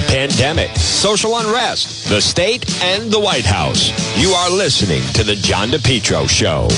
the 0.00 0.06
pandemic, 0.06 0.74
social 0.76 1.36
unrest, 1.38 2.08
the 2.08 2.20
state, 2.20 2.82
and 2.82 3.10
the 3.10 3.18
White 3.18 3.44
House. 3.44 3.90
You 4.18 4.30
are 4.30 4.50
listening 4.50 5.02
to 5.14 5.24
The 5.24 5.36
John 5.36 5.68
DePetro 5.68 6.28
Show. 6.28 6.68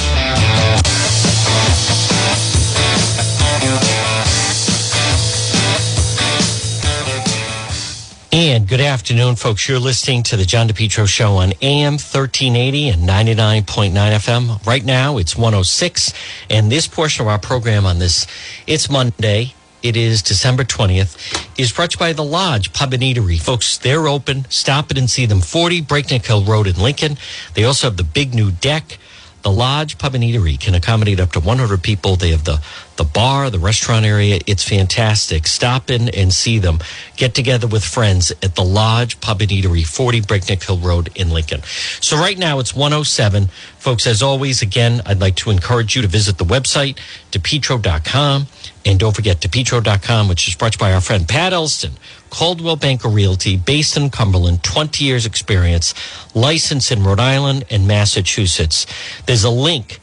And 8.35 8.66
good 8.66 8.80
afternoon, 8.80 9.37
folks. 9.37 9.69
You're 9.69 9.79
listening 9.79 10.23
to 10.25 10.37
the 10.37 10.45
John 10.45 10.69
DePetro 10.69 11.07
Show 11.07 11.37
on 11.37 11.53
AM 11.61 11.93
1380 11.93 12.89
and 12.89 13.03
99.9 13.03 13.93
FM. 13.93 14.67
Right 14.67 14.85
now, 14.85 15.19
it's 15.19 15.37
106. 15.37 16.12
And 16.48 16.73
this 16.73 16.89
portion 16.89 17.27
of 17.27 17.29
our 17.29 17.39
program 17.39 17.84
on 17.84 17.98
this, 17.98 18.27
it's 18.66 18.89
Monday. 18.89 19.55
It 19.83 19.96
is 19.96 20.23
December 20.23 20.62
20th, 20.62 21.59
is 21.59 21.73
brought 21.73 21.91
to 21.91 21.96
you 21.96 21.98
by 21.98 22.12
The 22.12 22.23
Lodge 22.23 22.73
Pub 22.73 22.92
and 22.92 23.02
Eatery. 23.02 23.41
Folks, 23.41 23.78
they're 23.78 24.06
open. 24.06 24.47
Stop 24.48 24.92
it 24.92 24.98
and 24.98 25.10
see 25.10 25.27
them. 25.27 25.41
40 25.41 25.80
Breakneck 25.80 26.24
Hill 26.24 26.45
Road 26.45 26.69
in 26.69 26.77
Lincoln. 26.77 27.16
They 27.55 27.65
also 27.65 27.88
have 27.88 27.97
the 27.97 28.05
big 28.05 28.33
new 28.33 28.52
deck. 28.52 28.98
The 29.43 29.51
Lodge 29.51 29.98
Pub 29.98 30.15
and 30.15 30.23
Eatery 30.23 30.59
can 30.59 30.74
accommodate 30.74 31.19
up 31.19 31.33
to 31.33 31.41
100 31.41 31.83
people. 31.83 32.15
They 32.15 32.30
have 32.30 32.45
the, 32.45 32.62
the 32.95 33.02
bar, 33.02 33.51
the 33.51 33.59
restaurant 33.59 34.07
area. 34.07 34.38
It's 34.47 34.62
fantastic. 34.62 35.48
Stop 35.48 35.91
in 35.91 36.09
and 36.10 36.33
see 36.33 36.60
them. 36.60 36.79
Get 37.16 37.35
together 37.35 37.66
with 37.66 37.85
friends 37.85 38.30
at 38.30 38.55
the 38.55 38.62
Lodge 38.62 39.21
Pub 39.21 39.41
and 39.41 39.51
Eatery, 39.51 39.85
40 39.85 40.21
Breakneck 40.21 40.62
Hill 40.62 40.79
Road 40.79 41.10
in 41.16 41.30
Lincoln. 41.30 41.62
So 42.01 42.16
right 42.16 42.38
now 42.38 42.60
it's 42.60 42.73
107. 42.73 43.49
Folks, 43.79 44.07
as 44.07 44.23
always, 44.23 44.62
again, 44.62 45.02
I'd 45.05 45.21
like 45.21 45.35
to 45.37 45.51
encourage 45.51 45.96
you 45.96 46.02
to 46.02 46.09
visit 46.09 46.38
the 46.38 46.45
website, 46.45 46.96
depetro.com. 47.33 48.46
And 48.85 48.99
don't 48.99 49.15
forget, 49.15 49.41
depetro.com, 49.41 50.29
which 50.29 50.49
is 50.49 50.55
brought 50.57 50.79
by 50.79 50.93
our 50.93 51.01
friend 51.01 51.29
Pat 51.29 51.53
Elston, 51.53 51.93
Coldwell 52.31 52.77
Banker 52.77 53.09
Realty, 53.09 53.57
based 53.57 53.97
in 53.97 54.11
Cumberland, 54.11 54.65
20 54.65 55.05
years 55.05 55.25
experience, 55.25 55.95
licensed 56.35 56.91
in 56.91 57.05
Rhode 57.05 57.21
Island 57.21 57.65
and 57.71 57.87
Massachusetts. 57.87 58.87
There's 59.27 59.45
a 59.45 59.51
link. 59.51 60.01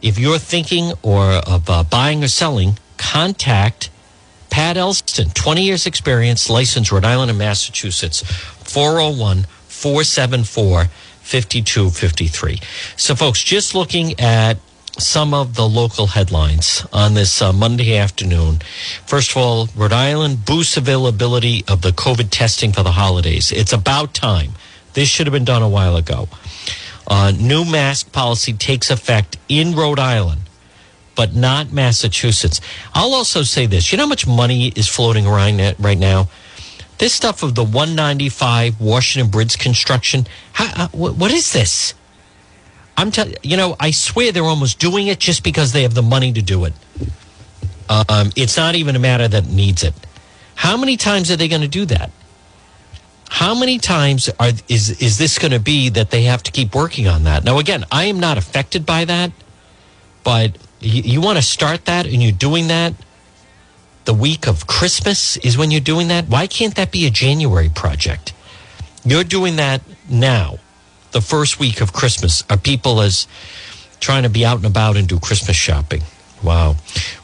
If 0.00 0.18
you're 0.18 0.38
thinking 0.38 0.92
or 1.02 1.24
of 1.24 1.68
uh, 1.68 1.84
buying 1.84 2.24
or 2.24 2.28
selling, 2.28 2.78
contact 2.96 3.90
Pat 4.50 4.76
Elston, 4.76 5.30
20 5.30 5.62
years 5.62 5.86
experience, 5.86 6.48
licensed 6.48 6.90
Rhode 6.90 7.04
Island 7.04 7.30
and 7.30 7.38
Massachusetts, 7.38 8.22
401 8.22 9.46
474 9.68 10.86
5253. 11.22 12.60
So, 12.96 13.14
folks, 13.14 13.42
just 13.42 13.74
looking 13.74 14.18
at 14.18 14.58
some 14.98 15.32
of 15.32 15.54
the 15.54 15.66
local 15.66 16.08
headlines 16.08 16.86
on 16.92 17.14
this 17.14 17.40
uh, 17.40 17.52
Monday 17.52 17.96
afternoon. 17.96 18.60
First 19.06 19.30
of 19.30 19.36
all, 19.38 19.68
Rhode 19.74 19.92
Island 19.92 20.44
boosts 20.44 20.76
availability 20.76 21.64
of 21.68 21.82
the 21.82 21.90
COVID 21.90 22.28
testing 22.30 22.72
for 22.72 22.82
the 22.82 22.92
holidays. 22.92 23.50
It's 23.52 23.72
about 23.72 24.14
time. 24.14 24.52
This 24.94 25.08
should 25.08 25.26
have 25.26 25.32
been 25.32 25.44
done 25.44 25.62
a 25.62 25.68
while 25.68 25.96
ago. 25.96 26.28
Uh, 27.06 27.32
new 27.36 27.64
mask 27.64 28.12
policy 28.12 28.52
takes 28.52 28.90
effect 28.90 29.36
in 29.48 29.74
Rhode 29.74 29.98
Island, 29.98 30.42
but 31.14 31.34
not 31.34 31.72
Massachusetts. 31.72 32.60
I'll 32.94 33.14
also 33.14 33.42
say 33.42 33.66
this 33.66 33.90
you 33.90 33.98
know 33.98 34.04
how 34.04 34.08
much 34.08 34.26
money 34.26 34.68
is 34.76 34.88
floating 34.88 35.26
around 35.26 35.60
right 35.78 35.98
now? 35.98 36.28
This 36.98 37.14
stuff 37.14 37.42
of 37.42 37.54
the 37.54 37.64
195 37.64 38.80
Washington 38.80 39.30
Bridge 39.30 39.58
construction, 39.58 40.26
how, 40.52 40.84
uh, 40.84 40.88
what 40.88 41.32
is 41.32 41.52
this? 41.52 41.94
I'm 42.96 43.10
telling 43.10 43.34
you 43.42 43.56
know, 43.56 43.76
I 43.80 43.90
swear 43.90 44.32
they're 44.32 44.44
almost 44.44 44.78
doing 44.78 45.06
it 45.06 45.18
just 45.18 45.42
because 45.42 45.72
they 45.72 45.82
have 45.82 45.94
the 45.94 46.02
money 46.02 46.32
to 46.32 46.42
do 46.42 46.64
it. 46.64 46.74
Um, 47.88 48.30
it's 48.36 48.56
not 48.56 48.74
even 48.74 48.96
a 48.96 48.98
matter 48.98 49.28
that 49.28 49.46
needs 49.46 49.82
it. 49.82 49.94
How 50.54 50.76
many 50.76 50.96
times 50.96 51.30
are 51.30 51.36
they 51.36 51.48
going 51.48 51.62
to 51.62 51.68
do 51.68 51.84
that? 51.86 52.10
How 53.28 53.54
many 53.54 53.78
times 53.78 54.30
are 54.38 54.50
is 54.68 55.00
is 55.02 55.18
this 55.18 55.38
going 55.38 55.52
to 55.52 55.60
be 55.60 55.88
that 55.90 56.10
they 56.10 56.24
have 56.24 56.42
to 56.44 56.52
keep 56.52 56.74
working 56.74 57.08
on 57.08 57.24
that? 57.24 57.44
Now, 57.44 57.58
again, 57.58 57.84
I 57.90 58.04
am 58.04 58.20
not 58.20 58.38
affected 58.38 58.84
by 58.84 59.04
that, 59.06 59.32
but 60.22 60.56
you, 60.80 61.02
you 61.02 61.20
want 61.20 61.38
to 61.38 61.42
start 61.42 61.86
that 61.86 62.06
and 62.06 62.22
you're 62.22 62.32
doing 62.32 62.68
that 62.68 62.94
the 64.04 64.14
week 64.14 64.46
of 64.46 64.66
Christmas 64.66 65.36
is 65.38 65.56
when 65.56 65.70
you're 65.70 65.80
doing 65.80 66.08
that. 66.08 66.28
Why 66.28 66.46
can't 66.46 66.74
that 66.74 66.90
be 66.90 67.06
a 67.06 67.10
January 67.10 67.68
project? 67.68 68.32
You're 69.04 69.24
doing 69.24 69.56
that 69.56 69.82
now 70.08 70.58
the 71.12 71.20
first 71.20 71.58
week 71.58 71.80
of 71.80 71.92
Christmas 71.92 72.42
are 72.50 72.56
people 72.56 73.00
as 73.00 73.26
trying 74.00 74.24
to 74.24 74.28
be 74.28 74.44
out 74.44 74.56
and 74.56 74.66
about 74.66 74.96
and 74.96 75.06
do 75.06 75.18
Christmas 75.18 75.56
shopping. 75.56 76.02
Wow. 76.42 76.76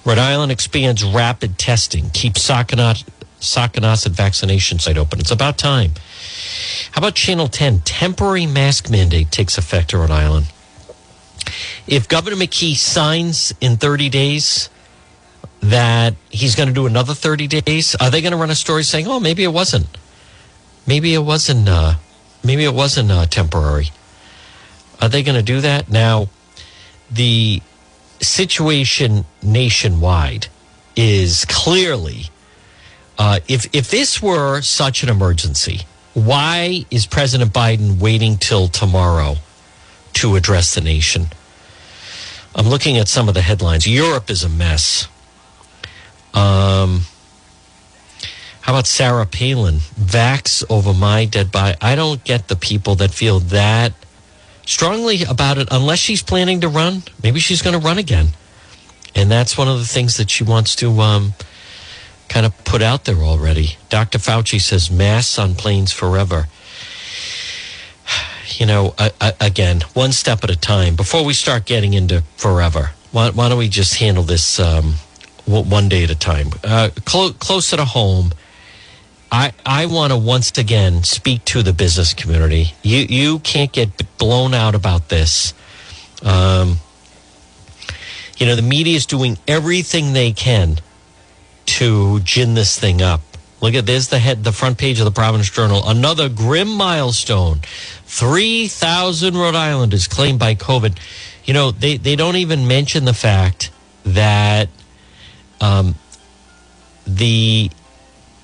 Rhode 0.04 0.18
Island 0.18 0.52
expands 0.52 1.02
rapid 1.02 1.58
testing, 1.58 2.04
Keep 2.10 2.34
keeps 2.34 2.48
Sockanosset 3.40 4.10
vaccination 4.10 4.78
site 4.78 4.96
open. 4.96 5.18
It's 5.18 5.30
about 5.30 5.58
time. 5.58 5.92
How 6.92 7.00
about 7.00 7.14
Channel 7.14 7.48
10? 7.48 7.80
Temporary 7.80 8.46
mask 8.46 8.90
mandate 8.90 9.30
takes 9.30 9.58
effect 9.58 9.92
in 9.92 10.00
Rhode 10.00 10.10
Island. 10.10 10.46
If 11.86 12.08
Governor 12.08 12.36
McKee 12.36 12.76
signs 12.76 13.54
in 13.60 13.76
30 13.76 14.08
days 14.08 14.70
that 15.60 16.14
he's 16.30 16.54
going 16.54 16.68
to 16.68 16.74
do 16.74 16.86
another 16.86 17.14
30 17.14 17.46
days, 17.48 17.96
are 17.96 18.10
they 18.10 18.20
going 18.20 18.32
to 18.32 18.38
run 18.38 18.50
a 18.50 18.54
story 18.54 18.82
saying, 18.84 19.06
oh, 19.08 19.18
maybe 19.18 19.42
it 19.42 19.52
wasn't? 19.52 19.86
Maybe 20.86 21.14
it 21.14 21.18
wasn't. 21.18 21.68
Uh, 21.68 21.94
maybe 22.44 22.64
it 22.64 22.74
wasn't 22.74 23.10
uh, 23.10 23.26
temporary. 23.26 23.90
Are 25.00 25.08
they 25.08 25.22
going 25.22 25.36
to 25.36 25.42
do 25.42 25.60
that? 25.60 25.88
Now, 25.88 26.28
the 27.10 27.62
situation 28.20 29.24
nationwide 29.42 30.48
is 30.96 31.44
clearly 31.44 32.30
uh, 33.18 33.40
if, 33.48 33.66
if 33.74 33.90
this 33.90 34.22
were 34.22 34.62
such 34.62 35.02
an 35.02 35.08
emergency, 35.08 35.80
why 36.14 36.84
is 36.90 37.04
President 37.04 37.52
Biden 37.52 37.98
waiting 38.00 38.36
till 38.36 38.68
tomorrow 38.68 39.36
to 40.14 40.36
address 40.36 40.74
the 40.74 40.80
nation? 40.80 41.26
I'm 42.54 42.68
looking 42.68 42.96
at 42.96 43.08
some 43.08 43.28
of 43.28 43.34
the 43.34 43.42
headlines. 43.42 43.86
Europe 43.86 44.30
is 44.30 44.44
a 44.44 44.48
mess. 44.48 45.08
Um, 46.32 47.02
how 48.68 48.74
about 48.74 48.86
Sarah 48.86 49.24
Palin? 49.24 49.76
Vax 49.98 50.62
over 50.68 50.92
my 50.92 51.24
dead 51.24 51.50
body. 51.50 51.74
I 51.80 51.94
don't 51.94 52.22
get 52.22 52.48
the 52.48 52.54
people 52.54 52.96
that 52.96 53.10
feel 53.12 53.40
that 53.40 53.94
strongly 54.66 55.22
about 55.24 55.56
it 55.56 55.68
unless 55.70 56.00
she's 56.00 56.22
planning 56.22 56.60
to 56.60 56.68
run. 56.68 57.02
Maybe 57.22 57.40
she's 57.40 57.62
going 57.62 57.80
to 57.80 57.82
run 57.82 57.96
again. 57.96 58.26
And 59.14 59.30
that's 59.30 59.56
one 59.56 59.68
of 59.68 59.78
the 59.78 59.86
things 59.86 60.18
that 60.18 60.28
she 60.28 60.44
wants 60.44 60.76
to 60.76 60.90
um, 61.00 61.32
kind 62.28 62.44
of 62.44 62.62
put 62.66 62.82
out 62.82 63.06
there 63.06 63.16
already. 63.16 63.78
Dr. 63.88 64.18
Fauci 64.18 64.60
says 64.60 64.90
masks 64.90 65.38
on 65.38 65.54
planes 65.54 65.90
forever. 65.90 66.48
You 68.58 68.66
know, 68.66 68.94
again, 69.40 69.82
one 69.94 70.10
step 70.10 70.42
at 70.42 70.50
a 70.50 70.56
time. 70.56 70.96
Before 70.96 71.24
we 71.24 71.32
start 71.32 71.64
getting 71.64 71.94
into 71.94 72.24
forever, 72.36 72.90
why, 73.12 73.30
why 73.30 73.48
don't 73.48 73.58
we 73.58 73.68
just 73.68 73.94
handle 73.94 74.24
this 74.24 74.58
um, 74.58 74.94
one 75.46 75.88
day 75.88 76.02
at 76.02 76.10
a 76.10 76.18
time? 76.18 76.48
Uh, 76.64 76.90
clo- 77.04 77.32
closer 77.34 77.76
to 77.76 77.84
home 77.84 78.32
I, 79.30 79.52
I 79.64 79.86
want 79.86 80.12
to 80.12 80.16
once 80.18 80.56
again 80.56 81.02
speak 81.02 81.44
to 81.46 81.62
the 81.62 81.72
business 81.72 82.14
community. 82.14 82.72
You 82.82 83.00
you 83.00 83.38
can't 83.40 83.72
get 83.72 83.90
blown 84.18 84.54
out 84.54 84.74
about 84.74 85.08
this. 85.08 85.52
Um, 86.22 86.78
you 88.38 88.46
know 88.46 88.56
the 88.56 88.62
media 88.62 88.96
is 88.96 89.06
doing 89.06 89.38
everything 89.46 90.12
they 90.12 90.32
can 90.32 90.78
to 91.66 92.20
gin 92.20 92.54
this 92.54 92.78
thing 92.78 93.02
up. 93.02 93.20
Look 93.60 93.74
at 93.74 93.86
this 93.86 94.06
the 94.06 94.18
head 94.18 94.44
the 94.44 94.52
front 94.52 94.78
page 94.78 94.98
of 94.98 95.04
the 95.04 95.10
Providence 95.10 95.50
Journal. 95.50 95.82
Another 95.86 96.28
grim 96.28 96.68
milestone. 96.68 97.60
Three 98.06 98.68
thousand 98.68 99.36
Rhode 99.36 99.56
Islanders 99.56 100.08
claimed 100.08 100.38
by 100.38 100.54
COVID. 100.54 100.96
You 101.44 101.54
know 101.54 101.70
they 101.70 101.96
they 101.96 102.16
don't 102.16 102.36
even 102.36 102.66
mention 102.66 103.04
the 103.04 103.14
fact 103.14 103.70
that 104.04 104.68
um, 105.60 105.96
the 107.06 107.70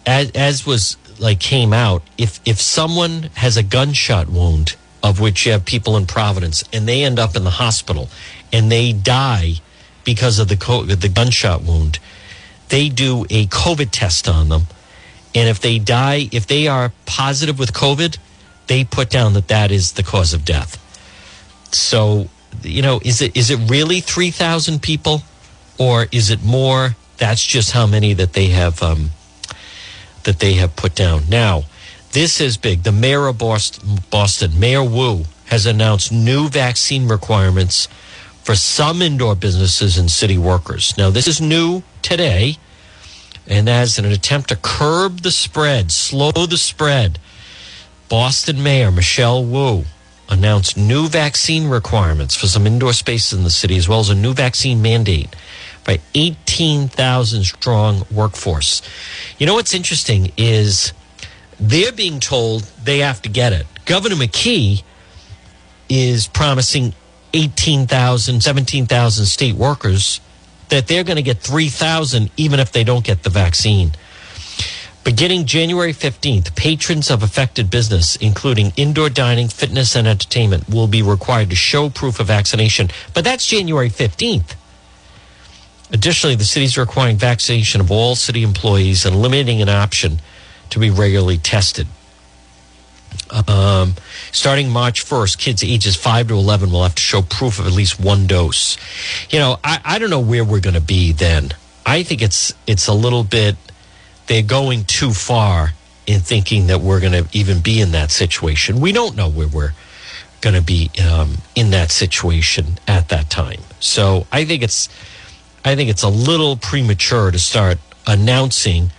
as 0.07 0.31
as 0.33 0.67
was 0.67 0.97
like 1.19 1.41
came 1.41 1.73
out, 1.73 2.03
if 2.19 2.41
if 2.45 2.61
someone 2.61 3.31
has 3.35 3.57
a 3.57 3.63
gunshot 3.63 4.29
wound, 4.29 4.77
of 5.03 5.21
which 5.21 5.47
you 5.47 5.53
have 5.53 5.65
people 5.65 5.97
in 5.97 6.07
Providence, 6.07 6.65
and 6.73 6.89
they 6.89 7.05
end 7.05 7.19
up 7.19 7.37
in 7.37 7.45
the 7.45 7.51
hospital 7.51 8.09
and 8.53 8.71
they 8.71 8.93
die 8.93 9.55
because 10.05 10.39
of 10.39 10.49
the 10.49 10.57
COVID, 10.57 11.01
the 11.01 11.09
gunshot 11.09 11.63
wound, 11.63 11.99
they 12.69 12.89
do 12.89 13.25
a 13.31 13.47
COVID 13.47 13.89
test 13.91 14.29
on 14.29 14.49
them, 14.49 14.63
and 15.35 15.49
if 15.49 15.61
they 15.61 15.79
die, 15.79 16.29
if 16.33 16.47
they 16.47 16.69
are 16.69 16.93
positive 17.05 17.59
with 17.59 17.73
COVID, 17.73 18.19
they 18.67 18.85
put 18.85 19.11
down 19.11 19.35
that 19.35 19.49
that 19.49 19.71
is 19.71 19.93
the 19.93 20.03
cause 20.03 20.33
of 20.33 20.45
death. 20.45 20.81
So, 21.75 22.29
you 22.63 22.83
know, 22.83 23.01
is 23.05 23.21
it 23.21 23.37
is 23.37 23.51
it 23.51 23.59
really 23.69 24.01
three 24.01 24.31
thousand 24.31 24.83
people, 24.83 25.23
or 25.79 26.07
is 26.13 26.31
it 26.31 26.43
more? 26.43 26.97
That's 27.17 27.45
just 27.45 27.73
how 27.73 27.87
many 27.87 28.15
that 28.15 28.33
they 28.33 28.47
have. 28.47 28.83
Um, 28.83 29.11
that 30.25 30.41
they 30.41 30.55
have 30.55 30.77
put 30.77 30.95
down. 30.95 31.23
Now, 31.29 31.65
this 32.13 32.41
is 32.41 32.57
big. 32.57 32.83
The 32.83 32.93
mayor 32.93 33.27
of 33.27 33.39
Boston, 33.39 34.59
Mayor 34.59 34.85
Wu, 34.85 35.25
has 35.47 35.67
announced 35.67 36.13
new 36.13 36.49
vaccine 36.49 37.09
requirements 37.09 37.89
for 38.43 38.55
some 38.55 39.01
indoor 39.01 39.35
businesses 39.35 39.97
and 39.97 40.11
city 40.11 40.39
workers. 40.39 40.97
Now, 40.99 41.11
this 41.11 41.27
is 41.27 41.41
new 41.41 41.83
today. 42.03 42.59
And 43.47 43.69
as 43.69 43.99
an 43.99 44.07
attempt 44.07 44.49
to 44.51 44.57
curb 44.57 45.21
the 45.21 45.31
spread, 45.31 45.93
slow 45.93 46.33
the 46.33 46.57
spread, 46.57 47.19
Boston 48.09 48.63
Mayor 48.63 48.91
Michelle 48.91 49.45
Wu 49.45 49.85
announced 50.31 50.77
new 50.77 51.09
vaccine 51.09 51.69
requirements 51.69 52.35
for 52.35 52.47
some 52.47 52.67
indoor 52.67 52.93
spaces 52.95 53.37
in 53.37 53.45
the 53.45 53.51
city, 53.51 53.77
as 53.77 53.89
well 53.89 54.01
as 54.01 54.09
a 54.09 54.15
new 54.15 54.33
vaccine 54.33 54.81
mandate 54.81 55.35
by 55.85 56.01
18,000 56.15 57.45
strong 57.45 58.05
workforce. 58.11 58.83
You 59.39 59.47
know 59.47 59.55
what's 59.55 59.75
interesting 59.75 60.33
is 60.37 60.93
they're 61.61 61.93
being 61.93 62.21
told 62.21 62.63
they 62.83 62.99
have 62.99 63.23
to 63.23 63.29
get 63.29 63.53
it. 63.53 63.67
Governor 63.85 64.17
McKee 64.17 64.83
is 65.89 66.27
promising 66.27 66.95
18,000, 67.35 68.43
17,000 68.43 69.27
state 69.27 69.55
workers 69.55 70.21
that 70.69 70.87
they're 70.87 71.05
going 71.05 71.17
to 71.17 71.23
get 71.23 71.39
3,000 71.39 72.31
even 72.37 72.61
if 72.61 72.73
they 72.73 72.85
don't 72.85 73.05
get 73.05 73.23
the 73.23 73.31
vaccine. 73.31 73.93
Beginning 75.05 75.45
January 75.45 75.93
15th, 75.93 76.57
patrons 76.57 77.11
of 77.11 77.23
affected 77.23 77.71
business, 77.71 78.17
including 78.17 78.73
indoor 78.77 79.11
dining, 79.11 79.49
fitness, 79.49 79.95
and 79.95 80.09
entertainment, 80.09 80.67
will 80.67 80.87
be 80.87 81.03
required 81.03 81.51
to 81.51 81.57
show 81.57 81.91
proof 81.91 82.21
of 82.21 82.29
vaccination. 82.29 82.89
But 83.13 83.23
that's 83.23 83.47
January 83.47 83.91
15th. 83.91 84.55
Additionally, 85.93 86.35
the 86.35 86.45
city 86.45 86.65
is 86.65 86.79
requiring 86.79 87.17
vaccination 87.17 87.81
of 87.81 87.91
all 87.91 88.15
city 88.17 88.43
employees 88.43 89.05
and 89.05 89.17
limiting 89.17 89.63
an 89.63 89.69
option 89.69 90.21
to 90.71 90.79
be 90.79 90.91
regularly 90.91 91.39
tested. 91.39 91.87
Um, 93.49 93.95
starting 94.33 94.71
March 94.71 95.05
1st, 95.05 95.39
kids 95.39 95.65
ages 95.65 95.97
5 95.97 96.29
to 96.29 96.35
11 96.35 96.71
will 96.71 96.83
have 96.83 96.95
to 96.95 97.03
show 97.03 97.23
proof 97.23 97.59
of 97.59 97.67
at 97.67 97.73
least 97.73 98.01
one 98.01 98.27
dose. 98.27 98.77
You 99.31 99.39
know, 99.39 99.59
I, 99.63 99.81
I 99.85 99.99
don't 99.99 100.11
know 100.11 100.21
where 100.21 100.45
we're 100.45 100.61
going 100.61 100.75
to 100.75 100.81
be 100.81 101.13
then. 101.13 101.51
I 101.87 102.03
think 102.03 102.23
it's 102.23 102.55
it's 102.67 102.87
a 102.87 102.95
little 102.95 103.25
bit 103.25 103.57
they're 104.27 104.43
going 104.43 104.85
too 104.85 105.13
far 105.13 105.73
in 106.07 106.21
thinking 106.21 106.67
that 106.69 106.81
we're 106.81 107.01
going 107.01 107.13
to 107.13 107.27
even 107.37 107.61
be 107.61 107.81
in 107.81 107.93
that 107.93 108.11
situation. 108.11 108.81
We 108.81 108.93
don't 108.93 109.17
know 109.17 109.29
where 109.29 109.49
we're 109.49 109.75
going 110.41 110.55
to 110.55 110.63
be 110.63 110.91
um, 111.03 111.39
in 111.55 111.71
that 111.71 111.91
situation 111.91 112.79
at 112.87 113.09
that 113.09 113.31
time. 113.31 113.61
So 113.81 114.27
I 114.31 114.45
think 114.45 114.63
it's 114.63 114.89
I 115.65 115.77
think 115.77 115.91
it's 115.91 116.03
a 116.03 116.09
little 116.09 116.57
premature 116.57 117.31
to 117.31 117.39
start 117.39 117.79
announcing 118.07 118.91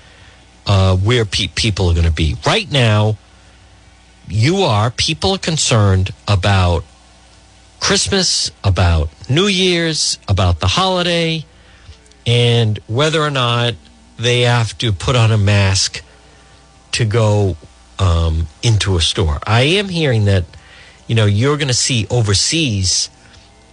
uh, 0.66 0.98
where 0.98 1.26
pe- 1.26 1.48
people 1.48 1.90
are 1.90 1.94
going 1.94 2.08
to 2.08 2.12
be. 2.12 2.36
Right 2.46 2.70
now, 2.72 3.18
you 4.28 4.58
are 4.58 4.90
people 4.90 5.36
are 5.36 5.38
concerned 5.38 6.12
about 6.28 6.84
Christmas, 7.80 8.50
about 8.64 9.10
New 9.30 9.46
Year's, 9.46 10.18
about 10.28 10.60
the 10.60 10.68
holiday, 10.68 11.46
and 12.26 12.80
whether 12.88 13.22
or 13.22 13.30
not 13.30 13.76
they 14.18 14.42
have 14.42 14.76
to 14.80 14.92
put 14.92 15.16
on 15.16 15.32
a 15.32 15.38
mask 15.38 16.02
to 16.94 17.06
go 17.06 17.58
um, 18.00 18.48
into 18.64 18.96
a 18.96 19.02
store. 19.02 19.40
I 19.46 19.62
am 19.64 19.90
hearing 19.90 20.26
that, 20.26 20.46
you 21.08 21.14
know, 21.14 21.26
you're 21.26 21.58
going 21.58 21.68
to 21.68 21.74
see 21.76 22.08
overseas, 22.10 23.10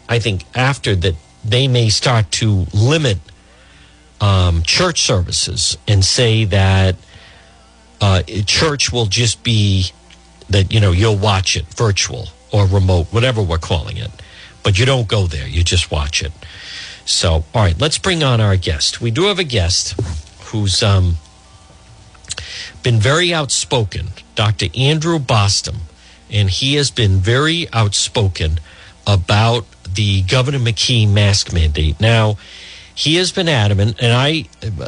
I 0.08 0.18
think, 0.18 0.44
after 0.54 0.94
that, 0.96 1.14
they 1.44 1.68
may 1.68 1.88
start 1.88 2.30
to 2.32 2.66
limit 2.72 3.18
um, 4.20 4.62
church 4.62 5.02
services 5.02 5.76
and 5.88 6.04
say 6.04 6.44
that 6.44 6.96
uh, 8.00 8.22
church 8.46 8.92
will 8.92 9.06
just 9.06 9.42
be 9.42 9.86
that, 10.48 10.72
you 10.72 10.80
know, 10.80 10.92
you'll 10.92 11.16
watch 11.16 11.56
it 11.56 11.64
virtual 11.74 12.28
or 12.52 12.66
remote, 12.66 13.06
whatever 13.12 13.42
we're 13.42 13.58
calling 13.58 13.96
it. 13.96 14.10
But 14.62 14.78
you 14.78 14.86
don't 14.86 15.08
go 15.08 15.26
there, 15.26 15.48
you 15.48 15.64
just 15.64 15.90
watch 15.90 16.22
it. 16.22 16.32
So, 17.04 17.32
all 17.32 17.44
right, 17.54 17.78
let's 17.80 17.98
bring 17.98 18.22
on 18.22 18.40
our 18.40 18.56
guest. 18.56 19.00
We 19.00 19.10
do 19.10 19.24
have 19.24 19.38
a 19.38 19.44
guest 19.44 20.00
who's 20.46 20.82
um, 20.82 21.16
been 22.82 22.98
very 22.98 23.34
outspoken, 23.34 24.08
Dr. 24.36 24.66
Andrew 24.76 25.18
Bostom, 25.18 25.78
and 26.30 26.48
he 26.48 26.74
has 26.76 26.90
been 26.90 27.16
very 27.16 27.66
outspoken 27.72 28.60
about 29.06 29.66
the 29.94 30.22
Governor 30.22 30.58
McKee 30.58 31.08
mask 31.08 31.52
mandate. 31.52 32.00
Now, 32.00 32.36
he 32.94 33.16
has 33.16 33.32
been 33.32 33.48
adamant, 33.48 33.96
and 34.00 34.12
I, 34.12 34.42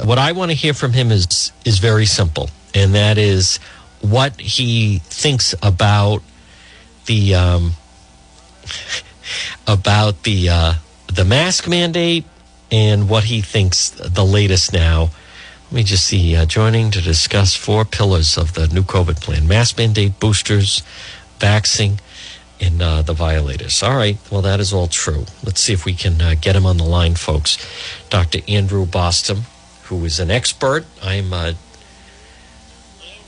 what 0.05 0.19
I 0.19 0.33
want 0.33 0.51
to 0.51 0.57
hear 0.57 0.75
from 0.75 0.93
him 0.93 1.11
is 1.11 1.53
is 1.65 1.79
very 1.79 2.07
simple, 2.07 2.51
and 2.75 2.95
that 2.95 3.19
is 3.19 3.59
what 4.01 4.39
he 4.41 4.99
thinks 5.05 5.55
about 5.63 6.23
the 7.07 7.35
um, 7.35 7.73
about 9.67 10.23
the 10.25 10.49
uh, 10.49 10.75
the 11.07 11.25
mask 11.25 11.67
mandate 11.67 12.25
and 12.71 13.09
what 13.09 13.25
he 13.25 13.41
thinks 13.41 13.91
the 13.91 14.25
latest 14.25 14.73
now 14.73 15.11
let 15.75 15.77
me 15.79 15.83
just 15.83 16.05
see. 16.05 16.37
Uh, 16.37 16.47
joining 16.47 16.93
to 16.93 17.01
discuss 17.01 17.57
four 17.57 17.85
pillars 17.85 18.39
of 18.39 18.53
the 18.53 18.69
new 18.69 18.83
COVID 18.83 19.21
plan 19.21 19.49
mask 19.49 19.77
mandate, 19.77 20.21
boosters, 20.21 20.85
vaccine, 21.41 21.99
and 22.61 22.81
uh, 22.81 23.03
the 23.03 23.13
violators. 23.13 23.83
All 23.83 23.97
right. 23.97 24.19
Well, 24.31 24.43
that 24.43 24.61
is 24.61 24.73
all 24.73 24.87
true. 24.87 25.25
Let's 25.45 25.61
see 25.61 25.73
if 25.73 25.85
we 25.85 25.95
can 25.95 26.21
uh, 26.21 26.35
get 26.41 26.57
him 26.57 26.67
on 26.67 26.77
the 26.77 26.85
line, 26.85 27.15
folks. 27.15 27.59
Dr. 28.11 28.41
Andrew 28.49 28.87
Bostom, 28.87 29.43
who 29.85 30.05
is 30.05 30.21
an 30.21 30.31
expert. 30.31 30.85
I'm. 31.03 31.33
Uh, 31.33 31.53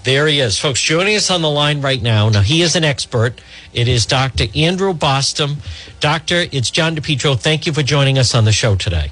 there 0.04 0.28
he 0.28 0.38
is, 0.38 0.56
folks, 0.56 0.80
joining 0.80 1.16
us 1.16 1.32
on 1.32 1.42
the 1.42 1.50
line 1.50 1.80
right 1.80 2.00
now. 2.00 2.28
Now, 2.28 2.42
he 2.42 2.62
is 2.62 2.76
an 2.76 2.84
expert. 2.84 3.40
It 3.72 3.88
is 3.88 4.06
Dr. 4.06 4.44
Andrew 4.54 4.94
Bostom. 4.94 5.56
Doctor, 5.98 6.44
it's 6.52 6.70
John 6.70 6.94
DePetro. 6.94 7.36
Thank 7.36 7.66
you 7.66 7.72
for 7.72 7.82
joining 7.82 8.16
us 8.16 8.32
on 8.32 8.44
the 8.44 8.52
show 8.52 8.76
today. 8.76 9.10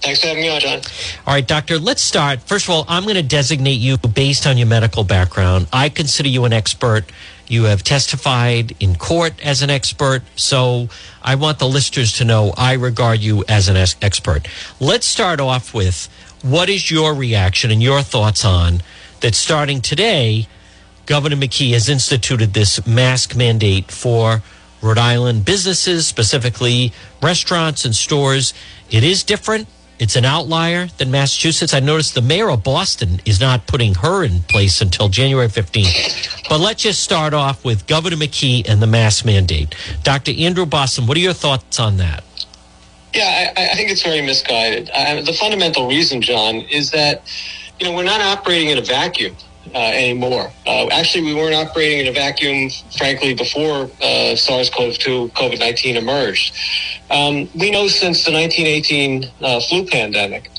Thanks 0.00 0.20
for 0.20 0.28
having 0.28 0.42
me 0.42 0.54
on, 0.54 0.60
John. 0.60 0.80
All 1.26 1.34
right, 1.34 1.46
Doctor, 1.46 1.78
let's 1.78 2.02
start. 2.02 2.40
First 2.40 2.66
of 2.66 2.70
all, 2.70 2.84
I'm 2.88 3.02
going 3.02 3.16
to 3.16 3.22
designate 3.22 3.80
you 3.80 3.98
based 3.98 4.46
on 4.46 4.56
your 4.56 4.66
medical 4.66 5.04
background. 5.04 5.66
I 5.74 5.90
consider 5.90 6.30
you 6.30 6.46
an 6.46 6.54
expert. 6.54 7.04
You 7.46 7.64
have 7.64 7.82
testified 7.82 8.74
in 8.80 8.96
court 8.96 9.34
as 9.44 9.62
an 9.62 9.70
expert. 9.70 10.22
So 10.36 10.88
I 11.22 11.34
want 11.34 11.58
the 11.58 11.68
listeners 11.68 12.12
to 12.14 12.24
know 12.24 12.54
I 12.56 12.74
regard 12.74 13.20
you 13.20 13.44
as 13.48 13.68
an 13.68 13.76
expert. 13.76 14.48
Let's 14.80 15.06
start 15.06 15.40
off 15.40 15.74
with 15.74 16.08
what 16.42 16.68
is 16.68 16.90
your 16.90 17.14
reaction 17.14 17.70
and 17.70 17.82
your 17.82 18.02
thoughts 18.02 18.44
on 18.44 18.82
that 19.20 19.34
starting 19.34 19.80
today, 19.80 20.46
Governor 21.06 21.36
McKee 21.36 21.72
has 21.72 21.88
instituted 21.88 22.52
this 22.54 22.86
mask 22.86 23.36
mandate 23.36 23.90
for 23.90 24.42
Rhode 24.82 24.98
Island 24.98 25.44
businesses, 25.46 26.06
specifically 26.06 26.92
restaurants 27.22 27.84
and 27.84 27.94
stores. 27.94 28.52
It 28.90 29.02
is 29.02 29.24
different 29.24 29.66
it's 29.98 30.16
an 30.16 30.24
outlier 30.24 30.88
than 30.98 31.10
Massachusetts. 31.10 31.72
I 31.72 31.80
noticed 31.80 32.14
the 32.14 32.22
mayor 32.22 32.50
of 32.50 32.64
Boston 32.64 33.20
is 33.24 33.40
not 33.40 33.66
putting 33.66 33.94
her 33.94 34.24
in 34.24 34.40
place 34.42 34.80
until 34.80 35.08
January 35.08 35.48
15th. 35.48 36.48
But 36.48 36.60
let's 36.60 36.82
just 36.82 37.02
start 37.02 37.32
off 37.32 37.64
with 37.64 37.86
Governor 37.86 38.16
McKee 38.16 38.68
and 38.68 38.82
the 38.82 38.86
mask 38.86 39.24
mandate. 39.24 39.74
Dr. 40.02 40.32
Andrew 40.36 40.66
Bostom, 40.66 41.06
what 41.06 41.16
are 41.16 41.20
your 41.20 41.32
thoughts 41.32 41.78
on 41.78 41.96
that? 41.98 42.24
Yeah, 43.14 43.52
I, 43.56 43.70
I 43.70 43.74
think 43.74 43.90
it's 43.90 44.02
very 44.02 44.22
misguided. 44.22 44.90
Uh, 44.92 45.22
the 45.22 45.32
fundamental 45.32 45.86
reason, 45.88 46.20
John, 46.20 46.56
is 46.56 46.90
that 46.90 47.22
you 47.78 47.86
know 47.86 47.94
we're 47.94 48.02
not 48.02 48.20
operating 48.20 48.70
in 48.70 48.78
a 48.78 48.82
vacuum 48.82 49.36
uh, 49.74 49.78
anymore. 49.78 50.50
Uh, 50.66 50.88
actually, 50.88 51.24
we 51.24 51.34
weren't 51.34 51.54
operating 51.54 52.00
in 52.00 52.08
a 52.08 52.12
vacuum, 52.12 52.70
frankly, 52.96 53.34
before 53.34 53.90
uh, 54.02 54.36
SARS-CoV-2, 54.36 55.32
COVID-19 55.32 55.96
emerged. 55.96 56.54
Um, 57.10 57.48
we 57.54 57.70
know 57.70 57.88
since 57.88 58.24
the 58.24 58.32
1918 58.32 59.30
uh, 59.40 59.60
flu 59.60 59.86
pandemic 59.86 60.50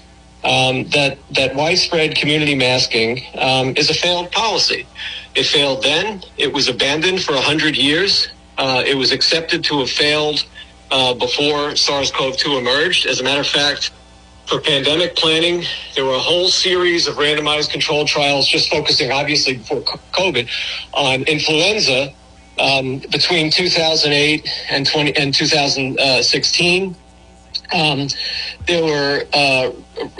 um, 0.45 0.87
that 0.89 1.17
that 1.31 1.55
widespread 1.55 2.15
community 2.15 2.55
masking 2.55 3.21
um, 3.39 3.73
is 3.75 3.89
a 3.89 3.93
failed 3.93 4.31
policy. 4.31 4.85
It 5.33 5.43
failed 5.43 5.83
then. 5.83 6.21
It 6.37 6.53
was 6.53 6.67
abandoned 6.67 7.23
for 7.23 7.33
hundred 7.33 7.75
years. 7.75 8.29
Uh, 8.57 8.83
it 8.85 8.95
was 8.95 9.11
accepted 9.11 9.63
to 9.65 9.79
have 9.79 9.89
failed 9.89 10.45
uh, 10.91 11.13
before 11.15 11.75
SARS-CoV-2 11.75 12.59
emerged. 12.59 13.05
As 13.05 13.19
a 13.19 13.23
matter 13.23 13.41
of 13.41 13.47
fact 13.47 13.91
for 14.47 14.59
pandemic 14.59 15.15
planning. 15.15 15.63
There 15.95 16.05
were 16.05 16.13
a 16.13 16.19
whole 16.19 16.47
series 16.47 17.07
of 17.07 17.15
randomized 17.15 17.71
controlled 17.71 18.07
trials, 18.07 18.47
just 18.47 18.69
focusing 18.69 19.11
obviously 19.11 19.57
before 19.57 19.81
COVID 19.81 20.49
on 20.93 21.23
influenza 21.23 22.13
um, 22.59 22.99
between 23.11 23.49
2008 23.51 24.47
and 24.69 24.85
20 24.85 25.17
and 25.17 25.33
2016. 25.33 26.95
Um, 27.73 28.07
there 28.67 28.83
were 28.83 29.23
uh, 29.33 29.71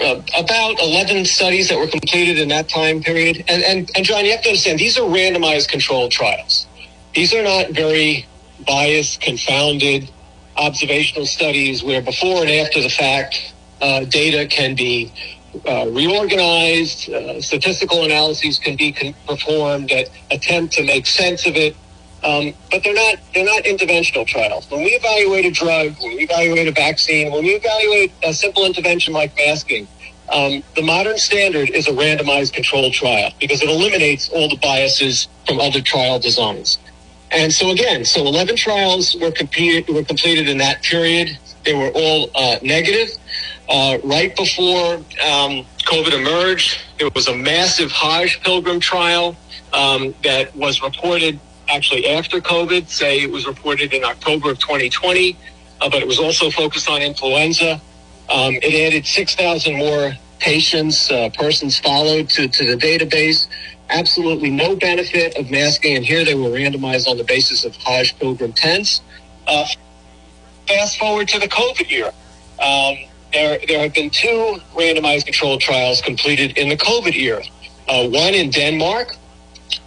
uh, 0.02 0.22
about 0.36 0.82
11 0.82 1.24
studies 1.26 1.68
that 1.68 1.78
were 1.78 1.86
completed 1.86 2.38
in 2.38 2.48
that 2.48 2.68
time 2.68 3.02
period. 3.02 3.44
And, 3.48 3.62
and, 3.62 3.90
and 3.94 4.04
John, 4.04 4.24
you 4.24 4.32
have 4.32 4.42
to 4.42 4.48
understand, 4.48 4.80
these 4.80 4.98
are 4.98 5.02
randomized 5.02 5.68
controlled 5.68 6.10
trials. 6.10 6.66
These 7.14 7.32
are 7.32 7.42
not 7.42 7.70
very 7.70 8.26
biased, 8.66 9.20
confounded 9.20 10.10
observational 10.56 11.26
studies 11.26 11.82
where 11.84 12.02
before 12.02 12.42
and 12.42 12.50
after 12.50 12.82
the 12.82 12.88
fact 12.88 13.54
uh, 13.82 14.04
data 14.04 14.46
can 14.48 14.74
be 14.74 15.12
uh, 15.68 15.86
reorganized, 15.90 17.10
uh, 17.10 17.40
statistical 17.42 18.04
analyses 18.04 18.58
can 18.58 18.76
be 18.76 18.92
con- 18.92 19.14
performed 19.28 19.90
that 19.90 20.08
attempt 20.30 20.74
to 20.74 20.84
make 20.84 21.06
sense 21.06 21.46
of 21.46 21.56
it. 21.56 21.76
Um, 22.24 22.54
but 22.70 22.82
they're 22.84 22.94
not 22.94 23.16
they're 23.34 23.44
not 23.44 23.64
interventional 23.64 24.26
trials. 24.26 24.70
When 24.70 24.82
we 24.82 24.90
evaluate 24.92 25.46
a 25.46 25.52
drug, 25.52 25.94
when 26.00 26.16
we 26.16 26.24
evaluate 26.24 26.68
a 26.68 26.72
vaccine, 26.72 27.32
when 27.32 27.44
we 27.44 27.50
evaluate 27.50 28.12
a 28.24 28.34
simple 28.34 28.66
intervention 28.66 29.14
like 29.14 29.34
masking, 29.36 29.84
Um, 30.32 30.64
the 30.76 30.82
modern 30.82 31.18
standard 31.18 31.70
is 31.70 31.88
a 31.88 31.92
randomized 31.92 32.54
controlled 32.54 32.94
trial 32.94 33.32
because 33.40 33.62
it 33.62 33.70
eliminates 33.70 34.28
all 34.30 34.48
the 34.48 34.58
biases 34.58 35.28
from 35.46 35.60
other 35.60 35.82
trial 35.82 36.18
designs. 36.18 36.78
And 37.30 37.52
so 37.52 37.70
again, 37.70 38.04
so 38.04 38.26
11 38.26 38.56
trials 38.56 39.16
were, 39.20 39.32
competed, 39.32 39.94
were 39.94 40.04
completed 40.04 40.48
in 40.48 40.58
that 40.58 40.82
period. 40.82 41.38
They 41.66 41.74
were 41.74 41.90
all 41.90 42.30
uh, 42.34 42.56
negative. 42.62 43.10
Uh, 43.68 43.98
right 44.04 44.34
before 44.36 44.94
um, 44.94 45.66
COVID 45.84 46.12
emerged, 46.12 46.78
there 46.98 47.10
was 47.14 47.26
a 47.26 47.34
massive 47.34 47.90
Hajj 47.90 48.40
pilgrim 48.42 48.78
trial 48.78 49.36
um, 49.72 50.14
that 50.22 50.54
was 50.56 50.80
reported 50.80 51.40
actually 51.68 52.06
after 52.06 52.40
COVID. 52.40 52.88
Say 52.88 53.22
it 53.22 53.30
was 53.30 53.46
reported 53.46 53.92
in 53.92 54.04
October 54.04 54.52
of 54.52 54.60
2020, 54.60 55.36
uh, 55.80 55.90
but 55.90 56.00
it 56.00 56.06
was 56.06 56.20
also 56.20 56.50
focused 56.50 56.88
on 56.88 57.02
influenza. 57.02 57.80
Um, 58.30 58.54
it 58.62 58.74
added 58.86 59.04
6,000 59.04 59.76
more 59.76 60.12
patients, 60.38 61.10
uh, 61.10 61.30
persons 61.30 61.78
followed 61.78 62.28
to, 62.30 62.46
to 62.46 62.64
the 62.64 62.76
database. 62.76 63.48
Absolutely 63.90 64.50
no 64.50 64.76
benefit 64.76 65.36
of 65.36 65.50
masking, 65.50 65.96
and 65.96 66.04
here 66.04 66.24
they 66.24 66.34
were 66.34 66.50
randomized 66.50 67.08
on 67.08 67.16
the 67.16 67.24
basis 67.24 67.64
of 67.64 67.74
Hajj 67.76 68.18
pilgrim 68.18 68.52
tents. 68.52 69.00
Uh, 69.46 69.66
fast 70.66 70.98
forward 70.98 71.28
to 71.28 71.38
the 71.38 71.48
COVID 71.48 71.90
year. 71.90 72.12
Um, 72.62 72.96
there, 73.32 73.58
there 73.66 73.80
have 73.80 73.94
been 73.94 74.10
two 74.10 74.58
randomized 74.74 75.24
controlled 75.24 75.60
trials 75.60 76.00
completed 76.00 76.56
in 76.56 76.68
the 76.68 76.76
COVID 76.76 77.14
year. 77.14 77.42
Uh, 77.88 78.08
one 78.08 78.34
in 78.34 78.50
Denmark, 78.50 79.14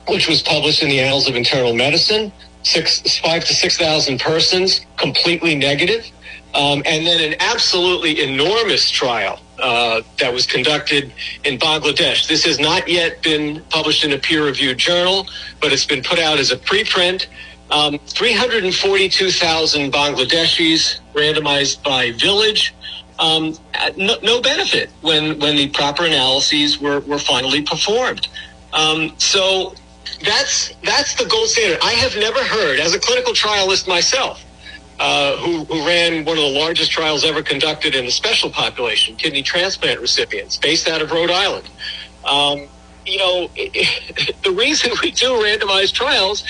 which 0.07 0.27
was 0.27 0.41
published 0.41 0.83
in 0.83 0.89
the 0.89 0.99
Annals 0.99 1.27
of 1.27 1.35
Internal 1.35 1.73
Medicine, 1.73 2.31
six, 2.63 3.19
five 3.19 3.43
to 3.45 3.53
6,000 3.53 4.19
persons, 4.19 4.85
completely 4.97 5.55
negative. 5.55 6.05
Um, 6.53 6.81
and 6.85 7.05
then 7.05 7.31
an 7.31 7.37
absolutely 7.39 8.21
enormous 8.23 8.89
trial 8.89 9.39
uh, 9.59 10.01
that 10.17 10.33
was 10.33 10.47
conducted 10.47 11.13
in 11.43 11.59
Bangladesh. 11.59 12.27
This 12.27 12.43
has 12.45 12.59
not 12.59 12.87
yet 12.87 13.21
been 13.21 13.61
published 13.69 14.03
in 14.03 14.13
a 14.13 14.17
peer-reviewed 14.17 14.77
journal, 14.77 15.27
but 15.61 15.71
it's 15.71 15.85
been 15.85 16.01
put 16.01 16.17
out 16.17 16.39
as 16.39 16.51
a 16.51 16.57
preprint. 16.57 17.27
Um, 17.71 17.99
342,000 17.99 19.93
Bangladeshis 19.93 20.99
randomized 21.13 21.83
by 21.83 22.11
village. 22.11 22.73
Um, 23.19 23.55
no, 23.95 24.15
no, 24.23 24.41
benefit 24.41 24.89
when, 25.01 25.39
when 25.39 25.55
the 25.55 25.67
proper 25.69 26.05
analyses 26.05 26.79
were, 26.79 27.01
were 27.01 27.19
finally 27.19 27.61
performed. 27.61 28.27
Um, 28.73 29.13
so 29.17 29.75
that's 30.23 30.73
that's 30.83 31.15
the 31.15 31.25
gold 31.25 31.49
standard. 31.49 31.79
I 31.83 31.93
have 31.93 32.15
never 32.15 32.43
heard, 32.43 32.79
as 32.79 32.93
a 32.93 32.99
clinical 32.99 33.33
trialist 33.33 33.87
myself, 33.87 34.43
uh, 34.99 35.37
who, 35.37 35.63
who, 35.65 35.85
ran 35.85 36.25
one 36.25 36.37
of 36.37 36.43
the 36.43 36.59
largest 36.59 36.91
trials 36.91 37.23
ever 37.23 37.41
conducted 37.41 37.95
in 37.95 38.05
a 38.05 38.11
special 38.11 38.49
population, 38.49 39.15
kidney 39.15 39.41
transplant 39.41 39.99
recipients, 40.01 40.57
based 40.57 40.89
out 40.89 41.01
of 41.01 41.11
Rhode 41.11 41.31
Island. 41.31 41.69
Um, 42.25 42.67
you 43.05 43.17
know, 43.17 43.49
the 44.43 44.51
reason 44.51 44.91
we 45.01 45.11
do 45.11 45.27
randomized 45.27 45.93
trials 45.93 46.43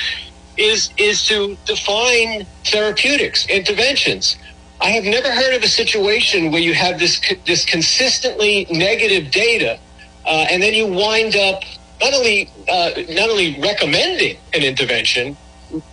is 0.59 0.89
is 0.97 1.25
to 1.27 1.57
define 1.65 2.45
therapeutics, 2.65 3.47
interventions. 3.47 4.37
I 4.81 4.89
have 4.89 5.03
never 5.03 5.31
heard 5.31 5.55
of 5.55 5.63
a 5.63 5.67
situation 5.67 6.51
where 6.51 6.61
you 6.61 6.73
have 6.73 6.99
this 6.99 7.21
this 7.45 7.65
consistently 7.65 8.67
negative 8.69 9.31
data, 9.31 9.79
uh, 10.25 10.47
and 10.51 10.61
then 10.61 10.73
you 10.73 10.87
wind 10.87 11.35
up 11.35 11.63
not 12.01 12.13
only 12.13 12.49
uh, 12.67 12.91
not 13.09 13.29
only 13.29 13.59
recommending 13.61 14.37
an 14.53 14.63
intervention, 14.63 15.37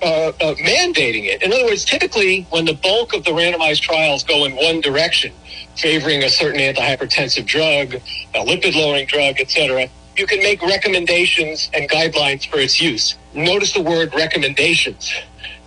uh, 0.03 0.07
uh, 0.07 0.55
mandating 0.57 1.25
it. 1.27 1.43
In 1.43 1.53
other 1.53 1.65
words, 1.65 1.85
typically 1.85 2.47
when 2.51 2.65
the 2.65 2.75
bulk 2.75 3.15
of 3.15 3.25
the 3.25 3.31
randomized 3.31 3.83
trials 3.83 4.25
go 4.25 4.45
in 4.45 4.57
one 4.57 4.81
direction, 4.81 5.33
favoring 5.77 6.25
a 6.25 6.29
certain 6.29 6.61
antihypertensive 6.61 7.47
drug, 7.47 7.95
a 8.35 8.45
lipid-lowering 8.45 9.07
drug, 9.07 9.41
etc., 9.41 9.89
you 10.17 10.27
can 10.27 10.39
make 10.39 10.63
recommendations 10.63 11.71
and 11.75 11.89
guidelines 11.89 12.49
for 12.49 12.59
its 12.59 12.81
use. 12.81 13.17
Notice 13.35 13.73
the 13.73 13.83
word 13.83 14.15
recommendations. 14.15 15.13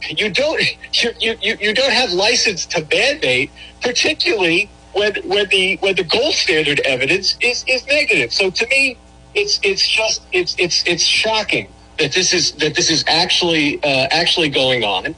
You 0.08 0.30
don't 0.30 0.62
you, 0.94 1.36
you, 1.42 1.58
you 1.60 1.74
don't 1.74 1.92
have 1.94 2.12
license 2.12 2.66
to 2.68 2.88
mandate, 2.92 3.52
particularly 3.82 4.70
when 4.94 5.16
when 5.28 5.48
the 5.50 5.78
when 5.78 5.96
the 5.96 6.04
gold 6.04 6.34
standard 6.34 6.80
evidence 6.82 7.38
is, 7.42 7.64
is 7.68 7.86
negative. 7.88 8.34
So 8.34 8.50
to 8.50 8.68
me, 8.68 8.98
it's 9.36 9.60
it's 9.64 9.88
just 9.88 10.22
it's 10.32 10.56
it's 10.58 10.84
it's 10.88 11.04
shocking 11.04 11.70
that 12.00 12.14
this 12.14 12.34
is 12.34 12.54
that 12.54 12.76
this 12.76 12.90
is 12.90 13.04
actually 13.08 13.82
uh, 13.84 14.08
actually 14.12 14.50
going 14.50 14.84
on. 14.84 15.16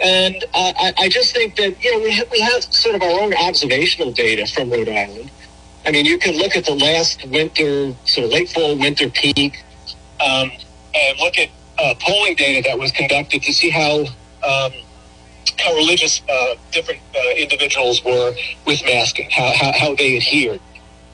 And 0.00 0.44
I, 0.52 0.92
I, 0.98 1.08
just 1.08 1.32
think 1.32 1.54
that 1.54 1.82
you 1.82 1.92
know 1.92 2.02
we 2.02 2.10
have, 2.10 2.30
we 2.30 2.40
have 2.40 2.64
sort 2.64 2.96
of 2.96 3.02
our 3.02 3.20
own 3.20 3.32
observational 3.32 4.10
data 4.10 4.44
from 4.46 4.68
Rhode 4.68 4.88
Island. 4.88 5.30
I 5.86 5.90
mean, 5.90 6.06
you 6.06 6.18
can 6.18 6.36
look 6.36 6.56
at 6.56 6.64
the 6.64 6.74
last 6.74 7.24
winter, 7.28 7.94
sort 8.06 8.26
of 8.26 8.32
late 8.32 8.48
fall 8.50 8.78
winter 8.78 9.10
peak, 9.10 9.62
um, 10.20 10.50
and 10.94 11.18
look 11.18 11.38
at 11.38 11.50
uh, 11.78 11.94
polling 12.00 12.36
data 12.36 12.68
that 12.68 12.78
was 12.78 12.92
conducted 12.92 13.42
to 13.42 13.52
see 13.52 13.70
how 13.70 14.00
um, 14.46 14.72
how 15.58 15.74
religious 15.74 16.22
uh, 16.28 16.54
different 16.72 17.00
uh, 17.14 17.34
individuals 17.36 18.02
were 18.04 18.34
with 18.66 18.82
masking, 18.84 19.28
how, 19.30 19.52
how, 19.54 19.72
how 19.72 19.94
they 19.94 20.16
adhered 20.16 20.60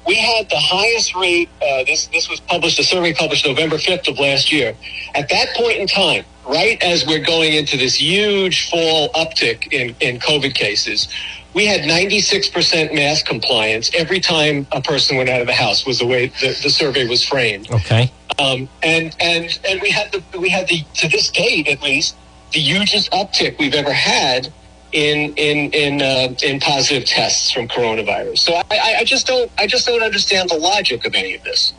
we 0.06 0.16
had 0.16 0.48
the 0.50 0.58
highest 0.58 1.14
rate. 1.14 1.48
Uh, 1.62 1.84
this 1.84 2.06
this 2.08 2.28
was 2.28 2.40
published. 2.40 2.78
A 2.78 2.84
survey 2.84 3.14
published 3.14 3.46
November 3.46 3.78
fifth 3.78 4.08
of 4.08 4.18
last 4.18 4.50
year. 4.50 4.74
At 5.14 5.28
that 5.28 5.54
point 5.54 5.78
in 5.78 5.86
time, 5.86 6.24
right 6.46 6.82
as 6.82 7.06
we're 7.06 7.24
going 7.24 7.52
into 7.52 7.76
this 7.76 7.94
huge 8.00 8.68
fall 8.70 9.10
uptick 9.10 9.72
in 9.72 9.94
in 10.00 10.18
COVID 10.18 10.54
cases, 10.54 11.08
we 11.54 11.66
had 11.66 11.80
96% 11.82 12.94
mask 12.94 13.26
compliance 13.26 13.90
every 13.94 14.20
time 14.20 14.66
a 14.72 14.80
person 14.80 15.16
went 15.16 15.28
out 15.28 15.40
of 15.40 15.46
the 15.46 15.52
house. 15.52 15.84
Was 15.86 15.98
the 15.98 16.06
way 16.06 16.26
the, 16.40 16.58
the 16.62 16.70
survey 16.70 17.06
was 17.08 17.24
framed. 17.24 17.70
Okay. 17.70 18.10
Um, 18.38 18.68
and 18.82 19.14
and 19.20 19.58
and 19.68 19.82
we 19.82 19.90
had 19.90 20.12
the 20.12 20.38
we 20.38 20.48
had 20.48 20.68
the 20.68 20.84
to 20.94 21.08
this 21.08 21.30
date 21.30 21.68
at 21.68 21.82
least 21.82 22.16
the 22.52 22.60
hugest 22.60 23.10
uptick 23.10 23.58
we've 23.58 23.74
ever 23.74 23.92
had 23.92 24.52
in 24.92 25.34
in 25.34 25.70
in 25.72 26.02
uh, 26.02 26.34
in 26.42 26.60
positive 26.60 27.04
tests 27.04 27.50
from 27.50 27.68
coronavirus. 27.68 28.38
So 28.38 28.54
I, 28.54 28.96
I 29.00 29.04
just 29.04 29.26
don't 29.26 29.50
I 29.58 29.66
just 29.66 29.86
don't 29.86 30.02
understand 30.02 30.50
the 30.50 30.56
logic 30.56 31.04
of 31.04 31.14
any 31.14 31.34
of 31.34 31.42
this. 31.42 31.72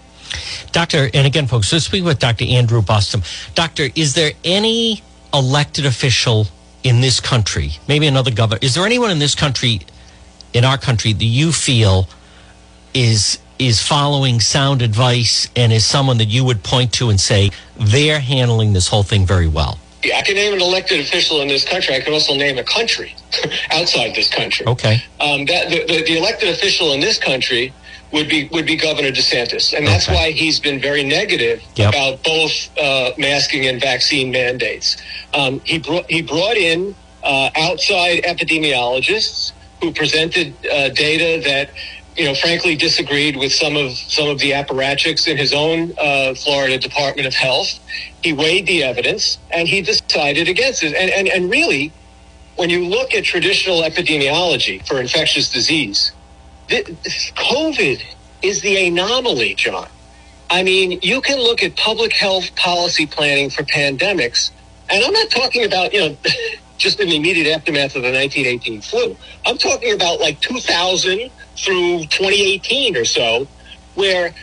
Doctor, 0.71 1.09
and 1.13 1.27
again, 1.27 1.47
folks, 1.47 1.67
so 1.67 1.79
speak 1.79 2.05
with 2.05 2.19
Dr. 2.19 2.45
Andrew 2.45 2.81
Bostom. 2.81 3.23
Doctor, 3.55 3.89
is 3.95 4.13
there 4.13 4.31
any 4.45 5.03
elected 5.33 5.85
official 5.85 6.47
in 6.83 7.01
this 7.01 7.19
country, 7.19 7.71
maybe 7.87 8.07
another 8.07 8.31
governor, 8.31 8.59
is 8.61 8.75
there 8.75 8.85
anyone 8.85 9.11
in 9.11 9.19
this 9.19 9.35
country, 9.35 9.81
in 10.53 10.65
our 10.65 10.77
country, 10.77 11.13
that 11.13 11.25
you 11.25 11.51
feel 11.51 12.07
is 12.93 13.37
is 13.59 13.79
following 13.79 14.39
sound 14.39 14.81
advice 14.81 15.47
and 15.55 15.71
is 15.71 15.85
someone 15.85 16.17
that 16.17 16.25
you 16.25 16.43
would 16.43 16.63
point 16.63 16.91
to 16.91 17.09
and 17.11 17.19
say 17.19 17.51
they're 17.77 18.19
handling 18.19 18.73
this 18.73 18.87
whole 18.87 19.03
thing 19.03 19.23
very 19.23 19.47
well? 19.47 19.77
Yeah, 20.03 20.17
I 20.17 20.23
can 20.23 20.33
name 20.33 20.53
an 20.53 20.61
elected 20.61 20.99
official 20.99 21.41
in 21.41 21.47
this 21.47 21.63
country. 21.63 21.95
I 21.95 22.01
can 22.01 22.11
also 22.11 22.33
name 22.35 22.57
a 22.57 22.63
country 22.63 23.15
outside 23.71 24.15
this 24.15 24.29
country. 24.29 24.65
Okay. 24.65 25.03
Um, 25.19 25.45
that 25.45 25.69
the, 25.69 25.85
the, 25.85 26.03
the, 26.03 26.17
elected 26.17 26.49
official 26.49 26.93
in 26.93 27.01
this 27.01 27.19
country 27.19 27.71
would 28.11 28.27
be 28.27 28.49
would 28.51 28.65
be 28.65 28.75
Governor 28.75 29.11
DeSantis, 29.11 29.73
and 29.75 29.87
that's 29.87 30.07
okay. 30.07 30.15
why 30.15 30.31
he's 30.31 30.59
been 30.59 30.79
very 30.79 31.03
negative 31.03 31.61
yep. 31.75 31.89
about 31.89 32.23
both 32.23 32.69
uh, 32.77 33.11
masking 33.17 33.67
and 33.67 33.79
vaccine 33.79 34.31
mandates. 34.31 34.97
Um, 35.33 35.59
he 35.61 35.79
brought 35.79 36.09
he 36.09 36.21
brought 36.21 36.57
in 36.57 36.95
uh, 37.23 37.49
outside 37.55 38.23
epidemiologists 38.23 39.53
who 39.81 39.91
presented 39.93 40.53
uh, 40.67 40.89
data 40.89 41.41
that 41.43 41.71
you 42.17 42.25
know, 42.25 42.35
frankly 42.35 42.75
disagreed 42.75 43.37
with 43.37 43.53
some 43.53 43.77
of 43.77 43.91
some 43.93 44.27
of 44.27 44.39
the 44.39 44.51
apparatchiks 44.51 45.27
in 45.27 45.37
his 45.37 45.53
own 45.53 45.93
uh, 45.97 46.33
Florida 46.35 46.77
Department 46.77 47.27
of 47.27 47.33
Health. 47.33 47.79
He 48.21 48.33
weighed 48.33 48.67
the 48.67 48.83
evidence 48.83 49.37
and 49.49 49.67
he 49.67 49.81
decided 49.81 50.47
against 50.47 50.83
it. 50.83 50.93
And, 50.93 51.09
and 51.09 51.27
and 51.27 51.49
really, 51.49 51.91
when 52.57 52.69
you 52.69 52.85
look 52.85 53.13
at 53.13 53.23
traditional 53.23 53.81
epidemiology 53.81 54.85
for 54.85 54.99
infectious 54.99 55.51
disease, 55.51 56.11
COVID 56.71 58.03
is 58.41 58.61
the 58.61 58.87
anomaly, 58.87 59.55
John. 59.55 59.87
I 60.49 60.63
mean, 60.63 60.99
you 61.01 61.21
can 61.21 61.37
look 61.39 61.63
at 61.63 61.75
public 61.75 62.13
health 62.13 62.55
policy 62.55 63.05
planning 63.05 63.49
for 63.49 63.63
pandemics, 63.63 64.51
and 64.89 65.03
I'm 65.03 65.13
not 65.13 65.29
talking 65.29 65.65
about 65.65 65.93
you 65.93 65.99
know. 65.99 66.17
just 66.77 66.99
in 66.99 67.09
the 67.09 67.15
immediate 67.15 67.45
aftermath 67.55 67.95
of 67.95 68.01
the 68.01 68.11
1918 68.11 68.81
flu. 68.81 69.15
I'm 69.45 69.59
talking 69.59 69.93
about 69.93 70.19
like 70.19 70.41
2000 70.41 71.29
through 71.55 71.99
2018 72.07 72.97
or 72.97 73.05
so, 73.05 73.47
where 73.93 74.33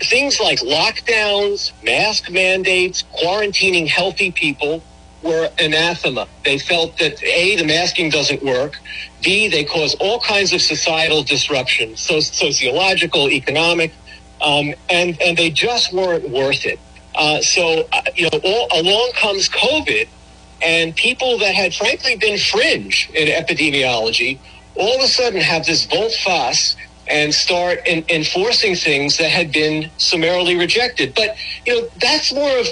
things 0.00 0.38
like 0.38 0.58
lockdowns, 0.58 1.72
mask 1.82 2.30
mandates, 2.30 3.02
quarantining 3.14 3.88
healthy 3.88 4.30
people 4.30 4.82
were 5.26 5.50
anathema. 5.58 6.26
They 6.44 6.58
felt 6.58 6.98
that 6.98 7.22
A, 7.22 7.56
the 7.56 7.64
masking 7.64 8.10
doesn't 8.10 8.42
work. 8.42 8.78
B, 9.22 9.48
they 9.48 9.64
cause 9.64 9.94
all 9.96 10.20
kinds 10.20 10.52
of 10.52 10.60
societal 10.60 11.22
disruption, 11.22 11.96
so 11.96 12.20
sociological, 12.20 13.28
economic, 13.30 13.92
um, 14.40 14.74
and, 14.88 15.20
and 15.20 15.36
they 15.36 15.50
just 15.50 15.92
weren't 15.92 16.28
worth 16.30 16.64
it. 16.64 16.78
Uh, 17.14 17.40
so, 17.40 17.88
uh, 17.92 18.02
you 18.14 18.28
know, 18.30 18.40
all, 18.44 18.68
along 18.80 19.12
comes 19.14 19.48
COVID, 19.48 20.08
and 20.62 20.94
people 20.94 21.38
that 21.38 21.54
had 21.54 21.74
frankly 21.74 22.16
been 22.16 22.38
fringe 22.38 23.10
in 23.14 23.28
epidemiology 23.28 24.38
all 24.76 24.94
of 24.96 25.02
a 25.02 25.08
sudden 25.08 25.40
have 25.40 25.64
this 25.66 25.86
volte 25.86 26.14
face 26.14 26.76
and 27.08 27.34
start 27.34 27.80
in, 27.86 28.04
enforcing 28.08 28.74
things 28.74 29.16
that 29.18 29.30
had 29.30 29.52
been 29.52 29.90
summarily 29.96 30.56
rejected. 30.56 31.14
But 31.14 31.36
you 31.64 31.80
know, 31.80 31.88
that's 32.00 32.32
more 32.32 32.58
of 32.58 32.66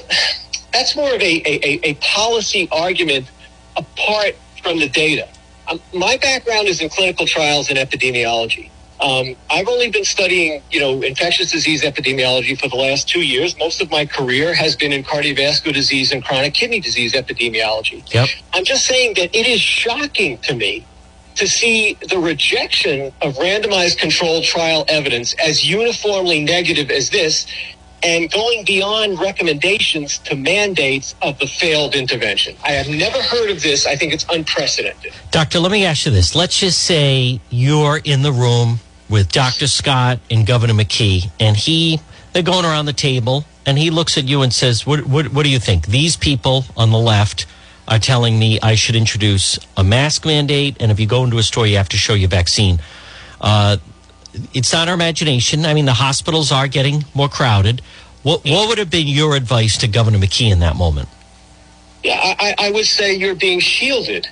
that's 0.74 0.96
more 0.96 1.14
of 1.14 1.22
a, 1.22 1.42
a, 1.46 1.90
a 1.90 1.94
policy 1.94 2.68
argument 2.70 3.30
apart 3.76 4.34
from 4.62 4.78
the 4.80 4.88
data. 4.88 5.28
Um, 5.68 5.80
my 5.94 6.16
background 6.18 6.66
is 6.68 6.80
in 6.80 6.88
clinical 6.90 7.26
trials 7.26 7.70
and 7.70 7.78
epidemiology. 7.78 8.70
Um, 9.00 9.36
I've 9.50 9.68
only 9.68 9.90
been 9.90 10.04
studying, 10.04 10.62
you 10.70 10.80
know, 10.80 11.02
infectious 11.02 11.50
disease 11.50 11.82
epidemiology 11.82 12.58
for 12.58 12.68
the 12.68 12.76
last 12.76 13.08
two 13.08 13.22
years. 13.22 13.56
Most 13.58 13.80
of 13.80 13.90
my 13.90 14.06
career 14.06 14.54
has 14.54 14.76
been 14.76 14.92
in 14.92 15.04
cardiovascular 15.04 15.74
disease 15.74 16.12
and 16.12 16.24
chronic 16.24 16.54
kidney 16.54 16.80
disease 16.80 17.12
epidemiology. 17.12 18.02
Yep. 18.12 18.28
I'm 18.52 18.64
just 18.64 18.86
saying 18.86 19.14
that 19.14 19.34
it 19.34 19.46
is 19.46 19.60
shocking 19.60 20.38
to 20.38 20.54
me 20.54 20.86
to 21.36 21.48
see 21.48 21.98
the 22.08 22.18
rejection 22.18 23.12
of 23.20 23.34
randomized 23.34 23.98
controlled 23.98 24.44
trial 24.44 24.84
evidence 24.88 25.34
as 25.34 25.64
uniformly 25.64 26.44
negative 26.44 26.90
as 26.90 27.10
this 27.10 27.46
and 28.04 28.30
going 28.30 28.64
beyond 28.64 29.18
recommendations 29.18 30.18
to 30.18 30.36
mandates 30.36 31.14
of 31.22 31.38
the 31.38 31.46
failed 31.46 31.94
intervention. 31.94 32.54
I 32.62 32.72
have 32.72 32.88
never 32.88 33.20
heard 33.20 33.50
of 33.50 33.62
this. 33.62 33.86
I 33.86 33.96
think 33.96 34.12
it's 34.12 34.26
unprecedented. 34.28 35.14
Doctor, 35.30 35.58
let 35.58 35.72
me 35.72 35.86
ask 35.86 36.04
you 36.04 36.12
this. 36.12 36.34
Let's 36.34 36.60
just 36.60 36.80
say 36.80 37.40
you're 37.48 37.98
in 38.04 38.22
the 38.22 38.32
room 38.32 38.80
with 39.08 39.32
Dr. 39.32 39.66
Scott 39.66 40.20
and 40.30 40.46
Governor 40.46 40.74
McKee, 40.74 41.30
and 41.40 41.56
he, 41.56 41.98
they're 42.32 42.42
going 42.42 42.66
around 42.66 42.86
the 42.86 42.92
table, 42.92 43.46
and 43.64 43.78
he 43.78 43.90
looks 43.90 44.18
at 44.18 44.24
you 44.24 44.42
and 44.42 44.52
says, 44.52 44.86
What, 44.86 45.06
what, 45.06 45.28
what 45.32 45.44
do 45.44 45.48
you 45.48 45.58
think? 45.58 45.86
These 45.86 46.16
people 46.16 46.66
on 46.76 46.90
the 46.90 46.98
left 46.98 47.46
are 47.88 47.98
telling 47.98 48.38
me 48.38 48.58
I 48.62 48.74
should 48.74 48.96
introduce 48.96 49.58
a 49.76 49.84
mask 49.84 50.26
mandate, 50.26 50.76
and 50.80 50.92
if 50.92 51.00
you 51.00 51.06
go 51.06 51.24
into 51.24 51.38
a 51.38 51.42
store, 51.42 51.66
you 51.66 51.78
have 51.78 51.88
to 51.90 51.96
show 51.96 52.14
your 52.14 52.28
vaccine. 52.28 52.80
Uh, 53.40 53.78
it's 54.52 54.72
not 54.72 54.88
our 54.88 54.94
imagination. 54.94 55.64
I 55.64 55.74
mean, 55.74 55.84
the 55.84 55.94
hospitals 55.94 56.52
are 56.52 56.68
getting 56.68 57.04
more 57.14 57.28
crowded. 57.28 57.80
What, 58.22 58.44
what 58.44 58.68
would 58.68 58.78
have 58.78 58.90
been 58.90 59.06
your 59.06 59.36
advice 59.36 59.78
to 59.78 59.88
Governor 59.88 60.18
McKee 60.18 60.50
in 60.50 60.60
that 60.60 60.76
moment? 60.76 61.08
Yeah, 62.02 62.18
I, 62.20 62.54
I 62.58 62.70
would 62.70 62.86
say 62.86 63.14
you're 63.14 63.34
being 63.34 63.60
shielded. 63.60 64.28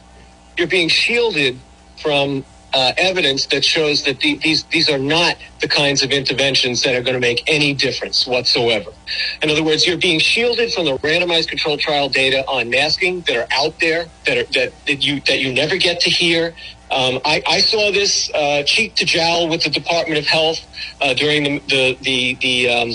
You're 0.57 0.69
being 0.69 0.89
shielded 0.89 1.59
from 2.01 2.45
uh, 2.75 2.93
evidence 2.97 3.47
that 3.47 3.65
shows 3.65 4.03
that 4.05 4.21
the, 4.21 4.37
these 4.39 4.65
these 4.65 4.89
are 4.89 4.99
not 4.99 5.37
the 5.61 5.69
kinds 5.69 6.03
of 6.03 6.11
interventions 6.11 6.83
that 6.83 6.95
are 6.95 7.03
going 7.03 7.15
to 7.15 7.21
make 7.21 7.43
any 7.47 7.75
difference 7.75 8.27
whatsoever. 8.27 8.91
In 9.43 9.51
other 9.51 9.63
words, 9.63 9.87
you're 9.87 9.99
being 9.99 10.19
shielded 10.19 10.73
from 10.73 10.87
the 10.87 10.97
randomized 10.99 11.49
controlled 11.49 11.81
trial 11.81 12.09
data 12.09 12.47
on 12.47 12.71
masking 12.71 13.21
that 13.23 13.37
are 13.37 13.49
out 13.53 13.79
there 13.81 14.07
that 14.27 14.39
are 14.39 14.53
that, 14.53 14.73
that 14.87 15.05
you 15.05 15.21
that 15.23 15.41
you 15.41 15.53
never 15.53 15.77
get 15.77 16.01
to 16.01 16.11
hear. 16.11 16.55
Um, 16.93 17.21
I, 17.25 17.43
I, 17.47 17.61
saw 17.61 17.91
this 17.91 18.31
uh, 18.35 18.63
cheek 18.65 18.95
to 18.97 19.07
jowl 19.07 19.49
with 19.49 19.63
the 19.63 19.71
Department 19.71 20.19
of 20.19 20.27
Health 20.27 20.61
uh, 21.01 21.15
during 21.15 21.45
the 21.45 21.59
the 21.69 21.99
the, 22.03 22.35
the 22.35 22.69
um, 22.69 22.91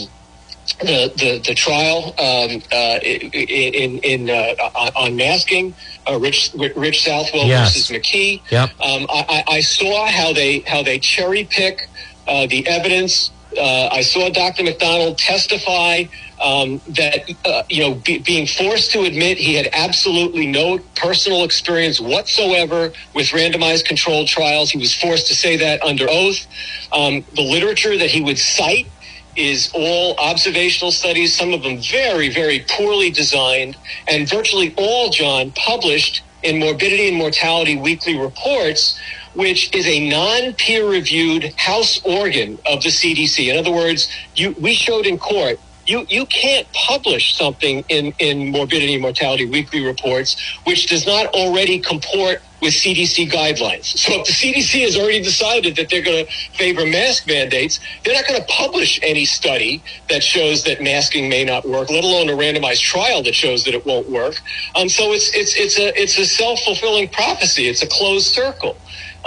the, 0.79 1.11
the, 1.17 1.43
the 1.47 1.55
trial 1.55 2.13
um, 2.19 2.61
uh, 2.71 2.99
in 3.01 3.97
in 3.99 4.29
uh, 4.29 4.91
on 4.95 5.15
masking, 5.15 5.73
uh, 6.07 6.19
Rich 6.19 6.51
Rich 6.75 7.03
Southwell 7.03 7.47
yes. 7.47 7.73
versus 7.73 7.89
McKee. 7.89 8.41
Yep. 8.51 8.69
Um, 8.79 9.07
I, 9.09 9.43
I, 9.47 9.59
saw 9.61 10.07
how 10.07 10.33
they 10.33 10.59
how 10.59 10.83
they 10.83 10.99
cherry 10.99 11.45
pick 11.45 11.87
uh, 12.27 12.47
the 12.47 12.67
evidence. 12.67 13.31
Uh, 13.57 13.89
I 13.91 14.01
saw 14.01 14.29
Dr. 14.29 14.63
McDonald 14.63 15.17
testify 15.17 16.03
um, 16.41 16.79
that 16.89 17.29
uh, 17.45 17.63
you 17.69 17.81
know 17.81 17.95
be, 17.95 18.19
being 18.19 18.45
forced 18.45 18.91
to 18.91 19.03
admit 19.03 19.37
he 19.37 19.55
had 19.55 19.69
absolutely 19.73 20.45
no 20.47 20.79
personal 20.95 21.43
experience 21.43 21.99
whatsoever 21.99 22.91
with 23.13 23.27
randomized 23.27 23.85
controlled 23.85 24.27
trials. 24.27 24.69
He 24.71 24.77
was 24.77 24.93
forced 24.93 25.27
to 25.27 25.35
say 25.35 25.57
that 25.57 25.81
under 25.83 26.07
oath. 26.09 26.45
Um, 26.91 27.25
the 27.35 27.41
literature 27.41 27.97
that 27.97 28.09
he 28.09 28.21
would 28.21 28.37
cite 28.37 28.87
is 29.35 29.71
all 29.73 30.15
observational 30.17 30.91
studies, 30.91 31.35
some 31.35 31.53
of 31.53 31.61
them 31.61 31.77
very, 31.79 32.29
very 32.29 32.65
poorly 32.67 33.11
designed, 33.11 33.77
and 34.07 34.27
virtually 34.27 34.73
all, 34.77 35.09
John, 35.11 35.51
published 35.51 36.23
in 36.43 36.59
Morbidity 36.59 37.09
and 37.09 37.17
Mortality 37.17 37.75
Weekly 37.77 38.17
Reports, 38.17 38.99
which 39.37 39.73
is 39.73 39.85
a 39.85 40.09
non-peer 40.09 40.89
reviewed 40.89 41.53
house 41.57 42.01
organ 42.03 42.57
of 42.65 42.81
the 42.81 42.89
CDC. 42.89 43.49
In 43.51 43.57
other 43.57 43.71
words, 43.71 44.09
you, 44.35 44.55
we 44.59 44.73
showed 44.73 45.05
in 45.05 45.17
court 45.19 45.59
you 45.85 46.05
you 46.09 46.25
can't 46.25 46.67
publish 46.73 47.35
something 47.35 47.83
in 47.87 48.13
in 48.19 48.51
morbidity 48.51 48.93
and 48.93 49.01
mortality 49.01 49.45
weekly 49.45 49.85
reports 49.85 50.35
which 50.65 50.87
does 50.87 51.07
not 51.07 51.27
already 51.27 51.79
comport 51.79 52.41
with 52.61 52.73
CDC 52.73 53.29
guidelines. 53.29 53.85
So 53.85 54.13
if 54.19 54.25
the 54.25 54.33
CDC 54.33 54.81
has 54.81 54.97
already 54.97 55.21
decided 55.21 55.75
that 55.75 55.89
they're 55.89 56.01
going 56.01 56.25
to 56.25 56.31
favor 56.57 56.85
mask 56.85 57.27
mandates, 57.27 57.79
they're 58.03 58.15
not 58.15 58.27
going 58.27 58.41
to 58.41 58.47
publish 58.47 58.99
any 59.03 59.25
study 59.25 59.83
that 60.09 60.23
shows 60.23 60.63
that 60.63 60.81
masking 60.81 61.29
may 61.29 61.43
not 61.45 61.67
work, 61.67 61.91
let 61.91 62.03
alone 62.03 62.29
a 62.29 62.33
randomized 62.33 62.81
trial 62.81 63.21
that 63.23 63.35
shows 63.35 63.63
that 63.65 63.75
it 63.75 63.85
won't 63.85 64.09
work. 64.09 64.41
Um, 64.75 64.89
so 64.89 65.13
it's 65.13 65.29
it's 65.35 65.55
it's 65.55 65.77
a 65.77 66.01
it's 66.01 66.17
a 66.17 66.25
self 66.25 66.59
fulfilling 66.61 67.09
prophecy. 67.09 67.67
It's 67.67 67.83
a 67.83 67.87
closed 67.87 68.27
circle. 68.27 68.75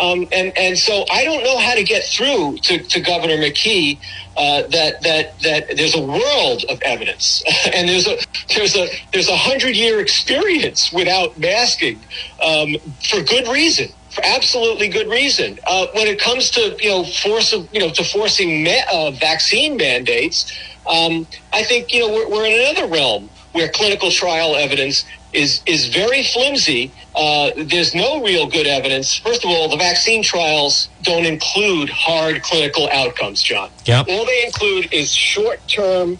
Um, 0.00 0.26
and 0.32 0.56
and 0.56 0.78
so 0.78 1.04
I 1.12 1.24
don't 1.24 1.44
know 1.44 1.58
how 1.58 1.74
to 1.74 1.84
get 1.84 2.04
through 2.04 2.58
to, 2.62 2.78
to 2.78 3.00
Governor 3.00 3.36
McKee 3.36 3.98
uh, 4.36 4.62
that 4.68 5.02
that 5.02 5.38
that 5.40 5.76
there's 5.76 5.94
a 5.94 6.00
world 6.00 6.64
of 6.68 6.80
evidence, 6.82 7.44
and 7.74 7.88
there's 7.88 8.06
a 8.06 8.16
there's 8.54 8.76
a 8.76 8.88
there's 9.12 9.28
a 9.28 9.36
hundred 9.36 9.76
year 9.76 10.00
experience 10.00 10.90
without 10.92 11.38
masking 11.38 12.00
um, 12.42 12.76
for 13.08 13.22
good 13.22 13.46
reason 13.48 13.88
for 14.10 14.24
absolutely 14.24 14.88
good 14.88 15.08
reason. 15.08 15.58
Uh, 15.66 15.86
when 15.94 16.06
it 16.06 16.18
comes 16.18 16.50
to 16.50 16.76
you 16.80 16.88
know 16.88 17.04
force 17.04 17.52
of, 17.52 17.68
you 17.72 17.80
know 17.80 17.90
to 17.90 18.04
forcing 18.04 18.64
ma- 18.64 18.86
uh, 18.92 19.10
vaccine 19.12 19.76
mandates, 19.76 20.52
um, 20.86 21.26
I 21.52 21.62
think 21.62 21.92
you 21.92 22.00
know 22.00 22.14
we're, 22.14 22.28
we're, 22.28 22.46
in 22.46 22.60
another 22.60 22.92
realm 22.92 23.30
where 23.52 23.68
clinical 23.68 24.10
trial 24.10 24.56
evidence 24.56 25.04
is 25.32 25.62
is 25.66 25.88
very 25.88 26.24
flimsy. 26.24 26.90
Uh, 27.14 27.50
there's 27.56 27.94
no 27.94 28.22
real 28.22 28.48
good 28.48 28.66
evidence. 28.66 29.16
First 29.16 29.44
of 29.44 29.50
all, 29.50 29.68
the 29.68 29.76
vaccine 29.76 30.22
trials 30.22 30.88
don't 31.02 31.26
include 31.26 31.90
hard 31.90 32.42
clinical 32.42 32.88
outcomes, 32.90 33.42
John. 33.42 33.70
Yep. 33.84 34.06
All 34.08 34.24
they 34.24 34.44
include 34.44 34.92
is 34.92 35.12
short 35.12 35.66
term 35.68 36.18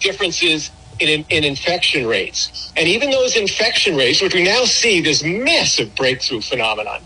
differences 0.00 0.70
in, 0.98 1.24
in 1.30 1.44
infection 1.44 2.06
rates. 2.06 2.72
And 2.76 2.88
even 2.88 3.10
those 3.10 3.36
infection 3.36 3.96
rates, 3.96 4.20
which 4.20 4.34
we 4.34 4.44
now 4.44 4.64
see 4.64 5.00
this 5.00 5.22
massive 5.22 5.94
breakthrough 5.94 6.40
phenomenon, 6.40 7.02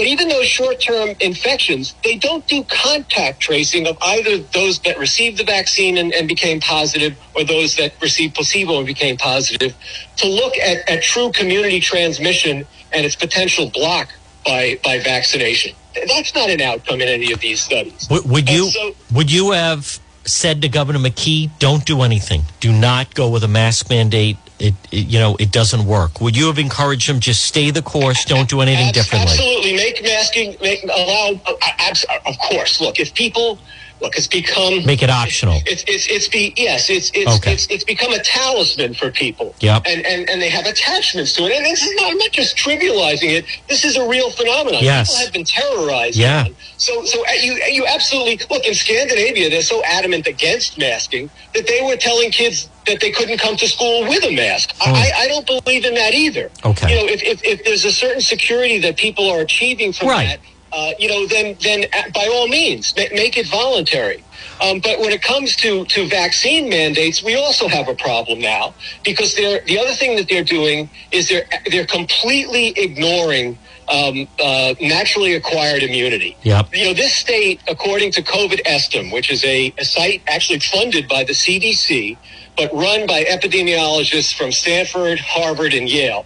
but 0.00 0.06
even 0.06 0.28
those 0.28 0.46
short-term 0.46 1.10
infections, 1.20 1.94
they 2.02 2.16
don't 2.16 2.46
do 2.46 2.64
contact 2.64 3.38
tracing 3.38 3.86
of 3.86 3.98
either 4.00 4.38
those 4.38 4.78
that 4.80 4.98
received 4.98 5.36
the 5.36 5.44
vaccine 5.44 5.98
and, 5.98 6.14
and, 6.14 6.26
became 6.26 6.58
positive 6.58 7.18
or 7.36 7.44
those 7.44 7.76
that 7.76 7.92
received 8.00 8.34
placebo 8.34 8.78
and 8.78 8.86
became 8.86 9.18
positive 9.18 9.74
to 10.16 10.26
look 10.26 10.56
at, 10.56 10.88
at 10.88 11.02
true 11.02 11.30
community 11.32 11.80
transmission 11.80 12.66
and 12.94 13.04
its 13.04 13.14
potential 13.14 13.70
block 13.74 14.08
by, 14.42 14.80
by 14.82 14.98
vaccination. 15.00 15.76
That's 15.94 16.34
not 16.34 16.48
an 16.48 16.62
outcome 16.62 17.02
in 17.02 17.08
any 17.08 17.30
of 17.32 17.40
these 17.40 17.60
studies. 17.60 18.08
Would, 18.10 18.24
would 18.24 18.48
you 18.48 18.70
so, 18.70 18.94
would 19.12 19.30
you 19.30 19.50
have 19.50 20.00
said 20.24 20.62
to 20.62 20.70
Governor 20.70 21.00
McKee, 21.00 21.50
"Don't 21.58 21.84
do 21.84 22.00
anything. 22.00 22.44
Do 22.60 22.72
not 22.72 23.14
go 23.14 23.28
with 23.28 23.44
a 23.44 23.48
mask 23.48 23.90
mandate 23.90 24.38
it, 24.60 24.74
it, 24.92 25.06
you 25.06 25.18
know 25.18 25.36
it 25.36 25.50
doesn't 25.50 25.84
work. 25.84 26.20
Would 26.20 26.36
you 26.36 26.46
have 26.46 26.58
encouraged 26.58 27.08
them 27.08 27.20
just 27.20 27.44
stay 27.44 27.70
the 27.70 27.82
course 27.82 28.24
don't 28.24 28.48
do 28.48 28.60
anything 28.60 28.92
differently? 28.92 29.32
absolutely. 29.32 29.74
Make 29.74 30.02
masking 30.02 30.56
make 30.60 30.82
allow 30.84 31.40
uh, 31.46 32.18
of 32.26 32.38
course. 32.38 32.80
Look 32.80 33.00
if 33.00 33.14
people 33.14 33.58
look 34.00 34.16
it's 34.16 34.26
become 34.26 34.84
make 34.84 35.02
it 35.02 35.10
optional 35.10 35.60
it's 35.66 35.84
it's 35.86 36.06
it's 36.08 36.28
be 36.28 36.52
yes 36.56 36.90
it's 36.90 37.10
it's, 37.14 37.36
okay. 37.36 37.52
it's 37.52 37.66
it's 37.68 37.84
become 37.84 38.12
a 38.12 38.22
talisman 38.22 38.94
for 38.94 39.10
people 39.10 39.54
yep. 39.60 39.82
and 39.86 40.04
and 40.06 40.28
and 40.28 40.40
they 40.40 40.48
have 40.48 40.66
attachments 40.66 41.32
to 41.32 41.44
it 41.44 41.52
and 41.52 41.64
this 41.64 41.82
is 41.82 41.94
not 41.96 42.10
I'm 42.10 42.18
not 42.18 42.32
just 42.32 42.56
trivializing 42.56 43.30
it 43.30 43.44
this 43.68 43.84
is 43.84 43.96
a 43.96 44.06
real 44.06 44.30
phenomenon 44.30 44.82
yes. 44.82 45.10
people 45.10 45.24
have 45.24 45.32
been 45.32 45.44
terrorized 45.44 46.16
yeah 46.16 46.44
on. 46.46 46.56
so 46.76 47.04
so 47.04 47.24
uh, 47.26 47.32
you 47.32 47.54
you 47.70 47.86
absolutely 47.86 48.40
look 48.50 48.64
in 48.64 48.74
Scandinavia 48.74 49.50
they're 49.50 49.62
so 49.62 49.82
adamant 49.84 50.26
against 50.26 50.78
masking 50.78 51.30
that 51.54 51.66
they 51.66 51.82
were 51.82 51.96
telling 51.96 52.30
kids 52.30 52.68
that 52.86 53.00
they 53.00 53.10
couldn't 53.10 53.38
come 53.38 53.56
to 53.56 53.68
school 53.68 54.02
with 54.08 54.24
a 54.24 54.34
mask. 54.34 54.74
Oh. 54.80 54.92
I, 54.92 55.10
I 55.16 55.28
don't 55.28 55.46
believe 55.46 55.84
in 55.84 55.94
that 55.94 56.14
either. 56.14 56.50
Okay. 56.64 56.90
You 56.90 56.96
know, 56.96 57.12
if, 57.12 57.22
if, 57.22 57.44
if 57.44 57.64
there's 57.64 57.84
a 57.84 57.92
certain 57.92 58.20
security 58.20 58.78
that 58.80 58.96
people 58.96 59.30
are 59.30 59.40
achieving 59.40 59.92
from 59.92 60.08
right. 60.08 60.26
that, 60.26 60.40
uh, 60.72 60.92
you 60.98 61.08
know, 61.08 61.26
then 61.26 61.56
then 61.62 61.84
uh, 61.92 62.10
by 62.14 62.28
all 62.32 62.48
means 62.48 62.94
make 62.96 63.36
it 63.36 63.46
voluntary. 63.46 64.24
Um, 64.62 64.80
but 64.80 65.00
when 65.00 65.10
it 65.10 65.22
comes 65.22 65.56
to, 65.56 65.86
to 65.86 66.06
vaccine 66.08 66.68
mandates, 66.68 67.22
we 67.22 67.34
also 67.34 67.66
have 67.66 67.88
a 67.88 67.94
problem 67.94 68.40
now 68.40 68.74
because 69.04 69.34
they're, 69.34 69.60
the 69.62 69.78
other 69.78 69.92
thing 69.92 70.16
that 70.16 70.28
they're 70.28 70.44
doing 70.44 70.90
is 71.12 71.28
they're 71.30 71.46
they're 71.70 71.86
completely 71.86 72.68
ignoring 72.76 73.58
um, 73.90 74.28
uh, 74.38 74.74
naturally 74.80 75.34
acquired 75.34 75.82
immunity. 75.82 76.36
Yep. 76.42 76.74
You 76.74 76.84
know, 76.86 76.94
this 76.94 77.14
state, 77.14 77.60
according 77.68 78.12
to 78.12 78.22
COVID 78.22 78.62
Estim, 78.64 79.12
which 79.12 79.30
is 79.30 79.44
a, 79.44 79.74
a 79.78 79.84
site 79.84 80.22
actually 80.26 80.60
funded 80.60 81.08
by 81.08 81.24
the 81.24 81.32
CDC, 81.32 82.16
but 82.56 82.72
run 82.72 83.06
by 83.06 83.24
epidemiologists 83.24 84.36
from 84.36 84.52
Stanford, 84.52 85.18
Harvard, 85.18 85.74
and 85.74 85.88
Yale. 85.88 86.24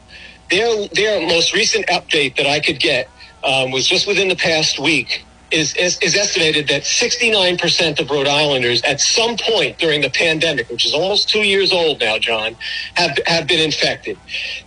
Their, 0.51 0.89
their 0.89 1.27
most 1.27 1.55
recent 1.55 1.87
update 1.87 2.37
that 2.37 2.47
I 2.47 2.61
could 2.61 2.79
get 2.79 3.09
um, 3.45 3.71
was 3.71 3.87
just 3.87 4.07
within 4.07 4.29
the 4.29 4.37
past 4.37 4.79
week 4.79 5.25
is, 5.51 5.75
is, 5.77 5.99
is 6.01 6.17
estimated 6.17 6.69
that 6.69 6.83
69% 6.83 8.01
of 8.01 8.11
Rhode 8.11 8.27
Islanders 8.27 8.83
at 8.83 9.01
some 9.01 9.37
point 9.37 9.79
during 9.79 10.01
the 10.01 10.11
pandemic, 10.11 10.69
which 10.69 10.85
is 10.85 10.95
almost 10.95 11.29
two 11.29 11.43
years 11.43 11.73
old 11.73 12.01
now, 12.01 12.19
John, 12.19 12.57
have, 12.95 13.19
have 13.27 13.47
been 13.47 13.61
infected. 13.61 14.19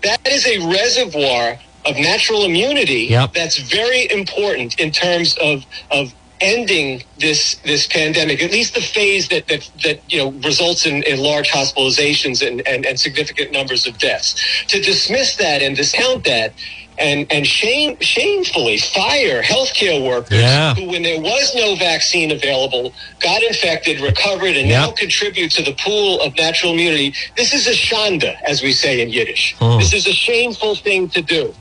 That 0.04 0.26
is 0.28 0.48
a 0.48 0.60
reservoir 0.72 1.60
of 1.86 1.96
natural 1.98 2.44
immunity 2.46 3.08
Yep. 3.10 3.34
that's 3.34 3.58
very 3.58 4.10
important 4.12 4.80
in 4.80 4.92
terms 4.92 5.38
of, 5.38 5.66
of 5.92 6.14
ending 6.40 7.04
this 7.18 7.56
this 7.66 7.88
pandemic, 7.88 8.44
at 8.44 8.52
least 8.52 8.76
the 8.76 8.82
phase 8.82 9.28
that 9.30 9.48
that, 9.48 9.70
that 9.84 10.02
you 10.12 10.20
know 10.20 10.32
results 10.46 10.86
in, 10.86 11.02
in 11.04 11.20
large 11.20 11.50
hospitalizations 11.50 12.46
and, 12.48 12.62
and, 12.68 12.86
and 12.86 13.00
significant 13.00 13.52
numbers 13.52 13.88
of 13.88 13.98
deaths. 13.98 14.36
To 14.68 14.80
dismiss 14.80 15.36
that 15.38 15.62
and 15.64 15.76
discount 15.76 16.26
that 16.26 16.54
and 17.00 17.32
and 17.32 17.46
shame 17.46 17.98
shamefully 18.00 18.78
fire 18.78 19.42
healthcare 19.42 20.06
workers 20.06 20.40
Yeah. 20.40 20.74
who, 20.76 20.88
when 20.88 21.04
there 21.04 21.22
was 21.22 21.54
no 21.56 21.76
vaccine 21.76 22.32
available, 22.32 22.94
got 23.20 23.44
infected, 23.44 24.00
recovered, 24.00 24.56
and 24.56 24.70
now 24.70 24.92
contribute 24.92 25.52
to 25.52 25.64
the 25.64 25.74
pool 25.74 26.22
of 26.22 26.36
natural 26.36 26.74
immunity. 26.74 27.14
This 27.36 27.54
is 27.54 27.68
a 27.68 27.72
shanda, 27.74 28.36
as 28.44 28.62
we 28.62 28.72
say 28.72 29.02
in 29.02 29.10
Yiddish. 29.10 29.56
Hmm. 29.60 29.78
This 29.80 29.94
is 29.94 30.08
a 30.08 30.14
shameful 30.14 30.76
thing 30.76 31.10
to 31.10 31.22
do 31.22 31.54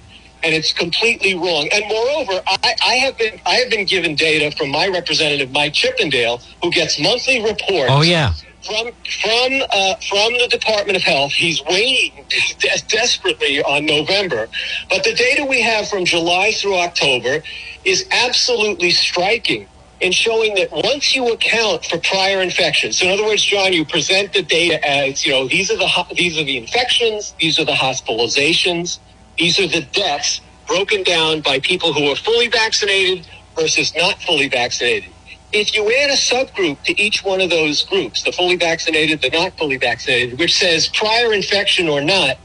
and 0.43 0.55
it's 0.55 0.73
completely 0.73 1.35
wrong. 1.35 1.69
And 1.73 1.85
moreover, 1.89 2.41
I, 2.47 2.75
I 2.87 2.95
have 2.97 3.19
been 3.19 3.41
I 3.47 3.55
have 3.57 3.71
been 3.71 3.87
given 3.87 4.15
data 4.15 4.57
from 4.57 4.71
my 4.71 4.87
representative 4.87 5.51
Mike 5.51 5.73
Chippendale, 5.73 6.41
who 6.63 6.71
gets 6.71 7.01
monthly 7.01 7.41
reports. 7.43 7.91
Oh, 7.91 8.03
yeah. 8.03 8.33
From 8.65 8.93
from 9.23 9.63
uh, 9.73 9.97
from 10.09 10.35
the 10.35 10.49
Department 10.51 10.97
of 10.97 11.03
Health, 11.03 11.33
he's 11.33 11.63
waiting 11.65 12.27
des- 12.61 12.87
desperately 12.89 13.63
on 13.63 13.87
November, 13.87 14.49
but 14.91 15.05
the 15.05 15.15
data 15.15 15.47
we 15.47 15.63
have 15.63 15.89
from 15.89 16.05
July 16.05 16.53
through 16.53 16.77
October 16.77 17.43
is 17.85 18.07
absolutely 18.13 18.91
striking 18.91 19.69
in 20.01 20.13
showing 20.13 20.55
that 20.57 20.71
once 20.73 21.15
you 21.17 21.33
account 21.33 21.87
for 21.87 21.99
prior 22.01 22.43
infections, 22.43 22.99
so 22.99 23.07
in 23.07 23.13
other 23.15 23.25
words, 23.25 23.43
John, 23.45 23.73
you 23.73 23.85
present 23.87 24.33
the 24.35 24.43
data 24.43 24.79
as 24.87 25.25
you 25.25 25.33
know 25.33 25.49
these 25.49 25.71
are 25.71 25.79
the 25.79 25.89
ho- 25.89 26.15
these 26.15 26.39
are 26.39 26.45
the 26.45 26.59
infections, 26.59 27.35
these 27.41 27.59
are 27.59 27.65
the 27.65 27.73
hospitalizations, 27.73 28.99
these 29.39 29.59
are 29.59 29.69
the 29.69 29.83
deaths 29.93 30.43
broken 30.69 31.03
down 31.03 31.41
by 31.41 31.61
people 31.61 31.95
who 31.95 32.11
are 32.13 32.17
fully 32.17 32.49
vaccinated 32.49 33.27
versus 33.57 33.95
not 33.97 34.21
fully 34.23 34.49
vaccinated. 34.49 35.16
If 35.59 35.75
you 35.75 35.91
add 35.91 36.11
a 36.11 36.17
subgroup 36.17 36.83
to 36.83 37.01
each 37.01 37.25
one 37.25 37.41
of 37.41 37.49
those 37.49 37.83
groups, 37.85 38.23
the 38.23 38.31
fully 38.31 38.57
vaccinated, 38.57 39.23
the 39.23 39.31
not 39.31 39.57
fully 39.57 39.79
vaccinated, 39.79 40.39
which 40.39 40.55
says 40.55 40.89
prior 40.89 41.33
infection 41.33 41.89
or 41.89 42.03
not, 42.03 42.37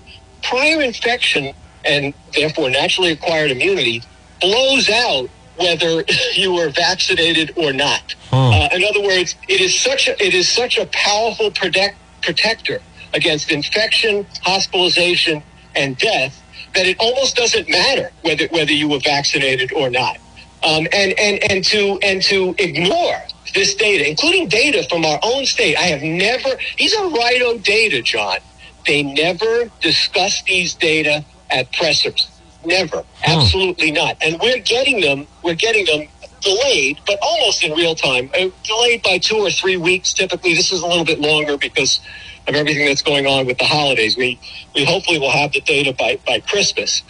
prior 0.43 0.81
infection 0.81 1.53
and 1.83 2.13
therefore 2.33 2.69
naturally 2.69 3.11
acquired 3.11 3.51
immunity 3.51 4.01
blows 4.39 4.89
out 4.89 5.29
whether 5.57 6.05
you 6.35 6.53
were 6.53 6.69
vaccinated 6.69 7.51
or 7.57 7.73
not. 7.73 8.15
Uh, 8.31 8.69
in 8.71 8.81
other 8.85 9.01
words, 9.01 9.35
it 9.49 9.59
is 9.59 9.77
such 9.77 10.07
a, 10.07 10.25
it 10.25 10.33
is 10.33 10.47
such 10.47 10.77
a 10.77 10.85
powerful 10.93 11.51
protect, 11.51 11.97
protector 12.21 12.79
against 13.13 13.51
infection, 13.51 14.25
hospitalization, 14.41 15.43
and 15.75 15.97
death 15.97 16.41
that 16.75 16.85
it 16.85 16.95
almost 16.97 17.35
doesn't 17.35 17.67
matter 17.67 18.09
whether 18.21 18.47
whether 18.51 18.71
you 18.71 18.87
were 18.87 18.99
vaccinated 18.99 19.73
or 19.73 19.89
not. 19.89 20.17
Um, 20.63 20.87
and 20.93 21.17
and 21.17 21.51
and 21.51 21.63
to 21.65 21.97
and 22.03 22.21
to 22.23 22.53
ignore 22.59 23.15
this 23.53 23.73
data, 23.75 24.07
including 24.07 24.47
data 24.47 24.87
from 24.89 25.05
our 25.05 25.19
own 25.23 25.45
state, 25.45 25.75
I 25.75 25.87
have 25.87 26.03
never. 26.03 26.49
These 26.77 26.93
are 26.95 27.09
RIDOH 27.09 27.63
data, 27.63 28.01
John. 28.01 28.37
They 28.85 29.03
never 29.03 29.71
discuss 29.81 30.43
these 30.43 30.73
data 30.75 31.25
at 31.49 31.71
pressers. 31.73 32.27
Never, 32.63 33.03
absolutely 33.25 33.91
not. 33.91 34.17
And 34.21 34.39
we're 34.39 34.59
getting 34.59 35.01
them. 35.01 35.25
We're 35.43 35.55
getting 35.55 35.85
them 35.85 36.07
delayed, 36.41 36.99
but 37.07 37.17
almost 37.21 37.63
in 37.63 37.71
real 37.73 37.95
time. 37.95 38.29
Uh, 38.33 38.49
delayed 38.63 39.01
by 39.03 39.17
two 39.17 39.37
or 39.37 39.49
three 39.49 39.77
weeks. 39.77 40.13
Typically, 40.13 40.53
this 40.53 40.71
is 40.71 40.81
a 40.81 40.87
little 40.87 41.05
bit 41.05 41.19
longer 41.19 41.57
because 41.57 41.99
of 42.47 42.55
everything 42.55 42.85
that's 42.85 43.01
going 43.01 43.25
on 43.25 43.45
with 43.45 43.57
the 43.57 43.65
holidays. 43.65 44.17
We 44.17 44.39
we 44.75 44.85
hopefully 44.85 45.19
will 45.19 45.31
have 45.31 45.53
the 45.53 45.61
data 45.61 45.93
by 45.93 46.19
by 46.25 46.39
Christmas. 46.41 47.01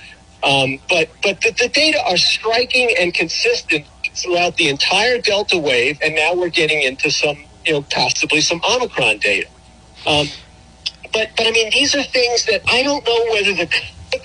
Um, 0.43 0.79
but 0.89 1.09
but 1.21 1.41
the, 1.41 1.51
the 1.51 1.69
data 1.69 2.01
are 2.05 2.17
striking 2.17 2.89
and 2.99 3.13
consistent 3.13 3.85
throughout 4.15 4.57
the 4.57 4.69
entire 4.69 5.19
Delta 5.19 5.57
wave, 5.57 5.99
and 6.01 6.15
now 6.15 6.33
we're 6.33 6.49
getting 6.49 6.81
into 6.81 7.11
some 7.11 7.37
you 7.65 7.73
know 7.73 7.81
possibly 7.83 8.41
some 8.41 8.61
Omicron 8.67 9.19
data. 9.19 9.47
Um, 10.05 10.27
but 11.13 11.29
but 11.37 11.47
I 11.47 11.51
mean 11.51 11.69
these 11.71 11.95
are 11.95 12.03
things 12.03 12.45
that 12.45 12.61
I 12.67 12.83
don't 12.83 13.05
know 13.05 13.25
whether 13.31 13.53
the 13.53 13.69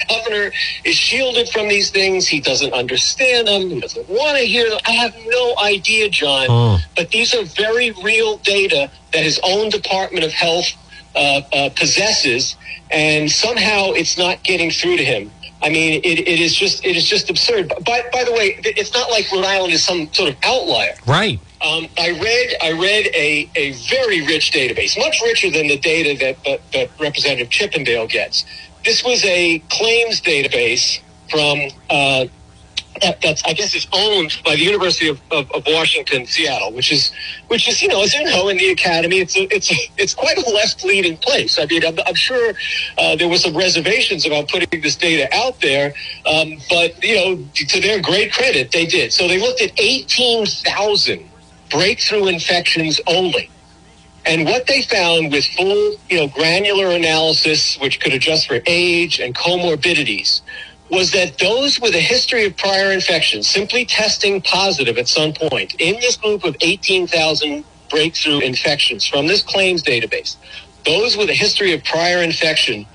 governor 0.09 0.53
is 0.85 0.95
shielded 0.95 1.49
from 1.49 1.69
these 1.69 1.91
things. 1.91 2.27
He 2.27 2.41
doesn't 2.41 2.73
understand 2.73 3.49
them. 3.49 3.71
He 3.71 3.81
doesn't 3.81 4.09
want 4.09 4.39
to 4.39 4.45
hear 4.45 4.69
them. 4.69 4.81
I 4.87 4.93
have 4.93 5.15
no 5.27 5.55
idea, 5.63 6.09
John. 6.09 6.47
Hmm. 6.49 6.83
But 6.97 7.11
these 7.11 7.35
are 7.35 7.45
very 7.45 7.93
real 8.03 8.39
data 8.39 8.91
that 9.13 9.23
his 9.23 9.41
own 9.43 9.71
Department 9.71 10.25
of 10.25 10.33
Health 10.33 10.67
uh, 11.15 11.41
uh, 11.53 11.71
possesses, 11.71 12.57
and 12.91 13.31
somehow 13.31 13.93
it's 13.93 14.19
not 14.19 14.43
getting 14.43 14.71
through 14.71 14.97
to 14.99 15.05
him. 15.05 15.31
I 15.63 15.71
mean, 15.71 16.01
it, 16.05 16.21
it 16.21 16.41
is 16.41 16.55
just 16.55 16.85
it 16.85 16.97
is 16.97 17.07
just 17.07 17.31
absurd. 17.31 17.73
By, 17.85 18.03
by 18.13 18.25
the 18.25 18.33
way, 18.33 18.61
it's 18.63 18.93
not 18.93 19.11
like 19.11 19.31
Rhode 19.33 19.45
Island 19.45 19.73
is 19.73 19.85
some 19.85 20.13
sort 20.13 20.31
of 20.31 20.37
outlier. 20.43 20.95
Right. 21.07 21.41
Um, 21.65 21.89
I 21.99 22.11
read 22.11 22.55
I 22.63 22.73
read 22.73 23.07
a, 23.15 23.51
a 23.57 23.73
very 23.89 24.25
rich 24.27 24.53
database, 24.53 24.99
much 24.99 25.21
richer 25.25 25.51
than 25.51 25.69
the 25.69 25.79
data 25.79 26.17
that, 26.25 26.45
that, 26.45 26.73
that 26.73 26.91
Representative 27.01 27.51
Chippendale 27.51 28.07
gets. 28.07 28.45
This 28.85 29.03
was 29.03 29.25
a 29.25 29.59
claims 29.71 30.21
database 30.21 31.01
from 31.31 31.59
uh, 31.91 32.27
that, 33.03 33.21
that's 33.21 33.45
I 33.45 33.53
guess 33.53 33.75
is 33.75 33.87
owned 33.93 34.37
by 34.45 34.57
the 34.57 34.63
University 34.63 35.09
of, 35.09 35.21
of, 35.31 35.51
of 35.53 35.65
Washington, 35.67 36.27
Seattle, 36.27 36.73
which 36.73 36.93
is 36.93 37.13
which 37.49 37.69
is 37.69 37.83
you 37.83 37.89
know 37.89 38.03
as 38.03 38.15
you 38.15 38.25
know 38.25 38.49
in 38.49 38.57
the 38.57 38.71
academy, 38.71 39.19
it's 39.21 39.37
a, 39.37 39.43
it's 39.55 39.71
a, 39.71 39.77
it's 39.97 40.15
quite 40.15 40.39
a 40.39 40.51
left 40.51 40.85
leaning 40.85 41.17
place. 41.17 41.59
I 41.59 41.67
mean, 41.67 41.85
I'm, 41.85 41.99
I'm 42.07 42.15
sure 42.15 42.55
uh, 42.99 43.17
there 43.17 43.29
were 43.29 43.39
some 43.39 43.57
reservations 43.57 44.27
about 44.27 44.49
putting 44.49 44.81
this 44.81 44.97
data 44.97 45.29
out 45.35 45.61
there, 45.61 45.95
um, 46.27 46.59
but 46.69 47.03
you 47.03 47.17
know 47.17 47.45
to 47.55 47.81
their 47.81 48.01
great 48.01 48.33
credit, 48.33 48.73
they 48.73 48.87
did. 48.87 49.13
So 49.13 49.29
they 49.29 49.39
looked 49.39 49.61
at 49.61 49.73
eighteen 49.79 50.47
thousand 50.47 51.29
breakthrough 51.71 52.27
infections 52.29 53.01
only. 53.07 53.51
And 54.25 54.45
what 54.45 54.67
they 54.67 54.83
found 54.83 55.31
with 55.31 55.45
full, 55.57 55.95
you 56.11 56.19
know, 56.19 56.27
granular 56.27 56.91
analysis, 56.91 57.79
which 57.79 58.01
could 58.01 58.13
adjust 58.13 58.49
for 58.49 58.59
age 58.67 59.21
and 59.21 59.33
comorbidities, 59.37 60.41
was 60.91 61.11
that 61.13 61.39
those 61.39 61.81
with 61.81 61.95
a 61.95 62.01
history 62.01 62.47
of 62.47 62.57
prior 62.57 62.93
infection 62.93 63.43
simply 63.43 63.85
testing 63.85 64.41
positive 64.41 64.99
at 64.99 65.09
some 65.09 65.33
point 65.33 65.75
in 65.81 65.95
this 66.01 66.17
group 66.17 66.45
of 66.45 66.57
18,000 66.61 67.65
breakthrough 67.91 68.41
infections 68.41 69.07
from 69.07 69.27
this 69.27 69.43
claims 69.43 69.83
database, 69.83 70.37
those 70.85 71.17
with 71.17 71.29
a 71.29 71.35
history 71.35 71.73
of 71.73 71.83
prior 71.85 72.23
infection 72.23 72.87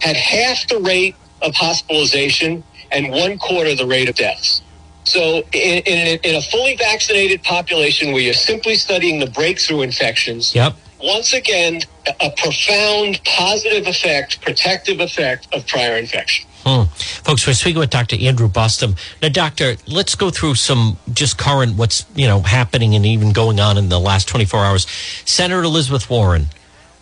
had 0.00 0.16
half 0.16 0.68
the 0.68 0.78
rate 0.78 1.16
of 1.42 1.54
hospitalization 1.54 2.62
and 2.92 3.10
one 3.10 3.38
quarter 3.38 3.74
the 3.74 3.86
rate 3.86 4.08
of 4.08 4.14
deaths. 4.14 4.62
So, 5.04 5.38
in, 5.52 5.82
in, 5.86 6.06
a, 6.06 6.28
in 6.28 6.34
a 6.36 6.42
fully 6.42 6.76
vaccinated 6.76 7.42
population 7.42 8.12
where 8.12 8.20
you're 8.20 8.34
simply 8.34 8.74
studying 8.76 9.18
the 9.18 9.30
breakthrough 9.30 9.80
infections, 9.80 10.54
Yep. 10.54 10.76
once 11.02 11.32
again, 11.32 11.80
a 12.20 12.30
profound 12.36 13.20
positive 13.24 13.86
effect, 13.86 14.40
protective 14.42 15.00
effect 15.00 15.48
of 15.52 15.66
prior 15.66 15.96
infection. 15.96 16.46
Hmm. 16.64 16.84
Folks, 16.92 17.46
we're 17.46 17.54
speaking 17.54 17.80
with 17.80 17.88
Dr. 17.88 18.16
Andrew 18.20 18.48
Bostom. 18.48 18.94
Now, 19.22 19.30
doctor, 19.30 19.76
let's 19.86 20.14
go 20.14 20.28
through 20.28 20.56
some 20.56 20.98
just 21.12 21.38
current 21.38 21.76
what's 21.76 22.04
you 22.14 22.26
know 22.26 22.40
happening 22.40 22.94
and 22.94 23.06
even 23.06 23.32
going 23.32 23.60
on 23.60 23.78
in 23.78 23.88
the 23.88 23.98
last 23.98 24.28
24 24.28 24.60
hours. 24.64 24.86
Senator 25.24 25.62
Elizabeth 25.62 26.10
Warren, 26.10 26.46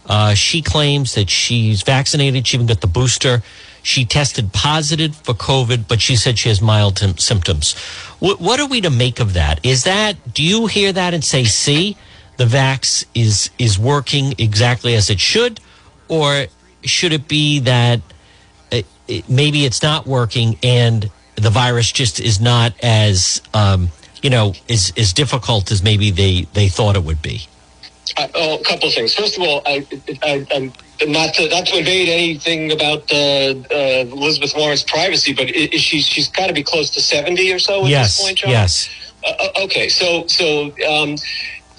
uh, 0.06 0.34
she 0.34 0.62
claims 0.62 1.14
that 1.14 1.28
she's 1.28 1.82
vaccinated. 1.82 2.46
She 2.46 2.56
even 2.56 2.68
got 2.68 2.80
the 2.80 2.86
booster. 2.86 3.42
She 3.82 4.04
tested 4.04 4.52
positive 4.52 5.16
for 5.16 5.34
COVID, 5.34 5.88
but 5.88 6.00
she 6.00 6.14
said 6.14 6.38
she 6.38 6.50
has 6.50 6.60
mild 6.60 6.96
tym- 6.96 7.18
symptoms. 7.18 7.74
What 8.20 8.60
are 8.60 8.66
we 8.66 8.80
to 8.82 8.90
make 8.90 9.18
of 9.18 9.32
that? 9.34 9.64
Is 9.64 9.84
that 9.84 10.34
do 10.34 10.42
you 10.42 10.66
hear 10.66 10.92
that 10.92 11.14
and 11.14 11.24
say, 11.24 11.44
"See, 11.44 11.96
the 12.36 12.44
vax 12.44 13.04
is 13.14 13.50
is 13.58 13.78
working 13.78 14.34
exactly 14.38 14.94
as 14.94 15.10
it 15.10 15.20
should," 15.20 15.60
or 16.06 16.46
should 16.84 17.12
it 17.12 17.26
be 17.26 17.58
that? 17.60 18.00
Maybe 19.28 19.64
it's 19.64 19.82
not 19.82 20.06
working 20.06 20.56
and 20.62 21.10
the 21.36 21.50
virus 21.50 21.90
just 21.92 22.20
is 22.20 22.40
not 22.40 22.72
as 22.82 23.40
um, 23.54 23.88
you 24.22 24.30
know 24.30 24.54
is 24.68 24.92
as 24.96 25.12
difficult 25.12 25.70
as 25.70 25.82
maybe 25.82 26.10
they 26.10 26.42
they 26.54 26.68
thought 26.68 26.96
it 26.96 27.04
would 27.04 27.22
be 27.22 27.46
Uh, 28.16 28.26
oh, 28.34 28.58
a 28.58 28.64
couple 28.64 28.88
of 28.88 28.94
things. 28.94 29.14
First 29.14 29.36
of 29.36 29.42
all, 29.44 29.60
I, 29.66 29.86
I, 30.22 30.46
I'm 30.54 30.72
not 31.12 31.34
to 31.34 31.48
not 31.48 31.66
to 31.66 31.78
invade 31.78 32.08
anything 32.08 32.72
about 32.72 33.02
uh, 33.12 33.16
uh, 33.16 34.16
Elizabeth 34.18 34.54
Warren's 34.56 34.82
privacy, 34.82 35.32
but 35.34 35.46
is 35.50 35.80
she 35.80 36.00
she's 36.00 36.28
got 36.28 36.46
to 36.48 36.54
be 36.54 36.62
close 36.62 36.88
to 36.96 37.00
seventy 37.00 37.52
or 37.52 37.58
so 37.58 37.84
at 37.84 37.90
yes 37.90 38.16
this 38.16 38.24
point, 38.24 38.38
John. 38.38 38.50
yes 38.50 38.88
Uh, 39.24 39.30
uh, 39.44 39.64
okay, 39.64 39.88
so 39.88 40.26
so 40.26 40.72
um, 40.88 41.16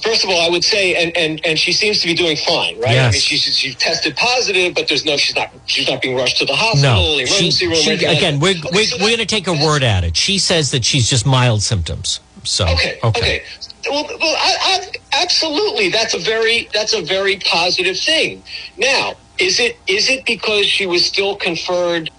first 0.01 0.23
of 0.23 0.29
all, 0.29 0.41
I 0.41 0.49
would 0.49 0.63
say, 0.63 0.95
and, 0.95 1.15
and 1.15 1.45
and 1.45 1.57
she 1.59 1.71
seems 1.73 2.01
to 2.01 2.07
be 2.07 2.13
doing 2.13 2.37
fine, 2.37 2.79
right? 2.79 2.97
I 2.97 3.11
mean, 3.11 3.19
she's 3.19 3.43
she 3.43 3.73
tested 3.73 4.15
positive, 4.15 4.73
but 4.73 4.87
there's 4.87 5.05
no, 5.05 5.17
she's 5.17 5.35
not 5.35 5.49
she's 5.65 5.87
not 5.89 6.01
being 6.01 6.15
rushed 6.15 6.37
to 6.37 6.45
the 6.45 6.55
hospital, 6.55 6.95
no 6.95 7.17
the 7.17 7.25
she, 7.25 7.35
emergency 7.35 7.67
room. 7.67 7.75
she, 7.75 7.93
again 7.93 8.39
we're, 8.39 8.51
Okay, 8.51 8.69
we're, 8.73 8.83
so 8.85 8.97
we're 8.97 9.07
going 9.07 9.17
to 9.19 9.25
take 9.25 9.45
her 9.45 9.53
word 9.53 9.83
at 9.83 10.03
it 10.03 10.17
she 10.17 10.37
says 10.37 10.71
that 10.71 10.83
she's 10.83 11.09
just 11.09 11.25
mild 11.25 11.61
symptoms 11.61 12.19
So 12.43 12.67
okay, 12.67 12.99
okay. 13.03 13.19
okay. 13.19 13.43
Well, 13.89 14.05
well 14.19 14.35
I, 14.37 14.55
I, 14.61 15.21
absolutely, 15.23 15.89
that's 15.89 16.13
a 16.13 16.19
very 16.19 16.67
that's 16.73 16.93
a 16.93 17.01
very 17.01 17.37
positive 17.37 17.97
thing. 17.97 18.43
Now, 18.77 19.13
is 19.39 19.59
it 19.59 19.77
is 19.87 20.09
it 20.09 20.25
because 20.25 20.65
she 20.65 20.85
was 20.85 21.05
still 21.05 21.35
conferred 21.35 22.09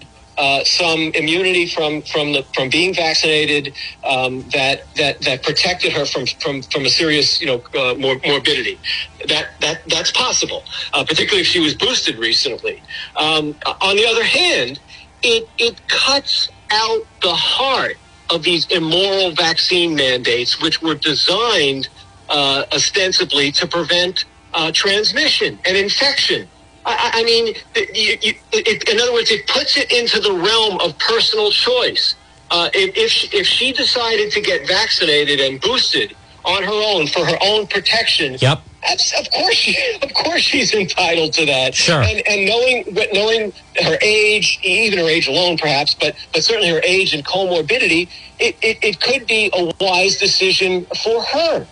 uh, 0.41 0.63
some 0.63 1.11
immunity 1.13 1.67
from 1.67 2.01
from 2.01 2.33
the 2.33 2.43
from 2.55 2.69
being 2.69 2.95
vaccinated 2.95 3.75
um, 4.03 4.41
that 4.49 4.93
that 4.95 5.21
that 5.21 5.43
protected 5.43 5.93
her 5.93 6.05
from 6.05 6.25
from 6.25 6.63
from 6.63 6.85
a 6.85 6.89
serious 6.89 7.39
you 7.39 7.47
know 7.47 7.63
uh, 7.79 7.93
mor- 7.95 8.19
morbidity. 8.25 8.79
That 9.27 9.49
that 9.61 9.83
that's 9.87 10.11
possible, 10.11 10.65
uh, 10.93 11.05
particularly 11.05 11.41
if 11.41 11.47
she 11.47 11.59
was 11.59 11.75
boosted 11.75 12.17
recently. 12.17 12.81
Um, 13.15 13.55
on 13.81 13.95
the 13.95 14.07
other 14.07 14.23
hand, 14.23 14.79
it 15.21 15.47
it 15.59 15.87
cuts 15.87 16.49
out 16.71 17.03
the 17.21 17.35
heart 17.35 17.97
of 18.31 18.43
these 18.43 18.65
immoral 18.71 19.31
vaccine 19.33 19.95
mandates, 19.95 20.59
which 20.61 20.81
were 20.81 20.95
designed 20.95 21.87
uh, 22.29 22.65
ostensibly 22.73 23.51
to 23.51 23.67
prevent 23.67 24.25
uh, 24.53 24.71
transmission 24.73 25.59
and 25.65 25.77
infection. 25.77 26.49
I, 26.85 27.11
I 27.15 27.23
mean, 27.23 27.55
you, 27.75 28.17
you, 28.21 28.33
it, 28.51 28.89
in 28.89 28.99
other 28.99 29.13
words, 29.13 29.31
it 29.31 29.47
puts 29.47 29.77
it 29.77 29.91
into 29.91 30.19
the 30.19 30.31
realm 30.31 30.79
of 30.81 30.97
personal 30.97 31.51
choice. 31.51 32.15
Uh, 32.49 32.69
if, 32.73 32.97
if, 32.97 33.33
if 33.33 33.47
she 33.47 33.71
decided 33.71 34.31
to 34.31 34.41
get 34.41 34.67
vaccinated 34.67 35.39
and 35.39 35.61
boosted 35.61 36.15
on 36.43 36.63
her 36.63 36.71
own 36.71 37.07
for 37.07 37.23
her 37.25 37.37
own 37.41 37.67
protection, 37.67 38.35
yep. 38.41 38.61
of 38.83 39.31
course, 39.31 39.55
she, 39.55 39.77
of 40.01 40.13
course, 40.13 40.41
she's 40.41 40.73
entitled 40.73 41.33
to 41.33 41.45
that. 41.45 41.75
Sure. 41.75 42.01
And, 42.01 42.27
and 42.27 42.45
knowing, 42.45 42.83
knowing 43.13 43.53
her 43.83 43.97
age, 44.01 44.59
even 44.63 44.99
her 44.99 45.05
age 45.05 45.27
alone, 45.27 45.57
perhaps, 45.57 45.93
but 45.93 46.15
but 46.33 46.43
certainly 46.43 46.69
her 46.69 46.81
age 46.83 47.13
and 47.13 47.23
comorbidity, 47.23 48.09
it, 48.39 48.57
it, 48.61 48.79
it 48.83 48.99
could 48.99 49.27
be 49.27 49.49
a 49.53 49.71
wise 49.79 50.17
decision 50.17 50.85
for 51.03 51.21
her. 51.21 51.67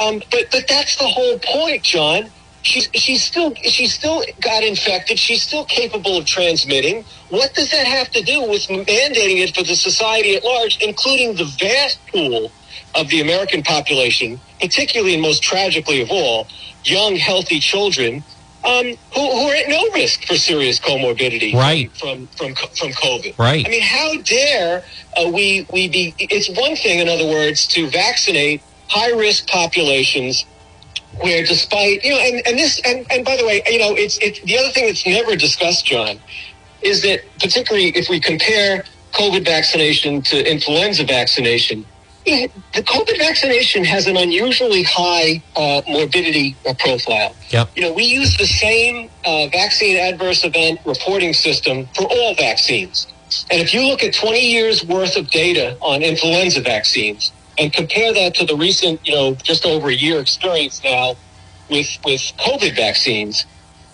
Um, 0.00 0.20
but 0.32 0.46
but 0.50 0.66
that's 0.66 0.96
the 0.96 1.06
whole 1.06 1.38
point, 1.38 1.84
John 1.84 2.30
she's 2.64 2.88
she's 2.94 3.22
still 3.22 3.54
she's 3.54 3.94
still 3.94 4.24
got 4.40 4.64
infected. 4.64 5.18
She's 5.18 5.42
still 5.42 5.64
capable 5.64 6.18
of 6.18 6.26
transmitting. 6.26 7.04
What 7.28 7.54
does 7.54 7.70
that 7.70 7.86
have 7.86 8.10
to 8.10 8.22
do 8.22 8.42
with 8.48 8.62
mandating 8.62 9.38
it 9.42 9.54
for 9.54 9.62
the 9.62 9.76
society 9.76 10.34
at 10.34 10.44
large, 10.44 10.82
including 10.82 11.36
the 11.36 11.44
vast 11.44 12.04
pool 12.08 12.50
of 12.94 13.08
the 13.08 13.20
American 13.20 13.62
population, 13.62 14.40
particularly 14.60 15.14
and 15.14 15.22
most 15.22 15.42
tragically 15.42 16.00
of 16.00 16.10
all, 16.10 16.46
young 16.84 17.16
healthy 17.16 17.60
children 17.60 18.24
um, 18.64 18.86
who, 19.14 19.20
who, 19.20 19.48
are 19.48 19.54
at 19.54 19.68
no 19.68 19.90
risk 19.92 20.24
for 20.24 20.36
serious 20.36 20.80
comorbidity 20.80 21.52
right. 21.52 21.94
from, 21.96 22.26
from 22.28 22.54
from 22.54 22.90
COVID. 22.90 23.38
Right. 23.38 23.66
I 23.66 23.68
mean, 23.68 23.82
how 23.82 24.16
dare 24.22 24.82
uh, 25.16 25.30
we 25.30 25.66
we 25.72 25.88
be? 25.88 26.14
It's 26.18 26.48
one 26.48 26.76
thing, 26.76 27.00
in 27.00 27.08
other 27.08 27.26
words, 27.26 27.66
to 27.68 27.88
vaccinate 27.90 28.62
high 28.88 29.10
risk 29.10 29.48
populations 29.48 30.44
where 31.20 31.44
despite 31.44 32.02
you 32.04 32.10
know 32.10 32.18
and, 32.18 32.46
and 32.46 32.58
this 32.58 32.80
and, 32.84 33.06
and 33.10 33.24
by 33.24 33.36
the 33.36 33.44
way 33.44 33.62
you 33.68 33.78
know 33.78 33.94
it's 33.94 34.18
it's 34.18 34.40
the 34.42 34.58
other 34.58 34.70
thing 34.70 34.86
that's 34.86 35.06
never 35.06 35.36
discussed 35.36 35.86
john 35.86 36.18
is 36.82 37.02
that 37.02 37.20
particularly 37.38 37.88
if 37.88 38.08
we 38.08 38.20
compare 38.20 38.84
covid 39.12 39.44
vaccination 39.44 40.22
to 40.22 40.50
influenza 40.50 41.04
vaccination 41.04 41.84
the 42.24 42.82
covid 42.82 43.18
vaccination 43.18 43.84
has 43.84 44.06
an 44.06 44.16
unusually 44.16 44.82
high 44.82 45.42
uh, 45.56 45.82
morbidity 45.86 46.56
profile 46.78 47.34
yep. 47.50 47.68
you 47.76 47.82
know 47.82 47.92
we 47.92 48.04
use 48.04 48.36
the 48.38 48.46
same 48.46 49.10
uh, 49.24 49.46
vaccine 49.48 49.96
adverse 49.96 50.44
event 50.44 50.80
reporting 50.84 51.32
system 51.32 51.86
for 51.94 52.04
all 52.04 52.34
vaccines 52.34 53.06
and 53.50 53.60
if 53.60 53.74
you 53.74 53.86
look 53.86 54.02
at 54.02 54.14
20 54.14 54.38
years 54.38 54.84
worth 54.84 55.16
of 55.16 55.30
data 55.30 55.76
on 55.80 56.02
influenza 56.02 56.60
vaccines 56.60 57.32
and 57.58 57.72
compare 57.72 58.12
that 58.12 58.34
to 58.36 58.46
the 58.46 58.56
recent, 58.56 59.06
you 59.06 59.14
know, 59.14 59.34
just 59.34 59.64
over 59.64 59.88
a 59.88 59.94
year 59.94 60.20
experience 60.20 60.82
now 60.82 61.16
with 61.70 61.98
with 62.04 62.20
COVID 62.38 62.76
vaccines, 62.76 63.46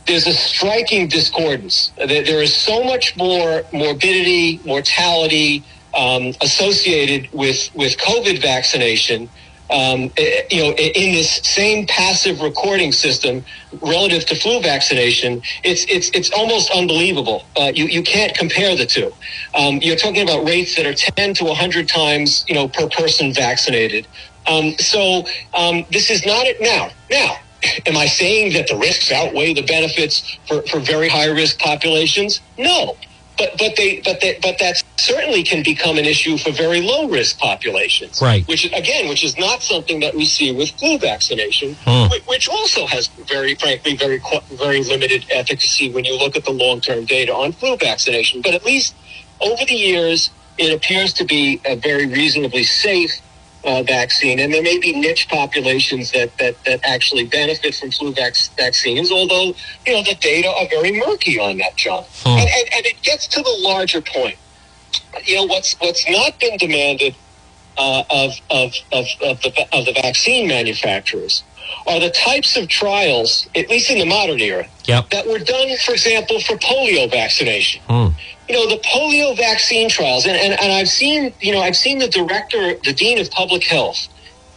there's 0.07 0.27
a 0.27 0.33
striking 0.33 1.09
discordance. 1.09 1.93
There 1.97 2.43
is 2.43 2.55
so 2.55 2.83
much 2.83 3.17
more 3.17 3.63
morbidity, 3.73 4.61
mortality 4.65 5.65
um, 5.95 6.33
associated 6.41 7.29
with 7.33 7.71
with 7.75 7.97
COVID 7.99 8.41
vaccination 8.41 9.29
um, 9.71 10.11
eh, 10.17 10.43
you 10.51 10.63
know, 10.63 10.71
in 10.73 11.13
this 11.13 11.37
same 11.37 11.87
passive 11.87 12.41
recording 12.41 12.93
system 12.93 13.45
relative 13.81 14.27
to 14.27 14.35
flu 14.35 14.61
vaccination, 14.61 15.43
it's 15.63 15.85
it's 15.85 16.11
it's 16.11 16.31
almost 16.33 16.71
unbelievable. 16.71 17.45
Uh, 17.57 17.73
you 17.75 17.87
you 17.87 18.03
can't 18.03 18.35
compare 18.35 18.77
the 18.77 18.87
two. 18.87 19.13
Um, 19.55 19.79
you're 19.83 19.97
talking 19.97 20.23
about 20.23 20.47
rates 20.47 20.77
that 20.77 20.87
are 20.87 20.95
ten 20.95 21.35
to 21.35 21.55
hundred 21.55 21.89
times, 21.89 22.45
you 22.49 22.55
know, 22.55 22.69
per 22.69 22.89
person 22.89 23.33
vaccinated. 23.33 24.07
Um, 24.47 24.73
so 24.79 25.25
um, 25.55 25.85
this 25.91 26.11
is 26.11 26.27
not 26.27 26.47
it 26.47 26.61
now. 26.61 26.91
Now, 27.11 27.37
am 27.87 27.97
I 27.97 28.07
saying 28.07 28.55
that 28.55 28.67
the 28.69 28.77
risks 28.77 29.13
outweigh 29.13 29.55
the 29.55 29.63
benefits 29.63 30.39
for, 30.49 30.63
for 30.63 30.81
very 30.81 31.09
high 31.09 31.27
risk 31.27 31.59
populations? 31.59 32.41
No 32.59 32.97
but 33.41 33.59
but 33.59 33.77
they 33.77 34.01
but 34.05 34.21
they, 34.21 34.39
but 34.43 34.59
that 34.59 34.83
certainly 34.97 35.43
can 35.43 35.63
become 35.63 35.97
an 35.97 36.05
issue 36.05 36.37
for 36.37 36.51
very 36.51 36.83
low 36.83 37.09
risk 37.09 37.39
populations. 37.39 38.21
Right. 38.21 38.47
Which 38.47 38.67
again, 38.67 39.09
which 39.09 39.25
is 39.25 39.39
not 39.39 39.63
something 39.63 40.01
that 40.01 40.15
we 40.15 40.27
see 40.27 40.53
with 40.53 40.71
flu 40.73 40.99
vaccination, 40.99 41.75
hmm. 41.87 42.13
which 42.27 42.49
also 42.49 42.87
has 42.87 43.09
very 43.27 43.55
frankly 43.55 43.97
very 43.97 44.21
very 44.53 44.83
limited 44.85 45.25
efficacy 45.31 45.91
when 45.91 46.05
you 46.05 46.19
look 46.19 46.37
at 46.37 46.45
the 46.45 46.53
long 46.53 46.81
term 46.81 47.07
data 47.07 47.35
on 47.35 47.53
flu 47.53 47.77
vaccination. 47.77 48.43
But 48.43 48.55
at 48.55 48.65
least 48.65 48.95
over 49.41 49.65
the 49.65 49.75
years, 49.75 50.31
it 50.59 50.75
appears 50.75 51.15
to 51.15 51.25
be 51.25 51.61
a 51.65 51.77
very 51.77 52.07
reasonably 52.07 52.65
safe 52.65 53.13
uh, 53.65 53.83
vaccine, 53.83 54.39
and 54.39 54.53
there 54.53 54.63
may 54.63 54.79
be 54.79 54.93
niche 54.93 55.29
populations 55.29 56.13
that 56.13 56.37
that, 56.39 56.63
that 56.65 56.81
actually 56.85 57.25
benefit 57.25 57.75
from 57.75 57.91
flu 57.91 58.13
vac- 58.13 58.37
vaccines. 58.57 59.11
Although 59.11 59.55
you 59.87 59.93
know 59.93 60.03
the 60.03 60.17
data 60.21 60.49
are 60.49 60.69
very 60.69 60.93
murky 60.93 61.39
on 61.39 61.59
that, 61.59 61.77
John. 61.77 62.05
Hmm. 62.23 62.39
And, 62.39 62.49
and, 62.49 62.75
and 62.75 62.87
it 62.87 63.03
gets 63.03 63.27
to 63.29 63.43
the 63.43 63.57
larger 63.61 64.01
point. 64.01 64.37
You 65.25 65.37
know 65.37 65.45
what's 65.45 65.75
what's 65.81 66.09
not 66.09 66.39
been 66.41 66.57
demanded 66.57 67.15
uh, 67.77 68.05
of, 68.11 68.33
of 68.51 68.73
of 68.93 69.07
of 69.23 69.41
the 69.43 69.67
of 69.73 69.85
the 69.87 69.93
vaccine 69.93 70.49
manufacturers 70.49 71.43
are 71.87 72.01
the 72.01 72.11
types 72.11 72.57
of 72.57 72.69
trials, 72.69 73.49
at 73.55 73.69
least 73.69 73.91
in 73.91 73.99
the 73.99 74.07
modern 74.07 74.41
era, 74.41 74.67
yep. 74.85 75.11
that 75.11 75.27
were 75.27 75.39
done, 75.39 75.77
for 75.85 75.93
example, 75.93 76.41
for 76.41 76.57
polio 76.57 77.11
vaccination. 77.11 77.83
Hmm 77.89 78.09
you 78.51 78.57
know, 78.57 78.69
the 78.69 78.83
polio 78.83 79.37
vaccine 79.37 79.89
trials, 79.89 80.27
and, 80.27 80.37
and, 80.37 80.59
and 80.61 80.73
I've 80.73 80.89
seen, 80.89 81.33
you 81.39 81.53
know, 81.53 81.61
I've 81.61 81.77
seen 81.77 82.01
the 82.01 82.09
director, 82.09 82.75
the 82.83 82.93
dean 82.93 83.21
of 83.21 83.31
public 83.31 83.63
health 83.63 84.09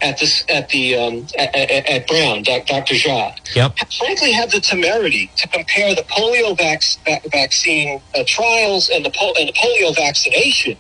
at 0.02 0.18
this 0.18 0.44
at 0.50 0.70
the 0.70 0.96
um, 0.96 1.28
at, 1.38 1.56
at, 1.56 1.86
at, 1.88 2.08
Brown, 2.08 2.44
Dr. 2.44 2.96
Jha, 2.96 3.56
yep. 3.56 3.78
frankly, 3.98 4.32
have 4.32 4.52
the 4.52 4.60
temerity 4.60 5.32
to 5.38 5.48
compare 5.48 5.96
the 5.96 6.02
polio 6.04 6.58
vac- 6.58 7.24
vaccine 7.32 8.02
uh, 8.16 8.24
trials 8.28 8.90
and 8.90 9.06
the 9.06 9.12
pol- 9.12 9.36
and 9.40 9.48
the 9.48 9.54
polio 9.54 9.96
vaccination 9.96 10.76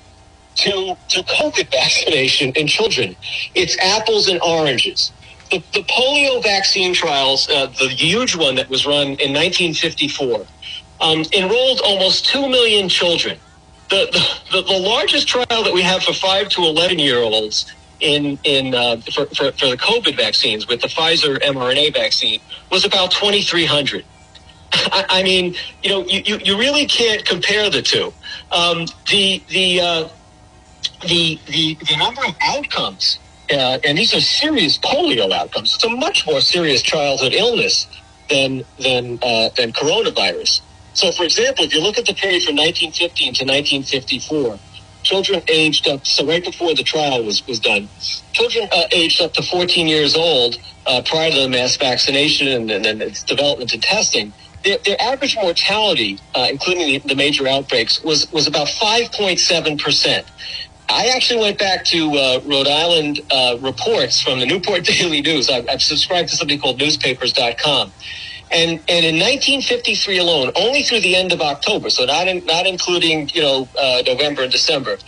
to 0.56 0.98
to 1.10 1.24
COVID 1.24 1.72
vaccination 1.72 2.52
in 2.54 2.67
children. 2.67 3.15
It's 3.56 3.78
apples 3.78 4.28
and 4.28 4.41
oranges. 4.41 5.12
The, 5.53 5.59
the 5.71 5.83
polio 5.83 6.41
vaccine 6.41 6.95
trials, 6.95 7.47
uh, 7.47 7.67
the 7.67 7.87
huge 7.87 8.35
one 8.35 8.55
that 8.55 8.69
was 8.69 8.87
run 8.87 9.05
in 9.21 9.33
1954 9.37 10.47
um, 10.99 11.23
enrolled 11.31 11.79
almost 11.85 12.25
2 12.25 12.49
million 12.49 12.89
children. 12.89 13.37
The, 13.91 14.07
the, 14.51 14.63
the, 14.63 14.79
largest 14.79 15.27
trial 15.27 15.45
that 15.63 15.71
we 15.71 15.83
have 15.83 16.01
for 16.01 16.11
5 16.11 16.49
to 16.49 16.61
11 16.63 16.97
year 16.97 17.19
olds 17.19 17.71
in, 17.99 18.39
in, 18.43 18.73
uh, 18.73 18.97
for, 19.13 19.27
for, 19.27 19.51
for 19.51 19.67
the 19.67 19.77
COVID 19.77 20.17
vaccines 20.17 20.67
with 20.67 20.81
the 20.81 20.87
Pfizer 20.87 21.37
mRNA 21.39 21.93
vaccine 21.93 22.39
was 22.71 22.83
about 22.83 23.11
2,300. 23.11 24.03
I, 24.73 25.21
mean, 25.21 25.53
you 25.83 25.89
know, 25.91 26.03
you, 26.07 26.39
you, 26.43 26.57
really 26.57 26.87
can't 26.87 27.23
compare 27.23 27.69
the 27.69 27.83
two. 27.83 28.11
Um, 28.51 28.87
the, 29.07 29.43
the, 29.49 29.81
uh, 29.81 30.09
the, 31.03 31.39
the, 31.45 31.75
the 31.75 31.97
number 31.97 32.25
of 32.25 32.35
outcomes, 32.41 33.19
uh, 33.53 33.79
and 33.83 33.97
these 33.97 34.13
are 34.13 34.21
serious 34.21 34.77
polio 34.77 35.31
outcomes. 35.31 35.75
It's 35.75 35.83
a 35.83 35.89
much 35.89 36.25
more 36.25 36.41
serious 36.41 36.81
childhood 36.81 37.33
illness 37.33 37.87
than, 38.29 38.63
than, 38.79 39.19
uh, 39.21 39.49
than 39.55 39.71
coronavirus. 39.73 40.61
So, 40.93 41.11
for 41.11 41.23
example, 41.23 41.65
if 41.65 41.73
you 41.73 41.81
look 41.81 41.97
at 41.97 42.05
the 42.05 42.13
period 42.13 42.43
from 42.43 42.55
1915 42.55 43.33
to 43.35 43.45
1954, 43.45 44.59
children 45.03 45.41
aged 45.47 45.87
up, 45.87 46.05
so 46.05 46.25
right 46.25 46.43
before 46.43 46.73
the 46.75 46.83
trial 46.83 47.23
was, 47.23 47.45
was 47.47 47.59
done, 47.59 47.89
children 48.31 48.67
uh, 48.71 48.83
aged 48.91 49.21
up 49.21 49.33
to 49.33 49.43
14 49.43 49.87
years 49.87 50.15
old 50.15 50.57
uh, 50.85 51.01
prior 51.05 51.31
to 51.31 51.41
the 51.41 51.49
mass 51.49 51.75
vaccination 51.77 52.47
and, 52.47 52.71
and 52.71 52.85
then 52.85 53.01
its 53.01 53.23
development 53.23 53.73
and 53.73 53.81
testing, 53.83 54.33
their, 54.63 54.77
their 54.79 55.01
average 55.01 55.35
mortality, 55.35 56.19
uh, 56.35 56.47
including 56.49 56.87
the, 56.87 56.99
the, 56.99 57.15
major 57.15 57.47
outbreaks, 57.47 58.01
was, 58.03 58.31
was 58.31 58.47
about 58.47 58.67
5.7%. 58.67 60.25
I 60.93 61.08
actually 61.08 61.39
went 61.39 61.58
back 61.58 61.84
to 61.86 62.12
uh, 62.12 62.39
Rhode 62.45 62.67
Island 62.67 63.19
uh, 63.32 63.58
reports 63.62 64.21
from 64.21 64.39
the 64.39 64.45
Newport 64.45 64.86
Daily 64.86 65.21
News. 65.21 65.49
I've, 65.49 65.67
I've 65.67 65.82
subscribed 65.82 66.29
to 66.29 66.36
something 66.36 66.60
called 66.60 66.77
newspapers.com. 66.77 67.91
And 68.51 68.69
and 68.88 69.03
in 69.03 69.15
1953 69.15 70.19
alone, 70.19 70.51
only 70.56 70.84
through 70.84 71.01
the 71.01 71.15
end 71.15 71.32
of 71.32 71.41
October, 71.41 71.89
so 71.89 72.06
not 72.06 72.27
in, 72.27 72.45
not 72.45 72.67
including 72.67 73.29
you 73.29 73.41
know 73.41 73.67
uh, 73.79 74.03
November 74.06 74.43
and 74.43 74.51
December, 74.51 74.99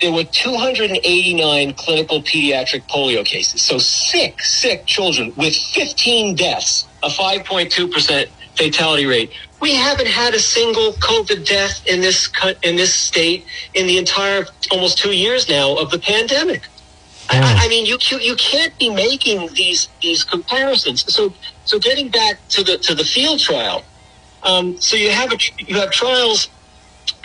there 0.00 0.12
were 0.12 0.22
289 0.22 1.74
clinical 1.74 2.22
pediatric 2.22 2.86
polio 2.88 3.24
cases. 3.24 3.62
So 3.62 3.78
sick, 3.78 4.40
sick 4.42 4.86
children 4.86 5.32
with 5.36 5.56
15 5.56 6.36
deaths, 6.36 6.86
a 7.02 7.08
5.2% 7.08 8.28
fatality 8.54 9.06
rate. 9.06 9.32
We 9.62 9.76
haven't 9.76 10.08
had 10.08 10.34
a 10.34 10.40
single 10.40 10.92
COVID 10.94 11.46
death 11.46 11.86
in 11.86 12.00
this 12.00 12.28
in 12.64 12.74
this 12.74 12.92
state 12.92 13.46
in 13.74 13.86
the 13.86 13.96
entire 13.96 14.44
almost 14.72 14.98
two 14.98 15.12
years 15.12 15.48
now 15.48 15.76
of 15.76 15.92
the 15.92 16.00
pandemic. 16.00 16.62
I, 17.30 17.64
I, 17.64 17.68
mean, 17.68 17.86
you 17.86 17.96
you 18.18 18.34
can't 18.34 18.76
be 18.76 18.90
making 18.90 19.54
these 19.54 19.88
these 20.00 20.24
comparisons. 20.24 21.04
So 21.14 21.32
so 21.64 21.78
getting 21.78 22.08
back 22.08 22.36
to 22.48 22.64
the 22.64 22.76
to 22.78 22.96
the 22.96 23.04
field 23.04 23.38
trial, 23.38 23.84
um, 24.42 24.80
so 24.80 24.96
you 24.96 25.10
have 25.10 25.32
a, 25.32 25.38
you 25.58 25.76
have 25.76 25.92
trials 25.92 26.48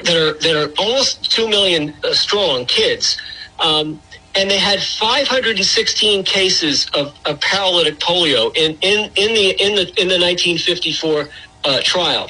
that 0.04 0.16
are 0.16 0.34
that 0.34 0.56
are 0.56 0.72
almost 0.78 1.32
two 1.32 1.50
million 1.50 1.92
uh, 2.04 2.14
strong 2.14 2.68
kids, 2.68 3.18
um, 3.60 4.00
and 4.36 4.48
they 4.48 4.60
had 4.60 4.80
516 4.80 6.24
cases 6.24 6.88
of, 6.94 7.18
of 7.26 7.42
paralytic 7.42 8.00
polio 8.00 8.56
in, 8.56 8.78
in, 8.82 9.10
in 9.16 9.34
the 9.34 9.50
in 9.60 9.76
the 9.76 9.88
in 10.00 10.08
the 10.08 10.20
1954 10.20 11.30
uh, 11.68 11.82
trial. 11.84 12.30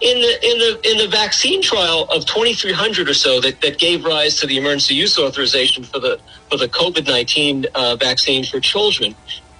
In 0.00 0.20
the 0.20 0.32
in 0.50 0.58
the 0.58 0.80
in 0.90 0.98
the 0.98 1.08
vaccine 1.08 1.60
trial 1.60 2.04
of 2.04 2.24
2,300 2.26 3.08
or 3.08 3.14
so 3.14 3.40
that, 3.40 3.60
that 3.60 3.78
gave 3.78 4.04
rise 4.04 4.38
to 4.40 4.46
the 4.46 4.56
emergency 4.56 4.94
use 4.94 5.18
authorization 5.18 5.82
for 5.82 5.98
the 5.98 6.20
for 6.48 6.56
the 6.56 6.68
COVID 6.68 7.06
19 7.06 7.66
uh, 7.74 7.96
vaccine 7.96 8.44
for 8.44 8.60
children, 8.60 9.14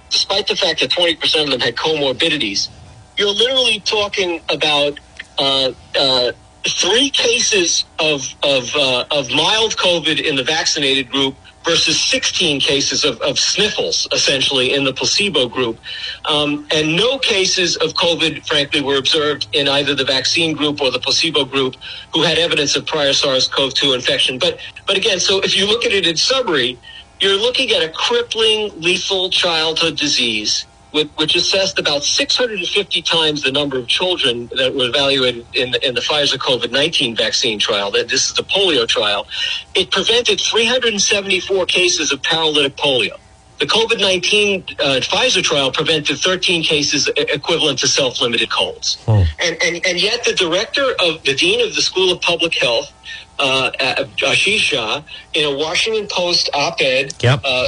despite 0.09 0.47
the 0.47 0.55
fact 0.55 0.79
that 0.79 0.89
20 0.89 1.15
percent 1.15 1.45
of 1.45 1.51
them 1.51 1.59
had 1.59 1.75
comorbidities, 1.75 2.69
you're 3.17 3.33
literally 3.33 3.79
talking 3.81 4.41
about. 4.49 4.99
Uh, 5.39 5.71
uh 5.99 6.31
three 6.67 7.09
cases 7.11 7.85
of 7.99 8.33
of 8.43 8.75
uh, 8.75 9.05
of 9.11 9.29
mild 9.29 9.77
COVID 9.77 10.19
in 10.19 10.35
the 10.35 10.43
vaccinated 10.43 11.09
group 11.09 11.35
versus 11.67 11.99
16 12.01 12.61
cases 12.61 13.03
of, 13.03 13.19
of 13.21 13.37
sniffles, 13.37 14.07
essentially, 14.13 14.73
in 14.73 14.85
the 14.85 14.93
placebo 14.93 15.49
group. 15.49 15.77
Um, 16.25 16.65
and 16.71 16.95
no 16.95 17.19
cases 17.19 17.75
of 17.75 17.93
COVID, 17.93 18.47
frankly, 18.47 18.81
were 18.81 18.97
observed 18.97 19.47
in 19.51 19.67
either 19.67 19.93
the 19.93 20.05
vaccine 20.05 20.55
group 20.55 20.79
or 20.81 20.91
the 20.91 20.99
placebo 20.99 21.43
group 21.43 21.75
who 22.13 22.23
had 22.23 22.37
evidence 22.37 22.77
of 22.77 22.85
prior 22.85 23.11
SARS-CoV-2 23.11 23.95
infection. 23.95 24.39
But, 24.39 24.59
but 24.85 24.95
again, 24.95 25.19
so 25.19 25.41
if 25.41 25.57
you 25.57 25.67
look 25.67 25.83
at 25.83 25.91
it 25.91 26.07
in 26.07 26.15
summary, 26.15 26.79
you're 27.19 27.37
looking 27.37 27.69
at 27.71 27.83
a 27.83 27.89
crippling, 27.89 28.71
lethal 28.79 29.29
childhood 29.29 29.97
disease 29.97 30.65
which 30.91 31.35
assessed 31.35 31.79
about 31.79 32.03
650 32.03 33.01
times 33.01 33.43
the 33.43 33.51
number 33.51 33.77
of 33.77 33.87
children 33.87 34.47
that 34.55 34.73
were 34.73 34.87
evaluated 34.87 35.45
in 35.53 35.71
the, 35.71 35.87
in 35.87 35.95
the 35.95 36.01
Pfizer 36.01 36.37
COVID 36.37 36.71
19 36.71 37.15
vaccine 37.15 37.59
trial. 37.59 37.91
That 37.91 38.09
this 38.09 38.27
is 38.27 38.33
the 38.33 38.43
polio 38.43 38.87
trial. 38.87 39.27
It 39.75 39.91
prevented 39.91 40.39
374 40.39 41.65
cases 41.65 42.11
of 42.11 42.21
paralytic 42.23 42.75
polio. 42.77 43.19
The 43.59 43.65
COVID 43.65 43.99
19 43.99 44.63
uh, 44.79 44.83
Pfizer 45.01 45.43
trial 45.43 45.71
prevented 45.71 46.19
13 46.19 46.63
cases 46.63 47.09
equivalent 47.17 47.79
to 47.79 47.87
self 47.87 48.21
limited 48.21 48.51
colds. 48.51 49.03
Oh. 49.07 49.25
And, 49.41 49.57
and, 49.63 49.85
and 49.85 50.01
yet, 50.01 50.23
the 50.23 50.33
director 50.33 50.91
of 50.99 51.23
the 51.23 51.33
dean 51.33 51.65
of 51.65 51.73
the 51.75 51.81
School 51.81 52.11
of 52.11 52.21
Public 52.21 52.53
Health 52.53 52.93
uh, 53.39 53.71
Ashish 54.17 54.71
Jha 54.71 55.03
in 55.33 55.45
a 55.45 55.57
Washington 55.57 56.07
Post 56.09 56.49
op-ed 56.53 57.13
yep. 57.21 57.41
uh, 57.43 57.67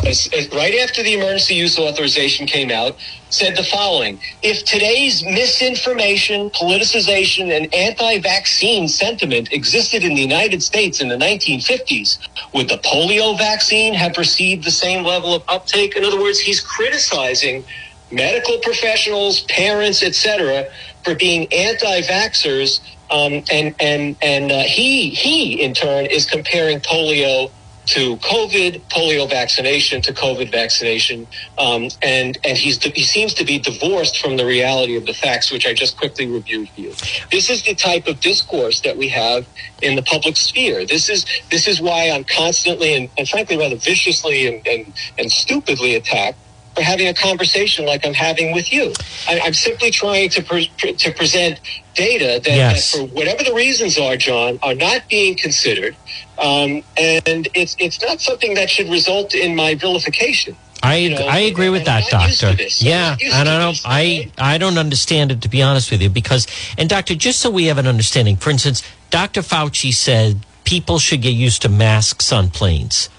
right 0.53 0.75
after 0.75 1.03
the 1.03 1.13
emergency 1.13 1.55
use 1.55 1.77
authorization 1.77 2.47
came 2.47 2.71
out 2.71 2.95
said 3.29 3.55
the 3.55 3.63
following 3.63 4.19
if 4.41 4.65
today's 4.65 5.23
misinformation 5.23 6.49
politicization 6.49 7.55
and 7.55 7.73
anti-vaccine 7.73 8.87
sentiment 8.87 9.51
existed 9.53 10.03
in 10.03 10.15
the 10.15 10.21
united 10.21 10.63
states 10.63 10.99
in 10.99 11.07
the 11.07 11.15
1950s 11.15 12.17
would 12.53 12.67
the 12.67 12.77
polio 12.77 13.37
vaccine 13.37 13.93
have 13.93 14.17
received 14.17 14.63
the 14.63 14.71
same 14.71 15.05
level 15.05 15.35
of 15.35 15.43
uptake 15.47 15.95
in 15.95 16.03
other 16.03 16.19
words 16.19 16.39
he's 16.39 16.59
criticizing 16.59 17.63
medical 18.11 18.57
professionals 18.59 19.41
parents 19.41 20.01
etc 20.01 20.65
for 21.03 21.13
being 21.13 21.51
anti-vaxxers 21.53 22.81
um, 23.11 23.43
and 23.51 23.75
and 23.79 24.15
and 24.21 24.51
uh, 24.51 24.63
he 24.63 25.09
he 25.09 25.61
in 25.61 25.73
turn 25.73 26.05
is 26.05 26.25
comparing 26.25 26.79
polio 26.79 27.51
to 27.89 28.17
COVID, 28.17 28.81
polio 28.91 29.27
vaccination 29.27 29.99
to 30.03 30.13
COVID 30.13 30.51
vaccination, 30.51 31.25
um, 31.57 31.89
and 32.03 32.37
and 32.43 32.55
he's 32.55 32.81
he 32.83 33.03
seems 33.03 33.33
to 33.33 33.43
be 33.43 33.57
divorced 33.57 34.19
from 34.19 34.37
the 34.37 34.45
reality 34.45 34.95
of 34.95 35.07
the 35.07 35.13
facts, 35.13 35.51
which 35.51 35.65
I 35.65 35.73
just 35.73 35.97
quickly 35.97 36.27
reviewed 36.27 36.69
for 36.69 36.81
you. 36.81 36.93
This 37.31 37.49
is 37.49 37.63
the 37.63 37.73
type 37.73 38.07
of 38.07 38.19
discourse 38.19 38.81
that 38.81 38.95
we 38.95 39.09
have 39.09 39.47
in 39.81 39.95
the 39.95 40.03
public 40.03 40.37
sphere. 40.37 40.85
This 40.85 41.09
is 41.09 41.25
this 41.49 41.67
is 41.67 41.81
why 41.81 42.11
I'm 42.11 42.25
constantly 42.25 42.93
and, 42.93 43.09
and 43.17 43.27
frankly 43.27 43.57
rather 43.57 43.77
viciously 43.77 44.45
and, 44.47 44.67
and, 44.67 44.93
and 45.17 45.31
stupidly 45.31 45.95
attacked 45.95 46.37
for 46.79 46.85
having 46.85 47.07
a 47.07 47.13
conversation 47.13 47.85
like 47.85 48.05
I'm 48.05 48.13
having 48.13 48.53
with 48.53 48.71
you. 48.71 48.93
I, 49.27 49.39
am 49.39 49.53
simply 49.53 49.91
trying 49.91 50.29
to 50.29 50.41
pre- 50.41 50.71
to 50.77 51.11
present 51.11 51.59
data 51.93 52.39
that, 52.41 52.47
yes. 52.47 52.93
that, 52.93 52.99
for 52.99 53.13
whatever 53.13 53.43
the 53.43 53.53
reasons 53.53 53.97
are, 53.97 54.15
John, 54.15 54.59
are 54.63 54.73
not 54.73 55.09
being 55.09 55.35
considered, 55.35 55.95
um, 56.37 56.83
and 56.97 57.49
it's 57.53 57.75
it's 57.79 58.01
not 58.01 58.21
something 58.21 58.53
that 58.53 58.69
should 58.69 58.87
result 58.87 59.33
in 59.33 59.57
my 59.57 59.75
vilification. 59.75 60.55
I 60.81 60.95
you 60.95 61.09
know, 61.09 61.27
I 61.27 61.39
agree 61.39 61.67
with 61.67 61.83
that, 61.83 62.09
doctor. 62.09 62.55
Yeah, 62.77 63.17
and 63.21 63.33
I 63.33 63.43
don't 63.43 63.59
know. 63.59 63.73
I 63.83 64.31
I 64.37 64.57
don't 64.57 64.77
understand 64.77 65.31
it 65.33 65.41
to 65.41 65.49
be 65.49 65.61
honest 65.61 65.91
with 65.91 66.01
you 66.01 66.09
because 66.09 66.47
and 66.77 66.87
doctor, 66.87 67.13
just 67.13 67.41
so 67.41 67.49
we 67.49 67.65
have 67.65 67.77
an 67.77 67.87
understanding, 67.87 68.37
for 68.37 68.51
instance, 68.51 68.83
Dr. 69.09 69.41
Fauci 69.41 69.93
said 69.93 70.37
people 70.63 70.97
should 70.97 71.21
get 71.21 71.33
used 71.33 71.61
to 71.63 71.69
masks 71.69 72.31
on 72.31 72.49
planes. 72.49 73.09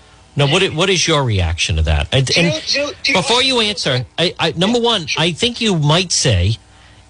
Now, 0.41 0.51
what 0.51 0.63
what 0.73 0.89
is 0.89 1.07
your 1.07 1.23
reaction 1.23 1.77
to 1.77 1.83
that? 1.83 2.09
And, 2.13 2.31
and 2.35 2.55
before 3.13 3.43
you 3.43 3.61
answer, 3.61 4.07
I, 4.19 4.35
I, 4.39 4.53
number 4.53 4.81
one, 4.81 5.07
I 5.19 5.33
think 5.33 5.61
you 5.61 5.77
might 5.77 6.13
say 6.13 6.57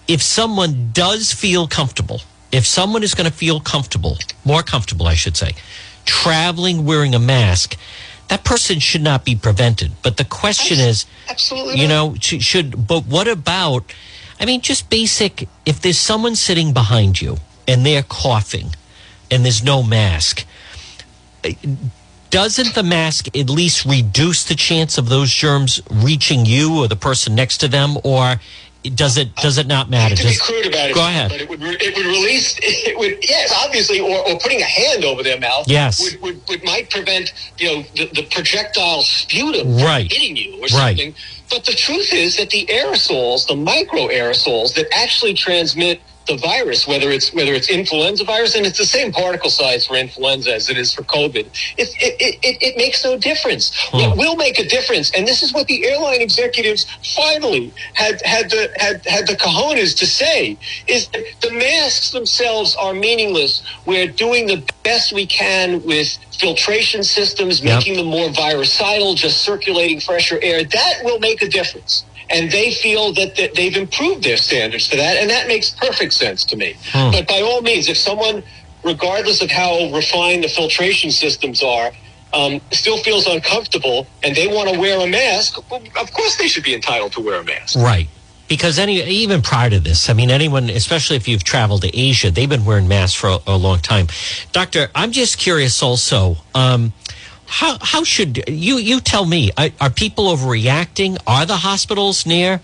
if 0.09 0.21
someone 0.21 0.90
does 0.93 1.33
feel 1.33 1.69
comfortable, 1.69 2.23
if 2.51 2.66
someone 2.66 3.05
is 3.05 3.14
going 3.14 3.31
to 3.31 3.37
feel 3.37 3.61
comfortable, 3.61 4.19
more 4.45 4.64
comfortable, 4.64 5.07
I 5.07 5.14
should 5.14 5.37
say, 5.37 5.53
traveling 6.05 6.85
wearing 6.85 7.14
a 7.14 7.21
mask, 7.21 7.77
that 8.27 8.43
person 8.43 8.81
should 8.81 9.03
not 9.03 9.25
be 9.25 9.37
prevented. 9.37 9.93
But 10.03 10.16
the 10.16 10.25
question 10.25 10.81
is, 10.81 11.07
absolutely, 11.29 11.81
you 11.81 11.87
know, 11.87 12.16
should. 12.19 12.88
But 12.88 13.07
what 13.07 13.29
about? 13.29 13.85
I 14.40 14.45
mean, 14.45 14.61
just 14.61 14.90
basic. 14.90 15.49
If 15.64 15.81
there's 15.81 15.99
someone 15.99 16.35
sitting 16.35 16.73
behind 16.73 17.23
you 17.23 17.37
and 17.69 17.87
they're 17.87 18.03
coughing, 18.03 18.75
and 19.31 19.45
there's 19.45 19.62
no 19.62 19.85
mask 19.85 20.45
doesn't 22.31 22.75
the 22.75 22.83
mask 22.83 23.37
at 23.37 23.51
least 23.51 23.85
reduce 23.85 24.45
the 24.45 24.55
chance 24.55 24.99
of 24.99 25.09
those 25.09 25.31
germs 25.31 25.83
reaching 25.90 26.47
you 26.47 26.83
or 26.83 26.88
the 26.88 26.97
person 26.97 27.35
next 27.35 27.59
to 27.59 27.69
them, 27.69 27.97
or 28.05 28.37
does 28.83 29.19
it 29.19 29.35
does 29.37 29.59
it 29.59 29.66
not 29.66 29.90
matter? 29.90 30.16
To 30.16 30.23
Just, 30.23 30.40
be 30.40 30.53
crude 30.53 30.66
about 30.66 30.90
it, 30.90 30.95
go 30.95 31.07
ahead. 31.07 31.31
But 31.31 31.43
it 31.43 31.49
would 31.49 31.61
it 31.62 31.97
would 31.97 32.07
release 32.07 32.59
it 32.62 32.99
would 32.99 33.19
yes 33.29 33.53
obviously 33.64 34.01
or, 34.01 34.27
or 34.27 34.38
putting 34.38 34.61
a 34.61 34.64
hand 34.64 35.05
over 35.05 35.23
their 35.23 35.38
mouth 35.38 35.69
yes 35.69 36.01
would, 36.01 36.23
would, 36.23 36.49
would 36.49 36.64
might 36.64 36.88
prevent 36.88 37.33
you 37.59 37.66
know 37.66 37.83
the, 37.95 38.07
the 38.14 38.27
projectile 38.31 39.03
sputum 39.03 39.77
right. 39.77 40.11
hitting 40.11 40.37
you 40.37 40.64
or 40.64 40.69
something. 40.69 41.11
Right. 41.11 41.25
But 41.51 41.64
the 41.64 41.73
truth 41.73 42.12
is 42.12 42.37
that 42.37 42.51
the 42.51 42.64
aerosols, 42.66 43.47
the 43.49 43.57
micro 43.57 44.07
aerosols 44.07 44.75
that 44.75 44.87
actually 44.95 45.35
transmit 45.35 46.01
the 46.26 46.37
virus, 46.37 46.87
whether 46.87 47.11
it's 47.11 47.33
whether 47.33 47.54
it's 47.54 47.68
influenza 47.68 48.24
virus, 48.24 48.54
and 48.54 48.66
it's 48.66 48.78
the 48.78 48.85
same 48.85 49.12
particle 49.12 49.50
size 49.50 49.87
for 49.87 49.96
influenza 49.96 50.54
as 50.54 50.68
it 50.68 50.76
is 50.76 50.92
for 50.92 51.02
COVID. 51.02 51.46
It 51.76 51.88
it, 52.00 52.38
it, 52.42 52.59
it 52.62 52.76
makes 52.76 53.04
no 53.04 53.18
difference. 53.18 53.72
Hmm. 53.90 53.98
What 53.98 54.18
will 54.18 54.37
make 54.37 54.59
a 54.59 54.66
difference, 54.66 55.11
and 55.12 55.26
this 55.26 55.42
is 55.42 55.52
what 55.52 55.66
the 55.66 55.85
airline 55.87 56.20
executives 56.20 56.87
finally 57.14 57.72
had 57.94 58.20
had 58.24 58.50
the 58.50 58.70
had 58.76 59.04
had 59.06 59.26
the 59.26 59.35
cojones 59.35 59.96
to 59.98 60.06
say, 60.06 60.56
is 60.87 61.09
the 61.09 61.50
masks 61.52 62.11
themselves 62.11 62.76
are 62.76 62.94
meaningless. 62.94 63.62
We're 63.87 64.09
doing 64.09 64.46
the 64.46 64.62
best 64.85 65.12
we 65.12 65.26
can 65.26 65.83
with 65.85 66.18
filtration 66.38 67.02
systems, 67.02 67.61
yep. 67.61 67.78
making 67.78 67.96
them 67.96 68.06
more 68.06 68.30
virucidal, 68.30 69.14
just 69.14 69.42
circulating 69.42 70.00
fresher 70.00 70.38
air. 70.42 70.64
That 70.64 71.00
will 71.04 71.18
make 71.18 71.42
a 71.42 71.48
difference 71.48 72.04
and 72.31 72.51
they 72.51 72.73
feel 72.73 73.12
that, 73.14 73.37
that 73.37 73.55
they've 73.55 73.76
improved 73.76 74.22
their 74.22 74.37
standards 74.37 74.87
for 74.87 74.97
that, 74.97 75.16
and 75.18 75.28
that 75.31 75.49
makes 75.49 75.70
perfect 75.70 76.12
sense 76.12 76.45
to 76.45 76.57
me. 76.57 76.76
Hmm. 76.93 77.11
But 77.11 77.26
by 77.26 77.41
all 77.41 77.61
means, 77.61 77.89
if 77.89 77.97
someone, 77.97 78.43
regardless 78.85 79.43
of 79.43 79.51
how 79.51 79.91
refined 79.93 80.45
the 80.45 80.49
filtration 80.49 81.11
systems 81.11 81.62
are, 81.62 81.91
um, 82.33 82.61
still 82.70 82.99
feels 82.99 83.26
uncomfortable 83.26 84.07
and 84.22 84.37
they 84.37 84.47
want 84.47 84.72
to 84.72 84.78
wear 84.78 85.01
a 85.01 85.11
mask, 85.11 85.59
well, 85.70 85.83
of 86.01 86.12
course 86.12 86.37
they 86.37 86.47
should 86.47 86.62
be 86.62 86.74
entitled 86.74 87.12
to 87.12 87.20
wear 87.20 87.41
a 87.41 87.45
mask. 87.45 87.76
Right. 87.76 88.09
Because 88.49 88.78
any 88.78 89.01
even 89.03 89.43
prior 89.43 89.70
to 89.70 89.78
this, 89.78 90.11
I 90.11 90.12
mean, 90.12 90.31
anyone, 90.31 90.70
especially 90.70 91.16
if 91.16 91.28
you've 91.28 91.45
traveled 91.45 91.83
to 91.83 91.97
Asia, 91.97 92.31
they've 92.31 92.49
been 92.49 92.64
wearing 92.64 92.89
masks 92.89 93.16
for 93.16 93.28
a, 93.28 93.39
a 93.47 93.57
long 93.57 93.78
time. 93.78 94.09
Doctor, 94.53 94.89
I'm 94.95 95.12
just 95.12 95.39
curious 95.39 95.83
also. 95.83 96.37
Um, 96.55 96.93
how 97.51 97.78
how 97.80 98.05
should 98.05 98.44
you 98.48 98.78
you 98.78 99.01
tell 99.01 99.26
me? 99.26 99.51
Are, 99.59 99.70
are 99.80 99.90
people 99.90 100.26
overreacting? 100.34 101.18
Are 101.26 101.44
the 101.44 101.57
hospitals 101.57 102.24
near 102.24 102.61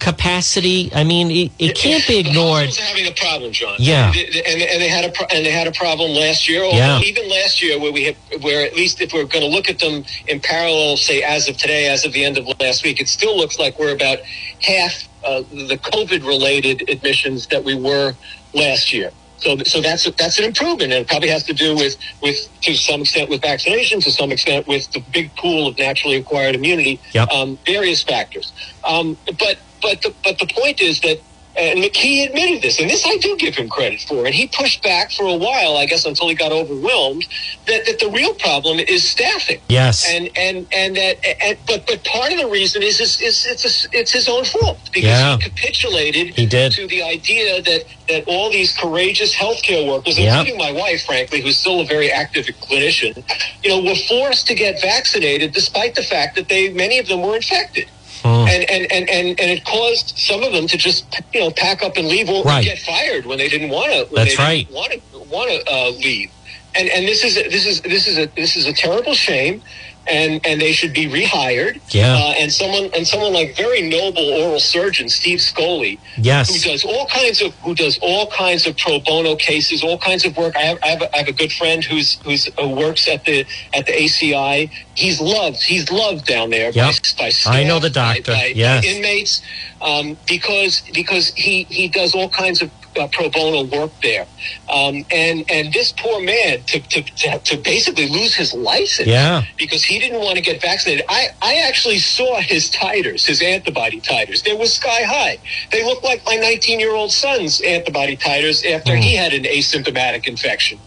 capacity? 0.00 0.90
I 0.94 1.02
mean, 1.02 1.30
it, 1.30 1.52
it 1.58 1.76
can't 1.76 2.06
be 2.06 2.18
ignored. 2.18 2.66
hospitals 2.66 2.78
having 2.78 3.06
a 3.06 3.14
problem, 3.14 3.52
John. 3.52 3.76
Yeah. 3.78 4.12
and, 4.14 4.62
and, 4.62 4.82
they 4.82 4.88
had 4.88 5.06
a 5.06 5.12
pro- 5.12 5.26
and 5.32 5.46
they 5.46 5.50
had 5.50 5.66
a 5.66 5.72
problem 5.72 6.10
last 6.10 6.46
year. 6.46 6.62
Yeah. 6.64 7.00
even 7.00 7.26
last 7.28 7.62
year, 7.62 7.80
where 7.80 7.90
we 7.90 8.04
have, 8.04 8.16
where 8.42 8.66
at 8.66 8.74
least 8.74 9.00
if 9.00 9.14
we're 9.14 9.24
going 9.24 9.44
to 9.48 9.50
look 9.50 9.70
at 9.70 9.78
them 9.78 10.04
in 10.26 10.40
parallel, 10.40 10.98
say 10.98 11.22
as 11.22 11.48
of 11.48 11.56
today, 11.56 11.88
as 11.88 12.04
of 12.04 12.12
the 12.12 12.22
end 12.22 12.36
of 12.36 12.46
last 12.60 12.84
week, 12.84 13.00
it 13.00 13.08
still 13.08 13.34
looks 13.34 13.58
like 13.58 13.78
we're 13.78 13.94
about 13.94 14.18
half 14.60 15.08
uh, 15.24 15.40
the 15.50 15.78
COVID-related 15.82 16.90
admissions 16.90 17.46
that 17.46 17.64
we 17.64 17.74
were 17.74 18.14
last 18.52 18.92
year. 18.92 19.10
So, 19.38 19.56
so 19.58 19.80
that's 19.80 20.10
that's 20.12 20.38
an 20.38 20.44
improvement, 20.44 20.92
and 20.92 21.02
it 21.02 21.08
probably 21.08 21.28
has 21.28 21.44
to 21.44 21.52
do 21.54 21.76
with 21.76 21.96
with 22.22 22.36
to 22.62 22.74
some 22.74 23.02
extent 23.02 23.30
with 23.30 23.40
vaccination, 23.40 24.00
to 24.00 24.10
some 24.10 24.32
extent 24.32 24.66
with 24.66 24.90
the 24.92 25.00
big 25.12 25.34
pool 25.36 25.68
of 25.68 25.78
naturally 25.78 26.16
acquired 26.16 26.54
immunity, 26.56 27.00
Yep. 27.12 27.28
um, 27.30 27.58
various 27.64 28.02
factors. 28.02 28.52
Um, 28.84 29.16
but 29.26 29.58
but 29.80 30.02
the, 30.02 30.12
but 30.24 30.38
the 30.38 30.46
point 30.46 30.80
is 30.80 31.00
that 31.02 31.20
Uh, 31.58 31.62
and 31.62 31.80
McKee 31.80 32.26
admitted 32.28 32.62
this, 32.62 32.78
and 32.78 32.88
this 32.88 33.04
I 33.04 33.16
do 33.16 33.36
give 33.36 33.56
him 33.56 33.68
credit 33.68 34.00
for. 34.02 34.24
And 34.26 34.34
he 34.34 34.46
pushed 34.46 34.82
back 34.82 35.10
for 35.10 35.24
a 35.24 35.36
while, 35.36 35.76
I 35.76 35.86
guess, 35.86 36.04
until 36.04 36.28
he 36.28 36.34
got 36.34 36.52
overwhelmed. 36.52 37.26
That, 37.66 37.84
that 37.86 37.98
the 37.98 38.08
real 38.10 38.32
problem 38.34 38.78
is 38.78 39.08
staffing. 39.08 39.60
Yes. 39.68 40.06
And 40.08 40.30
and 40.36 40.66
and 40.72 40.96
that. 40.96 41.16
And, 41.42 41.58
but 41.66 41.86
but 41.86 42.04
part 42.04 42.32
of 42.32 42.38
the 42.38 42.46
reason 42.46 42.82
is 42.82 43.00
is, 43.00 43.20
is 43.20 43.44
it's 43.46 43.64
a, 43.86 43.88
it's 43.98 44.12
his 44.12 44.28
own 44.28 44.44
fault 44.44 44.78
because 44.92 45.08
Yeah. 45.10 45.36
he 45.36 45.42
capitulated 45.50 46.28
He 46.34 46.46
did. 46.46 46.72
to 46.72 46.86
the 46.86 47.02
idea 47.02 47.60
that 47.62 47.84
that 48.08 48.24
all 48.28 48.50
these 48.50 48.76
courageous 48.76 49.34
healthcare 49.34 49.86
workers, 49.86 50.18
Yep. 50.18 50.46
including 50.46 50.58
my 50.58 50.72
wife, 50.72 51.04
frankly, 51.04 51.40
who's 51.42 51.56
still 51.58 51.80
a 51.80 51.84
very 51.86 52.10
active 52.12 52.46
clinician, 52.46 53.22
you 53.64 53.70
know, 53.70 53.82
were 53.82 53.96
forced 54.08 54.46
to 54.46 54.54
get 54.54 54.80
vaccinated 54.80 55.52
despite 55.52 55.94
the 55.96 56.02
fact 56.02 56.36
that 56.36 56.48
they 56.48 56.72
many 56.72 56.98
of 56.98 57.08
them 57.08 57.20
were 57.22 57.34
infected 57.36 57.86
Hmm. 58.22 58.48
and, 58.48 58.70
and, 58.70 58.92
and, 58.92 59.08
and, 59.10 59.40
and 59.40 59.50
it 59.50 59.64
caused 59.64 60.16
some 60.18 60.42
of 60.42 60.52
them 60.52 60.66
to 60.66 60.76
just 60.76 61.06
you 61.32 61.40
know 61.40 61.50
pack 61.50 61.82
up 61.82 61.96
and 61.96 62.08
leave 62.08 62.28
or 62.28 62.42
Right. 62.44 62.64
get 62.64 62.78
fired 62.78 63.26
when 63.26 63.38
they 63.38 63.48
didn't 63.48 63.70
want 63.70 63.92
to. 63.92 64.14
That's 64.14 64.36
they 64.36 64.42
right. 64.42 64.70
Want 64.72 64.92
to 64.92 65.18
want 65.30 65.50
to 65.50 65.72
uh, 65.72 65.90
leave, 65.90 66.30
and 66.74 66.88
and 66.88 67.06
this 67.06 67.22
is 67.24 67.34
this 67.36 67.66
is 67.66 67.80
this 67.82 68.06
is 68.06 68.18
a 68.18 68.26
this 68.34 68.56
is 68.56 68.66
a 68.66 68.72
terrible 68.72 69.14
shame, 69.14 69.62
and 70.08 70.44
and 70.46 70.60
they 70.60 70.72
should 70.72 70.92
be 70.92 71.06
rehired. 71.06 71.80
Yeah. 71.94 72.14
Uh, 72.14 72.34
and 72.40 72.52
someone 72.52 72.90
and 72.94 73.06
someone 73.06 73.32
like 73.32 73.56
very 73.56 73.82
noble 73.82 74.22
oral 74.42 74.60
surgeon 74.60 75.08
Steve 75.08 75.38
Skoly, 75.38 75.98
Yes. 76.16 76.48
who 76.52 76.70
does 76.70 76.84
all 76.84 77.06
kinds 77.06 77.40
of 77.42 77.54
who 77.56 77.74
does 77.74 77.98
all 78.02 78.26
kinds 78.30 78.66
of 78.66 78.76
pro 78.76 78.98
bono 79.00 79.36
cases, 79.36 79.82
all 79.82 79.98
kinds 79.98 80.24
of 80.24 80.36
work. 80.36 80.56
I 80.56 80.60
have 80.62 80.78
I 80.82 80.88
have 80.88 81.02
a, 81.02 81.14
I 81.14 81.18
have 81.18 81.28
a 81.28 81.32
good 81.32 81.52
friend 81.52 81.84
who's 81.84 82.14
who's 82.24 82.46
who 82.58 82.68
works 82.70 83.06
at 83.08 83.24
the 83.24 83.44
at 83.74 83.86
the 83.86 83.92
ACI. 83.92 84.70
He's 84.94 85.20
loved. 85.20 85.62
He's 85.62 85.90
loved 85.92 86.26
down 86.26 86.50
there 86.50 86.72
by, 86.72 86.76
Yep. 86.76 86.94
by 87.18 87.28
staff, 87.30 87.54
I 87.54 87.62
know 87.64 87.78
the 87.78 87.90
doctor. 87.90 88.32
by- 88.32 88.38
by 88.38 88.52
Yes. 88.54 88.84
inmates 88.84 89.42
um, 89.80 90.16
because 90.26 90.82
because 90.92 91.32
he 91.34 91.64
he 91.70 91.86
does 91.88 92.14
all 92.14 92.28
kinds 92.28 92.62
of 92.62 92.70
uh, 92.98 93.08
pro 93.08 93.28
bono 93.30 93.64
work 93.64 93.92
there, 94.02 94.26
um, 94.68 95.04
and 95.10 95.44
and 95.50 95.72
this 95.72 95.92
poor 95.92 96.20
man 96.20 96.62
to, 96.64 96.80
to 96.80 97.02
to 97.02 97.38
to 97.38 97.56
basically 97.58 98.08
lose 98.08 98.34
his 98.34 98.52
license 98.54 99.08
Yeah. 99.08 99.42
because 99.56 99.82
he 99.84 99.98
didn't 99.98 100.20
want 100.20 100.36
to 100.36 100.42
get 100.42 100.60
vaccinated. 100.60 101.04
I 101.08 101.28
I 101.40 101.54
actually 101.68 101.98
saw 101.98 102.40
his 102.40 102.70
titers, 102.70 103.26
his 103.26 103.40
antibody 103.42 104.00
titers. 104.00 104.42
They 104.42 104.54
were 104.54 104.66
sky 104.66 105.02
high. 105.04 105.38
They 105.72 105.84
looked 105.84 106.04
like 106.04 106.24
my 106.26 106.34
19 106.36 106.80
year 106.80 106.92
old 106.94 107.12
son's 107.12 107.60
antibody 107.60 108.16
titers 108.16 108.64
after 108.64 108.96
Hmm. 108.96 109.02
he 109.02 109.14
had 109.14 109.32
an 109.32 109.44
asymptomatic 109.44 110.26
infection. 110.26 110.78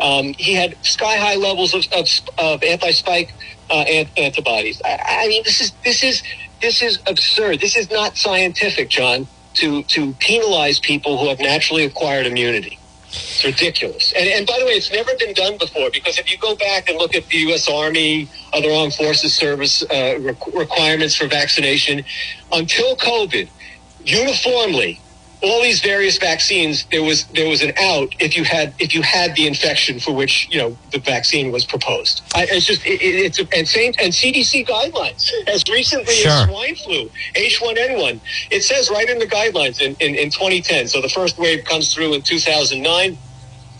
Um, 0.00 0.32
he 0.34 0.54
had 0.54 0.76
sky 0.86 1.16
high 1.16 1.34
levels 1.34 1.74
of, 1.74 1.84
of, 1.92 2.06
of 2.38 2.62
anti 2.62 2.92
spike 2.92 3.32
uh, 3.68 3.74
ant- 3.82 4.16
antibodies. 4.16 4.80
I, 4.84 5.24
I 5.24 5.28
mean, 5.28 5.42
this 5.44 5.60
is 5.60 5.72
this 5.84 6.02
is 6.04 6.22
this 6.62 6.82
is 6.82 6.98
absurd. 7.06 7.60
This 7.60 7.76
is 7.76 7.90
not 7.90 8.16
scientific, 8.16 8.88
John. 8.90 9.26
To 9.58 9.82
to 9.82 10.12
penalize 10.14 10.78
people 10.78 11.18
who 11.18 11.28
have 11.28 11.40
naturally 11.40 11.84
acquired 11.84 12.26
immunity. 12.26 12.78
It's 13.08 13.44
ridiculous. 13.44 14.12
And, 14.12 14.28
and 14.28 14.46
by 14.46 14.58
the 14.58 14.66
way, 14.66 14.72
it's 14.72 14.92
never 14.92 15.10
been 15.18 15.32
done 15.32 15.56
before 15.56 15.90
because 15.90 16.18
if 16.18 16.30
you 16.30 16.36
go 16.38 16.54
back 16.56 16.88
and 16.88 16.98
look 16.98 17.14
at 17.14 17.26
the 17.28 17.38
U.S. 17.48 17.68
Army, 17.68 18.28
other 18.52 18.70
armed 18.70 18.94
forces 18.94 19.32
service 19.34 19.82
uh, 19.82 20.18
requ- 20.20 20.54
requirements 20.54 21.14
for 21.16 21.26
vaccination, 21.26 22.04
until 22.52 22.96
COVID, 22.96 23.48
uniformly, 24.04 25.00
all 25.42 25.62
these 25.62 25.80
various 25.80 26.18
vaccines, 26.18 26.84
there 26.90 27.02
was 27.02 27.24
there 27.26 27.48
was 27.48 27.62
an 27.62 27.72
out 27.80 28.14
if 28.18 28.36
you 28.36 28.44
had 28.44 28.74
if 28.78 28.94
you 28.94 29.02
had 29.02 29.36
the 29.36 29.46
infection 29.46 30.00
for 30.00 30.12
which 30.12 30.48
you 30.50 30.58
know 30.58 30.76
the 30.90 30.98
vaccine 30.98 31.52
was 31.52 31.64
proposed. 31.64 32.22
I, 32.34 32.46
it's 32.50 32.66
just 32.66 32.84
it, 32.84 33.00
it, 33.00 33.26
it's 33.26 33.38
and 33.56 33.66
same 33.68 33.92
and 34.00 34.12
CDC 34.12 34.66
guidelines 34.66 35.30
as 35.46 35.62
recently 35.70 36.14
Sure. 36.14 36.30
as 36.32 36.48
swine 36.48 36.74
flu, 36.74 37.10
H1N1. 37.34 38.20
It 38.50 38.62
says 38.62 38.90
right 38.90 39.08
in 39.08 39.18
the 39.18 39.26
guidelines 39.26 39.80
in, 39.80 39.94
in, 40.00 40.14
in 40.16 40.30
2010. 40.30 40.88
So 40.88 41.00
the 41.00 41.08
first 41.08 41.38
wave 41.38 41.64
comes 41.64 41.94
through 41.94 42.14
in 42.14 42.22
2009. 42.22 43.16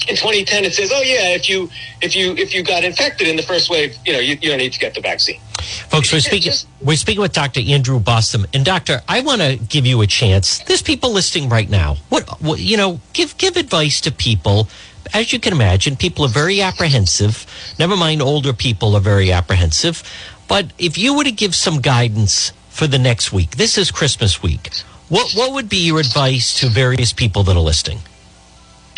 In 0.08 0.14
2010, 0.16 0.64
it 0.64 0.72
says, 0.74 0.92
"Oh 0.94 1.02
yeah, 1.02 1.34
if 1.34 1.48
you 1.48 1.68
if 2.00 2.14
you 2.14 2.32
if 2.36 2.54
you 2.54 2.62
got 2.62 2.84
infected 2.84 3.26
in 3.26 3.34
the 3.36 3.42
first 3.42 3.68
wave, 3.68 3.96
you 4.06 4.12
know 4.12 4.20
you, 4.20 4.38
you 4.40 4.48
don't 4.50 4.58
need 4.58 4.72
to 4.72 4.78
get 4.78 4.94
the 4.94 5.00
vaccine." 5.00 5.40
Folks, 5.60 6.12
we're 6.12 6.20
speaking 6.20 6.52
we're 6.80 6.96
speaking 6.96 7.20
with 7.20 7.32
Dr. 7.32 7.60
Andrew 7.66 7.98
Bostom. 8.00 8.46
And 8.54 8.64
doctor, 8.64 9.02
I 9.08 9.20
want 9.20 9.40
to 9.40 9.56
give 9.56 9.86
you 9.86 10.00
a 10.02 10.06
chance. 10.06 10.60
There's 10.60 10.82
people 10.82 11.12
listening 11.12 11.48
right 11.48 11.68
now. 11.68 11.96
What, 12.08 12.40
what 12.40 12.58
you 12.60 12.76
know, 12.76 13.00
give 13.12 13.36
give 13.38 13.56
advice 13.56 14.00
to 14.02 14.12
people. 14.12 14.68
As 15.14 15.32
you 15.32 15.40
can 15.40 15.52
imagine, 15.52 15.96
people 15.96 16.24
are 16.24 16.28
very 16.28 16.60
apprehensive. 16.60 17.46
Never 17.78 17.96
mind 17.96 18.20
older 18.20 18.52
people 18.52 18.94
are 18.94 19.00
very 19.00 19.32
apprehensive. 19.32 20.02
But 20.48 20.72
if 20.78 20.98
you 20.98 21.14
were 21.14 21.24
to 21.24 21.32
give 21.32 21.54
some 21.54 21.80
guidance 21.80 22.52
for 22.68 22.86
the 22.86 22.98
next 22.98 23.32
week, 23.32 23.56
this 23.56 23.78
is 23.78 23.90
Christmas 23.90 24.42
week. 24.42 24.70
What 25.08 25.32
what 25.32 25.52
would 25.52 25.68
be 25.68 25.78
your 25.78 26.00
advice 26.00 26.60
to 26.60 26.68
various 26.68 27.12
people 27.12 27.42
that 27.44 27.56
are 27.56 27.60
listening? 27.60 28.00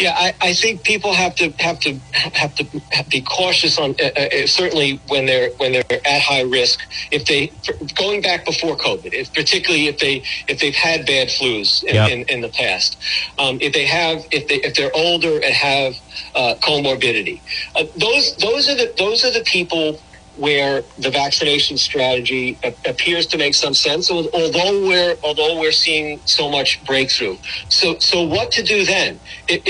Yeah, 0.00 0.14
I, 0.16 0.34
I 0.40 0.54
think 0.54 0.82
people 0.82 1.12
have 1.12 1.34
to 1.36 1.50
have 1.58 1.78
to 1.80 1.92
have 2.30 2.54
to 2.56 2.64
be 3.10 3.20
cautious 3.20 3.78
on 3.78 3.94
uh, 4.00 4.04
uh, 4.18 4.46
certainly 4.46 4.98
when 5.08 5.26
they're 5.26 5.50
when 5.58 5.72
they're 5.72 5.84
at 5.90 6.22
high 6.22 6.40
risk. 6.40 6.80
If 7.10 7.26
they 7.26 7.52
going 7.94 8.22
back 8.22 8.46
before 8.46 8.76
COVID, 8.78 9.12
if, 9.12 9.32
particularly 9.34 9.88
if 9.88 9.98
they 9.98 10.22
if 10.48 10.58
they've 10.60 10.74
had 10.74 11.04
bad 11.04 11.28
flus 11.28 11.84
in, 11.84 11.94
Yep. 11.94 12.10
in, 12.10 12.22
in 12.30 12.40
the 12.40 12.48
past, 12.48 12.96
um, 13.38 13.58
if 13.60 13.74
they 13.74 13.84
have 13.84 14.24
if 14.30 14.48
they 14.48 14.56
if 14.62 14.74
they're 14.74 14.94
older 14.96 15.34
and 15.36 15.52
have 15.52 15.92
uh, 16.34 16.54
comorbidity, 16.62 17.40
uh, 17.76 17.84
those 17.98 18.34
those 18.36 18.70
are 18.70 18.76
the 18.76 18.94
those 18.96 19.22
are 19.24 19.32
the 19.32 19.44
people 19.44 20.00
where 20.40 20.82
the 20.98 21.10
vaccination 21.10 21.76
strategy 21.76 22.58
appears 22.86 23.26
to 23.26 23.36
make 23.36 23.54
some 23.54 23.74
sense, 23.74 24.10
although 24.10 24.88
we're 24.88 25.14
although 25.22 25.60
we're 25.60 25.70
seeing 25.70 26.18
so 26.24 26.48
much 26.48 26.82
breakthrough. 26.86 27.36
So, 27.68 27.98
so 27.98 28.22
what 28.22 28.50
to 28.52 28.62
do 28.62 28.86
then? 28.86 29.20
If, 29.48 29.60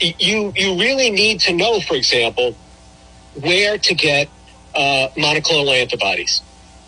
if 0.00 0.18
you 0.18 0.54
you 0.56 0.80
really 0.80 1.10
need 1.10 1.40
to 1.40 1.52
know, 1.52 1.80
for 1.80 1.96
example, 1.96 2.56
where 3.42 3.76
to 3.76 3.94
get 3.94 4.28
uh, 4.74 5.08
monoclonal 5.18 5.78
antibodies. 5.78 6.40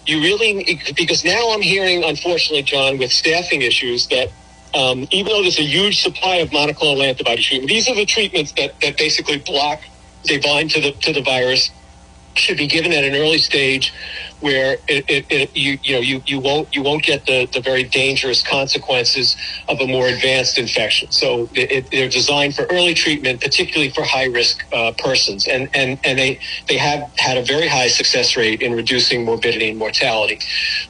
You 0.06 0.22
really 0.22 0.80
because 0.96 1.22
now 1.22 1.52
I'm 1.52 1.60
hearing, 1.60 2.04
unfortunately, 2.04 2.62
John, 2.62 2.96
with 2.98 3.12
staffing 3.12 3.62
issues 3.62 4.08
that. 4.08 4.28
Um, 4.74 5.08
even 5.10 5.32
though 5.32 5.40
there's 5.40 5.58
a 5.58 5.62
huge 5.62 6.02
supply 6.02 6.36
of 6.36 6.50
monoclonal 6.50 7.02
antibody 7.02 7.40
treatment, 7.42 7.70
these 7.70 7.88
are 7.88 7.94
the 7.94 8.04
treatments 8.04 8.52
that, 8.52 8.78
that 8.82 8.98
basically 8.98 9.38
block, 9.38 9.80
they 10.26 10.38
bind 10.38 10.70
to 10.72 10.80
the 10.82 10.92
to 10.92 11.14
the 11.14 11.22
virus, 11.22 11.70
should 12.38 12.56
be 12.56 12.66
given 12.66 12.92
at 12.92 13.04
an 13.04 13.14
early 13.14 13.38
stage 13.38 13.92
where 14.40 14.74
it, 14.86 15.04
it, 15.08 15.26
it, 15.30 15.56
you 15.56 15.78
you 15.82 15.94
know 15.94 16.00
you, 16.00 16.22
you 16.26 16.38
won't 16.38 16.74
you 16.74 16.82
won't 16.82 17.02
get 17.02 17.26
the, 17.26 17.46
the 17.52 17.60
very 17.60 17.82
dangerous 17.82 18.42
consequences 18.42 19.36
of 19.68 19.80
a 19.80 19.86
more 19.86 20.08
advanced 20.08 20.58
infection. 20.58 21.10
So 21.10 21.46
they're 21.46 22.08
designed 22.08 22.54
for 22.54 22.64
early 22.70 22.94
treatment, 22.94 23.40
particularly 23.40 23.90
for 23.90 24.02
high 24.02 24.26
risk 24.26 24.64
uh, 24.72 24.92
persons, 24.98 25.46
and, 25.46 25.68
and 25.74 25.98
and 26.04 26.18
they 26.18 26.40
they 26.68 26.78
have 26.78 27.10
had 27.16 27.36
a 27.36 27.44
very 27.44 27.68
high 27.68 27.88
success 27.88 28.36
rate 28.36 28.62
in 28.62 28.74
reducing 28.74 29.24
morbidity 29.24 29.70
and 29.70 29.78
mortality. 29.78 30.38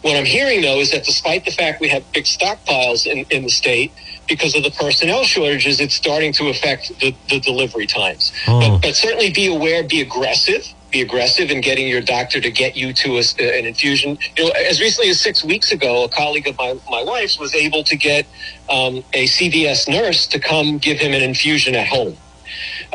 What 0.03 0.16
I'm 0.16 0.26
hearing 0.26 0.61
though 0.61 0.80
is 0.80 0.90
that 0.90 1.05
despite 1.05 1.44
the 1.44 1.53
fact 1.53 1.80
we 1.80 1.88
have 1.88 2.11
big 2.12 2.24
stockpiles 2.24 3.07
in, 3.07 3.24
in 3.30 3.44
the 3.44 3.51
state. 3.51 3.92
Because 4.28 4.55
of 4.55 4.62
the 4.62 4.70
personnel 4.72 5.24
shortages, 5.24 5.80
it's 5.80 5.94
starting 5.94 6.34
to 6.34 6.49
affect 6.51 6.88
the, 7.01 7.14
the 7.30 7.40
delivery 7.40 7.86
times. 7.86 8.30
Oh. 8.46 8.61
But, 8.61 8.82
but 8.82 8.94
certainly 8.94 9.32
be 9.32 9.46
aware, 9.46 9.82
be 9.82 10.03
aggressive 10.03 10.66
be 10.91 11.03
aggressive 11.03 11.51
in 11.51 11.61
getting 11.61 11.89
your 11.89 12.01
doctor 12.01 12.41
to 12.41 12.51
get 12.51 12.76
you 12.76 12.93
to 12.93 13.18
a, 13.18 13.59
an 13.59 13.66
infusion. 13.66 14.18
You 14.36 14.45
know, 14.45 14.51
as 14.51 14.80
recently 14.80 15.11
as 15.11 15.20
six 15.20 15.45
weeks 15.45 15.72
ago, 15.72 16.05
a 16.05 16.09
colleague 16.09 16.49
of 16.49 16.57
my, 16.59 16.78
my 16.91 17.03
wife's 17.03 17.39
was 17.39 17.55
able 17.55 17.84
to 17.84 17.97
get 17.97 18.26
um, 18.70 19.05
a 19.12 19.26
CVS 19.26 19.89
nurse 19.89 20.26
to 20.28 20.39
come 20.39 20.78
give 20.78 20.99
him 20.99 21.12
an 21.12 21.22
infusion 21.22 21.74
at 21.74 21.86
home. 21.86 22.16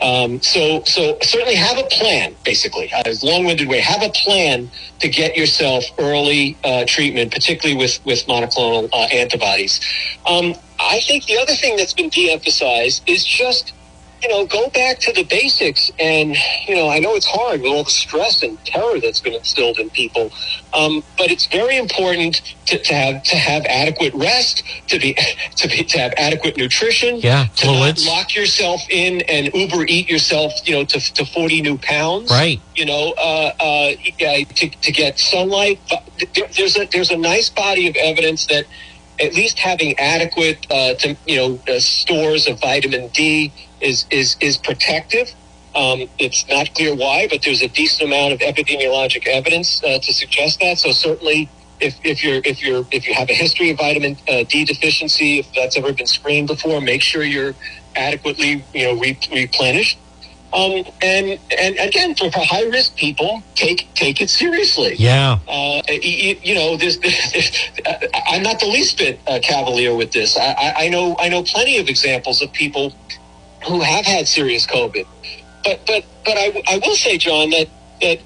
Um, 0.01 0.41
so, 0.41 0.83
so 0.83 1.17
certainly 1.21 1.55
have 1.55 1.77
a 1.77 1.83
plan. 1.83 2.35
Basically, 2.43 2.91
as 3.05 3.23
long-winded 3.23 3.67
way. 3.67 3.79
Have 3.79 4.01
a 4.01 4.09
plan 4.09 4.69
to 4.99 5.07
get 5.09 5.37
yourself 5.37 5.85
early 5.99 6.57
uh, 6.63 6.85
treatment, 6.85 7.31
particularly 7.31 7.77
with 7.77 8.03
with 8.05 8.25
monoclonal 8.25 8.89
uh, 8.91 8.97
antibodies. 9.13 9.79
Um, 10.25 10.55
I 10.79 10.99
think 11.01 11.25
the 11.25 11.37
other 11.37 11.53
thing 11.53 11.77
that's 11.77 11.93
been 11.93 12.09
de-emphasized 12.09 13.07
is 13.07 13.23
just 13.23 13.73
you 14.23 14.29
know, 14.29 14.45
go 14.45 14.69
back 14.69 14.99
to 14.99 15.11
the 15.11 15.23
basics. 15.23 15.91
And, 15.99 16.35
you 16.67 16.75
know, 16.75 16.89
I 16.89 16.99
know 16.99 17.13
it's 17.15 17.27
hard 17.27 17.61
with 17.61 17.71
all 17.71 17.83
the 17.83 17.91
stress 17.91 18.41
and 18.41 18.57
terror 18.65 18.99
that's 19.01 19.19
been 19.19 19.33
instilled 19.33 19.79
in 19.79 19.89
people. 19.89 20.31
Um, 20.73 21.03
but 21.17 21.29
it's 21.29 21.45
very 21.45 21.77
important 21.77 22.41
to, 22.67 22.79
to, 22.79 22.93
have 22.93 23.23
to 23.23 23.35
have 23.35 23.65
adequate 23.65 24.13
rest, 24.13 24.63
to 24.87 24.97
be 24.97 25.13
to 25.57 25.67
be 25.67 25.83
to 25.83 25.99
have 25.99 26.13
adequate 26.17 26.57
nutrition. 26.57 27.17
Yeah, 27.17 27.45
to 27.57 27.65
fluids. 27.65 28.05
not 28.05 28.11
lock 28.11 28.35
yourself 28.35 28.81
in 28.89 29.21
and 29.21 29.53
Uber 29.53 29.85
eat 29.87 30.09
yourself, 30.09 30.53
you 30.65 30.75
know, 30.75 30.85
to, 30.85 31.13
to 31.13 31.25
forty 31.25 31.61
new 31.61 31.77
pounds. 31.77 32.31
Right. 32.31 32.59
You 32.75 32.85
know, 32.85 33.13
uh, 33.17 33.51
uh, 33.59 33.91
to, 34.55 34.69
to 34.69 34.91
get 34.91 35.19
sunlight. 35.19 35.79
There's 36.55 36.77
a 36.77 36.85
there's 36.85 37.11
a 37.11 37.17
nice 37.17 37.49
body 37.49 37.87
of 37.87 37.95
evidence 37.95 38.47
that 38.47 38.65
at 39.19 39.33
least 39.33 39.59
having 39.59 39.97
adequate, 39.99 40.65
uh, 40.71 40.93
to, 40.95 41.15
you 41.27 41.35
know, 41.37 41.59
uh, 41.67 41.79
stores 41.79 42.47
of 42.47 42.59
vitamin 42.59 43.09
D 43.09 43.51
is 43.81 44.05
is 44.09 44.35
is 44.39 44.57
protective. 44.57 45.33
Um, 45.75 46.07
it's 46.19 46.47
not 46.47 46.73
clear 46.75 46.95
why, 46.95 47.27
but 47.27 47.41
there's 47.43 47.61
a 47.61 47.67
decent 47.67 48.07
amount 48.07 48.33
of 48.33 48.39
epidemiologic 48.39 49.25
evidence 49.27 49.83
uh, 49.83 49.99
to 49.99 50.13
suggest 50.13 50.59
that. 50.59 50.77
So 50.77 50.91
certainly, 50.91 51.49
if, 51.79 51.95
if 52.03 52.23
you're 52.23 52.41
if 52.45 52.61
you're 52.63 52.85
if 52.91 53.07
you 53.07 53.13
have 53.13 53.29
a 53.29 53.33
history 53.33 53.71
of 53.71 53.77
vitamin 53.77 54.17
uh, 54.27 54.43
D 54.43 54.65
deficiency, 54.65 55.39
if 55.39 55.53
that's 55.53 55.77
ever 55.77 55.91
been 55.93 56.07
screened 56.07 56.47
before, 56.47 56.79
make 56.81 57.01
sure 57.01 57.23
you're 57.23 57.55
adequately 57.95 58.63
you 58.73 58.83
know 58.85 58.99
re- 58.99 59.17
replenished. 59.31 59.97
Um, 60.53 60.85
and 61.01 61.39
and 61.57 61.77
again, 61.79 62.13
for 62.13 62.29
high 62.31 62.65
risk 62.65 62.95
people, 62.95 63.41
take 63.55 63.91
take 63.95 64.21
it 64.21 64.29
seriously. 64.29 64.95
Yeah. 64.97 65.39
Uh, 65.47 65.81
you, 65.89 66.37
you, 66.43 66.53
know, 66.53 66.77
there's, 66.77 66.99
there's, 67.33 67.71
I'm 68.27 68.43
not 68.43 68.59
the 68.59 68.67
least 68.67 68.99
bit 68.99 69.19
uh, 69.25 69.39
cavalier 69.41 69.95
with 69.95 70.11
this. 70.11 70.37
I, 70.37 70.73
I 70.77 70.89
know 70.89 71.15
I 71.19 71.29
know 71.29 71.41
plenty 71.41 71.79
of 71.79 71.89
examples 71.89 72.41
of 72.43 72.53
people 72.53 72.93
who 73.65 73.81
have 73.81 74.05
had 74.05 74.27
serious 74.27 74.67
COVID. 74.67 75.07
But 75.63 75.79
but 75.87 76.05
but 76.23 76.37
I, 76.37 76.61
I 76.67 76.77
will 76.77 76.95
say, 76.95 77.17
John, 77.17 77.49
that 77.49 77.69
that 78.01 78.19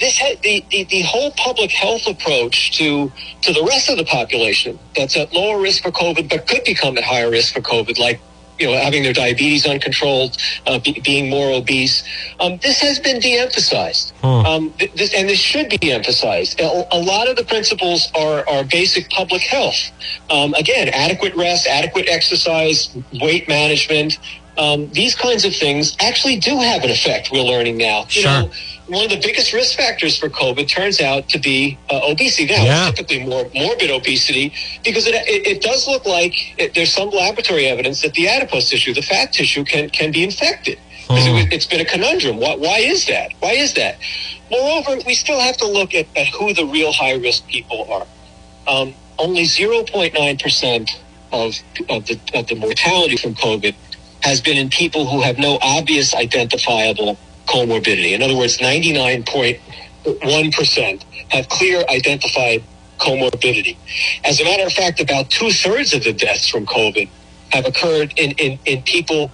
this 0.00 0.18
the, 0.42 0.64
the, 0.70 0.84
the 0.84 1.02
whole 1.02 1.30
public 1.32 1.70
health 1.70 2.06
approach 2.06 2.76
to 2.78 3.12
to 3.42 3.52
the 3.52 3.64
rest 3.64 3.90
of 3.90 3.98
the 3.98 4.04
population 4.04 4.78
that's 4.96 5.16
at 5.16 5.32
lower 5.32 5.60
risk 5.60 5.82
for 5.82 5.90
COVID, 5.90 6.28
but 6.28 6.46
could 6.46 6.64
become 6.64 6.96
at 6.98 7.04
higher 7.04 7.30
risk 7.30 7.54
for 7.54 7.60
COVID, 7.60 7.98
like 7.98 8.20
you 8.58 8.66
know 8.66 8.76
having 8.76 9.02
their 9.02 9.12
diabetes 9.12 9.66
uncontrolled, 9.66 10.36
uh, 10.66 10.78
be, 10.78 11.00
being 11.00 11.30
more 11.30 11.52
obese. 11.52 12.02
Um, 12.40 12.58
this 12.58 12.80
has 12.80 12.98
been 12.98 13.20
de-emphasized, 13.20 14.12
Hmm. 14.22 14.26
um, 14.26 14.70
th- 14.78 14.92
this, 14.94 15.14
and 15.14 15.28
this 15.28 15.38
should 15.40 15.68
be 15.80 15.92
emphasized. 15.92 16.60
A, 16.60 16.86
a 16.94 16.98
lot 16.98 17.28
of 17.28 17.36
the 17.36 17.44
principles 17.44 18.08
are 18.14 18.48
are 18.48 18.64
basic 18.64 19.08
public 19.10 19.42
health. 19.42 19.90
Um, 20.30 20.54
again, 20.54 20.88
adequate 20.88 21.34
rest, 21.36 21.66
adequate 21.66 22.08
exercise, 22.08 22.88
weight 23.20 23.48
management. 23.48 24.18
Um, 24.58 24.90
these 24.90 25.14
kinds 25.14 25.44
of 25.44 25.54
things 25.54 25.96
actually 26.00 26.36
do 26.36 26.58
have 26.58 26.82
an 26.82 26.90
effect. 26.90 27.30
We're 27.30 27.42
learning 27.42 27.76
now. 27.78 28.00
You 28.10 28.22
Sure. 28.22 28.30
know, 28.42 28.50
one 28.88 29.04
of 29.04 29.10
the 29.10 29.18
biggest 29.18 29.52
risk 29.52 29.76
factors 29.76 30.18
for 30.18 30.28
COVID 30.28 30.66
turns 30.68 31.00
out 31.00 31.28
to 31.28 31.38
be 31.38 31.78
uh, 31.90 32.00
obesity. 32.02 32.46
Now, 32.52 32.64
Yeah. 32.64 32.90
typically 32.90 33.20
more 33.24 33.48
morbid 33.54 33.90
obesity 33.92 34.52
because 34.82 35.06
it, 35.06 35.14
it, 35.14 35.46
it 35.46 35.62
does 35.62 35.86
look 35.86 36.04
like 36.06 36.34
it, 36.58 36.74
there's 36.74 36.92
some 36.92 37.10
laboratory 37.10 37.66
evidence 37.66 38.02
that 38.02 38.14
the 38.14 38.28
adipose 38.28 38.68
tissue, 38.68 38.92
the 38.94 39.02
fat 39.02 39.32
tissue, 39.32 39.62
can 39.64 39.90
can 39.90 40.10
be 40.10 40.24
infected. 40.24 40.78
'Cause 41.06 41.24
it 41.26 41.52
it's 41.52 41.64
been 41.66 41.80
a 41.80 41.86
conundrum. 41.86 42.36
Why, 42.38 42.54
why 42.56 42.78
is 42.80 43.06
that? 43.06 43.32
Why 43.40 43.52
is 43.52 43.72
that? 43.74 43.96
Moreover, 44.50 44.98
we 45.06 45.14
still 45.14 45.40
have 45.40 45.56
to 45.58 45.66
look 45.66 45.94
at, 45.94 46.06
at 46.16 46.26
who 46.28 46.52
the 46.52 46.66
real 46.66 46.92
high 46.92 47.14
risk 47.14 47.46
people 47.46 47.86
are. 47.90 48.06
Um, 48.66 48.94
only 49.18 49.44
0.9 49.44 50.42
percent 50.42 50.90
of 51.32 51.54
of 51.88 52.06
the 52.06 52.18
of 52.34 52.46
the 52.48 52.56
mortality 52.56 53.16
from 53.16 53.34
COVID 53.34 53.74
has 54.22 54.40
been 54.40 54.56
in 54.56 54.70
people 54.70 55.06
who 55.06 55.20
have 55.22 55.38
no 55.38 55.58
obvious 55.62 56.14
identifiable 56.14 57.18
comorbidity. 57.46 58.12
In 58.12 58.22
other 58.22 58.36
words, 58.36 58.58
99.1% 58.58 61.04
have 61.30 61.48
clear 61.48 61.84
identified 61.88 62.62
comorbidity. 62.98 63.76
As 64.24 64.40
a 64.40 64.44
matter 64.44 64.66
of 64.66 64.72
fact, 64.72 65.00
about 65.00 65.30
two 65.30 65.50
thirds 65.50 65.94
of 65.94 66.04
the 66.04 66.12
deaths 66.12 66.48
from 66.48 66.66
COVID 66.66 67.08
have 67.52 67.66
occurred 67.66 68.12
in, 68.16 68.32
in, 68.32 68.58
in 68.66 68.82
people 68.82 69.30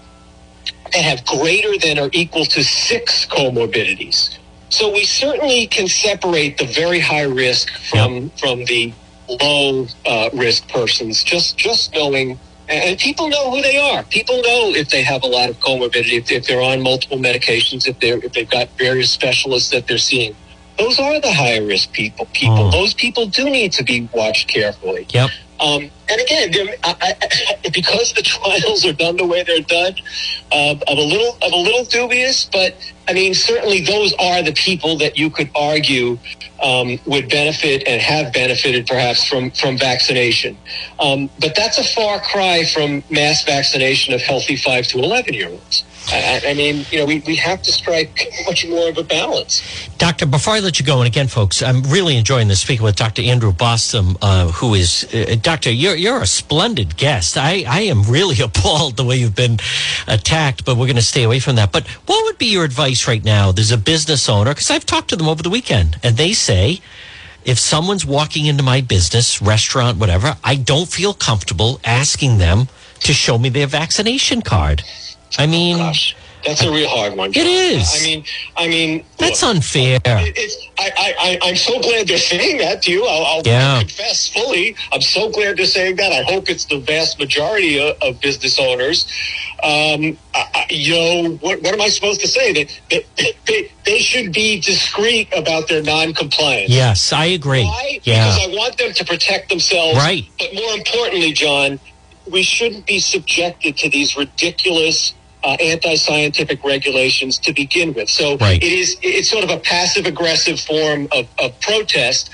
that 0.93 1.03
have 1.03 1.25
greater 1.27 1.77
than 1.79 1.99
or 1.99 2.09
equal 2.13 2.45
to 2.45 2.63
six 2.63 3.27
comorbidities. 3.27 4.39
So 4.71 4.93
we 4.93 5.05
certainly 5.05 5.67
can 5.67 5.89
separate 5.89 6.59
the 6.59 6.67
very 6.67 7.01
high 7.01 7.23
risk 7.23 7.71
from 7.91 8.31
from 8.31 8.65
the 8.65 8.93
low 9.29 9.87
uh, 10.05 10.31
risk 10.33 10.69
persons. 10.69 11.23
Just 11.23 11.57
just 11.57 11.95
knowing, 11.95 12.39
and 12.69 12.99
people 12.99 13.29
know 13.29 13.51
who 13.51 13.63
they 13.63 13.77
are. 13.77 14.03
People 14.05 14.37
know 14.37 14.73
if 14.75 14.89
they 14.89 15.03
have 15.03 15.23
a 15.23 15.27
lot 15.27 15.51
of 15.51 15.59
comorbidity, 15.61 16.19
if, 16.19 16.31
if 16.31 16.47
they're 16.47 16.63
on 16.63 16.83
multiple 16.83 17.19
medications, 17.19 17.87
if 17.87 17.99
they're 18.01 18.19
if 18.25 18.33
they've 18.33 18.49
got 18.49 18.69
various 18.79 19.11
specialists 19.11 19.71
that 19.71 19.87
they're 19.87 19.99
seeing. 19.99 20.35
Those 20.79 20.99
are 20.99 21.21
the 21.21 21.33
higher 21.33 21.65
risk 21.65 21.93
people. 21.93 22.27
People. 22.33 22.71
Mm. 22.71 22.73
Those 22.73 22.95
people 22.95 23.27
do 23.27 23.49
need 23.49 23.73
to 23.73 23.85
be 23.85 24.09
watched 24.13 24.49
carefully. 24.49 25.07
Yep. 25.11 25.31
Um, 25.61 25.91
and 26.09 26.21
again, 26.21 26.75
I, 26.83 26.97
I, 27.01 27.69
because 27.73 28.13
the 28.15 28.23
trials 28.25 28.85
are 28.85 28.93
done 28.93 29.17
the 29.17 29.27
way 29.27 29.45
they're 29.45 29.61
done, 29.61 29.95
uh, 30.51 30.75
I'm 30.89 30.99
a 30.99 31.01
little, 31.01 31.39
I'm 31.43 31.53
a 31.53 31.57
little 31.57 31.85
dubious. 31.85 32.47
But 32.47 32.75
I 33.07 33.13
mean, 33.13 33.35
certainly 33.35 33.83
those 33.83 34.15
are 34.15 34.43
the 34.43 34.53
people 34.53 34.97
that 34.99 35.19
you 35.19 35.31
could 35.31 35.51
argue 35.55 36.19
um, 36.63 36.99
would 37.07 37.29
benefit 37.29 37.83
and 37.87 38.01
have 38.01 38.33
benefited 38.33 38.87
perhaps 38.87 39.25
from 39.25 39.51
from 39.51 39.77
vaccination. 39.77 40.57
Um, 40.99 41.29
but 41.39 41.55
that's 41.55 41.79
a 41.79 41.85
far 41.85 42.21
cry 42.21 42.65
from 42.65 43.03
mass 43.11 43.45
vaccination 43.45 44.15
of 44.15 44.23
healthy 44.23 44.57
five 44.57 44.87
to 44.89 44.99
eleven 44.99 45.35
year 45.35 45.51
olds. 45.51 45.85
I, 46.09 46.43
I- 46.49 46.55
mean, 46.55 46.85
you 46.91 46.99
know, 46.99 47.07
we, 47.07 47.21
we 47.27 47.37
have 47.37 47.63
to 47.63 47.73
strike 47.73 48.29
much 48.47 48.67
more 48.67 48.89
of 48.89 48.99
a 48.99 49.03
balance. 49.03 49.63
Doctor, 49.99 50.27
before 50.27 50.55
I 50.55 50.61
let 50.61 50.79
you 50.79 50.85
go, 50.87 50.99
and 51.01 51.07
again, 51.07 51.29
folks, 51.29 51.63
I'm 51.63 51.83
really 51.85 52.17
enjoying 52.17 52.49
this 52.49 52.61
speaking 52.61 52.85
with 52.85 52.97
Dr. 52.97 53.23
Andrew 53.23 53.53
Bostom, 53.53 54.17
uh, 54.23 54.49
who 54.53 54.75
is, 54.75 55.05
uh, 55.15 55.37
Doctor, 55.41 55.71
you're, 55.71 55.95
you're 55.97 56.21
a 56.21 56.27
splendid 56.27 56.97
guest. 56.97 57.37
I, 57.37 57.65
I 57.67 57.81
am 57.83 58.03
really 58.05 58.41
appalled 58.43 58.97
the 58.97 59.05
way 59.05 59.17
you've 59.17 59.35
been 59.35 59.59
attacked, 60.07 60.65
but 60.65 60.77
we're 60.77 60.87
going 60.87 60.97
to 60.97 61.03
stay 61.03 61.23
away 61.23 61.41
from 61.41 61.57
that. 61.57 61.73
But 61.73 61.87
what 62.07 62.25
would 62.25 62.39
be 62.39 62.47
your 62.47 62.65
advice 62.65 63.09
right 63.09 63.25
now? 63.25 63.51
There's 63.53 63.73
a 63.73 63.79
business 63.79 64.29
owner, 64.29 64.51
because 64.53 64.71
I've 64.71 64.87
talked 64.87 65.09
to 65.11 65.17
them 65.17 65.29
over 65.29 65.43
the 65.43 65.51
weekend, 65.51 65.99
and 66.03 66.17
they 66.17 66.33
say, 66.33 66.81
if 67.45 67.59
someone's 67.59 68.07
walking 68.07 68.47
into 68.47 68.63
my 68.63 68.81
business, 68.81 69.43
restaurant, 69.43 69.99
whatever, 69.99 70.37
I 70.45 70.57
don't 70.57 70.89
feel 70.89 71.13
comfortable 71.15 71.81
asking 71.85 72.39
them 72.39 72.69
to 73.01 73.13
show 73.13 73.37
me 73.39 73.49
their 73.51 73.67
vaccination 73.67 74.41
card. 74.41 74.83
I 75.39 75.47
mean, 75.47 75.79
Gosh, 75.79 76.17
that's 76.45 76.63
a 76.63 76.71
real 76.71 76.89
hard 76.89 77.17
one. 77.17 77.33
John. 77.33 77.47
is. 77.47 77.91
I 78.01 78.05
mean, 78.05 78.25
I 78.57 78.69
mean, 78.69 79.05
that's 79.19 79.43
look, 79.43 79.57
unfair. 79.57 79.99
It- 80.05 80.71
I, 80.77 81.15
I, 81.19 81.39
I'm 81.49 81.57
so 81.57 81.81
glad 81.81 82.09
they're 82.09 82.19
saying 82.19 82.59
that 82.59 82.83
to 82.83 82.91
you. 82.91 83.07
I'll, 83.07 83.25
I'll 83.25 83.43
Yeah. 83.45 83.79
confess 83.79 84.29
fully. 84.29 84.77
I'm 84.93 85.01
so 85.01 85.31
glad 85.31 85.57
they're 85.57 85.65
saying 85.67 85.97
that. 85.97 86.13
I 86.13 86.23
hope 86.25 86.51
it's 86.51 86.65
the 86.67 86.79
vast 86.79 87.19
majority 87.19 87.79
of, 87.81 87.97
of 88.03 88.21
business 88.21 88.59
owners. 88.59 89.07
Um, 89.63 90.19
I, 90.35 90.45
I, 90.55 90.67
you 90.71 90.93
know, 90.95 91.31
what, 91.41 91.63
what 91.63 91.73
am 91.73 91.81
I 91.81 91.89
supposed 91.89 92.21
to 92.23 92.29
say? 92.29 92.53
That 92.53 92.81
they, 92.91 93.33
they, 93.47 93.73
they 93.87 93.99
should 94.01 94.33
be 94.33 94.61
discreet 94.61 95.29
about 95.35 95.69
their 95.69 95.83
non-compliance. 95.83 96.71
Yes, 96.71 97.13
I 97.13 97.27
agree. 97.27 97.65
Why? 97.65 98.01
Yeah. 98.03 98.27
Because 98.35 98.49
I 98.49 98.55
want 98.59 98.77
them 98.77 98.93
to 98.93 99.05
protect 99.05 99.49
themselves. 99.49 99.97
Right. 99.97 100.25
But 100.39 100.55
more 100.55 100.73
importantly, 100.75 101.33
John, 101.33 101.79
we 102.31 102.43
shouldn't 102.43 102.85
be 102.87 102.99
subjected 102.99 103.77
to 103.79 103.89
these 103.89 104.17
ridiculous 104.17 105.15
uh, 105.45 105.57
anti-scientific 105.61 106.63
regulations 106.65 107.39
to 107.39 107.53
begin 107.53 107.93
with. 107.95 108.09
So 108.09 108.37
Right. 108.39 108.63
it 108.63 108.73
is 108.73 108.97
it's 109.03 109.29
sort 109.31 109.45
of 109.45 109.51
a 109.51 109.59
passive 109.59 110.07
aggressive 110.07 110.59
form 110.61 111.09
of, 111.13 111.27
of 111.39 111.59
protest, 111.61 112.31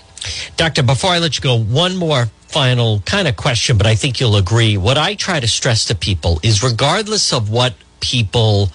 Doctor, 0.56 0.82
before 0.82 1.11
I 1.11 1.18
let 1.18 1.36
you 1.36 1.42
go, 1.42 1.58
one 1.58 1.96
more 1.96 2.28
final 2.51 3.01
kind 3.01 3.28
of 3.28 3.36
question, 3.36 3.78
but 3.78 3.86
I 3.86 3.94
think 3.94 4.20
you'll 4.20 4.36
agree. 4.36 4.76
What 4.76 4.98
I 4.98 5.14
try 5.14 5.40
to 5.40 5.48
stress 5.48 5.84
to 5.86 5.94
people 5.94 6.40
is 6.42 6.62
regardless 6.62 7.32
of 7.32 7.51
what 7.51 7.74
people, 8.01 8.70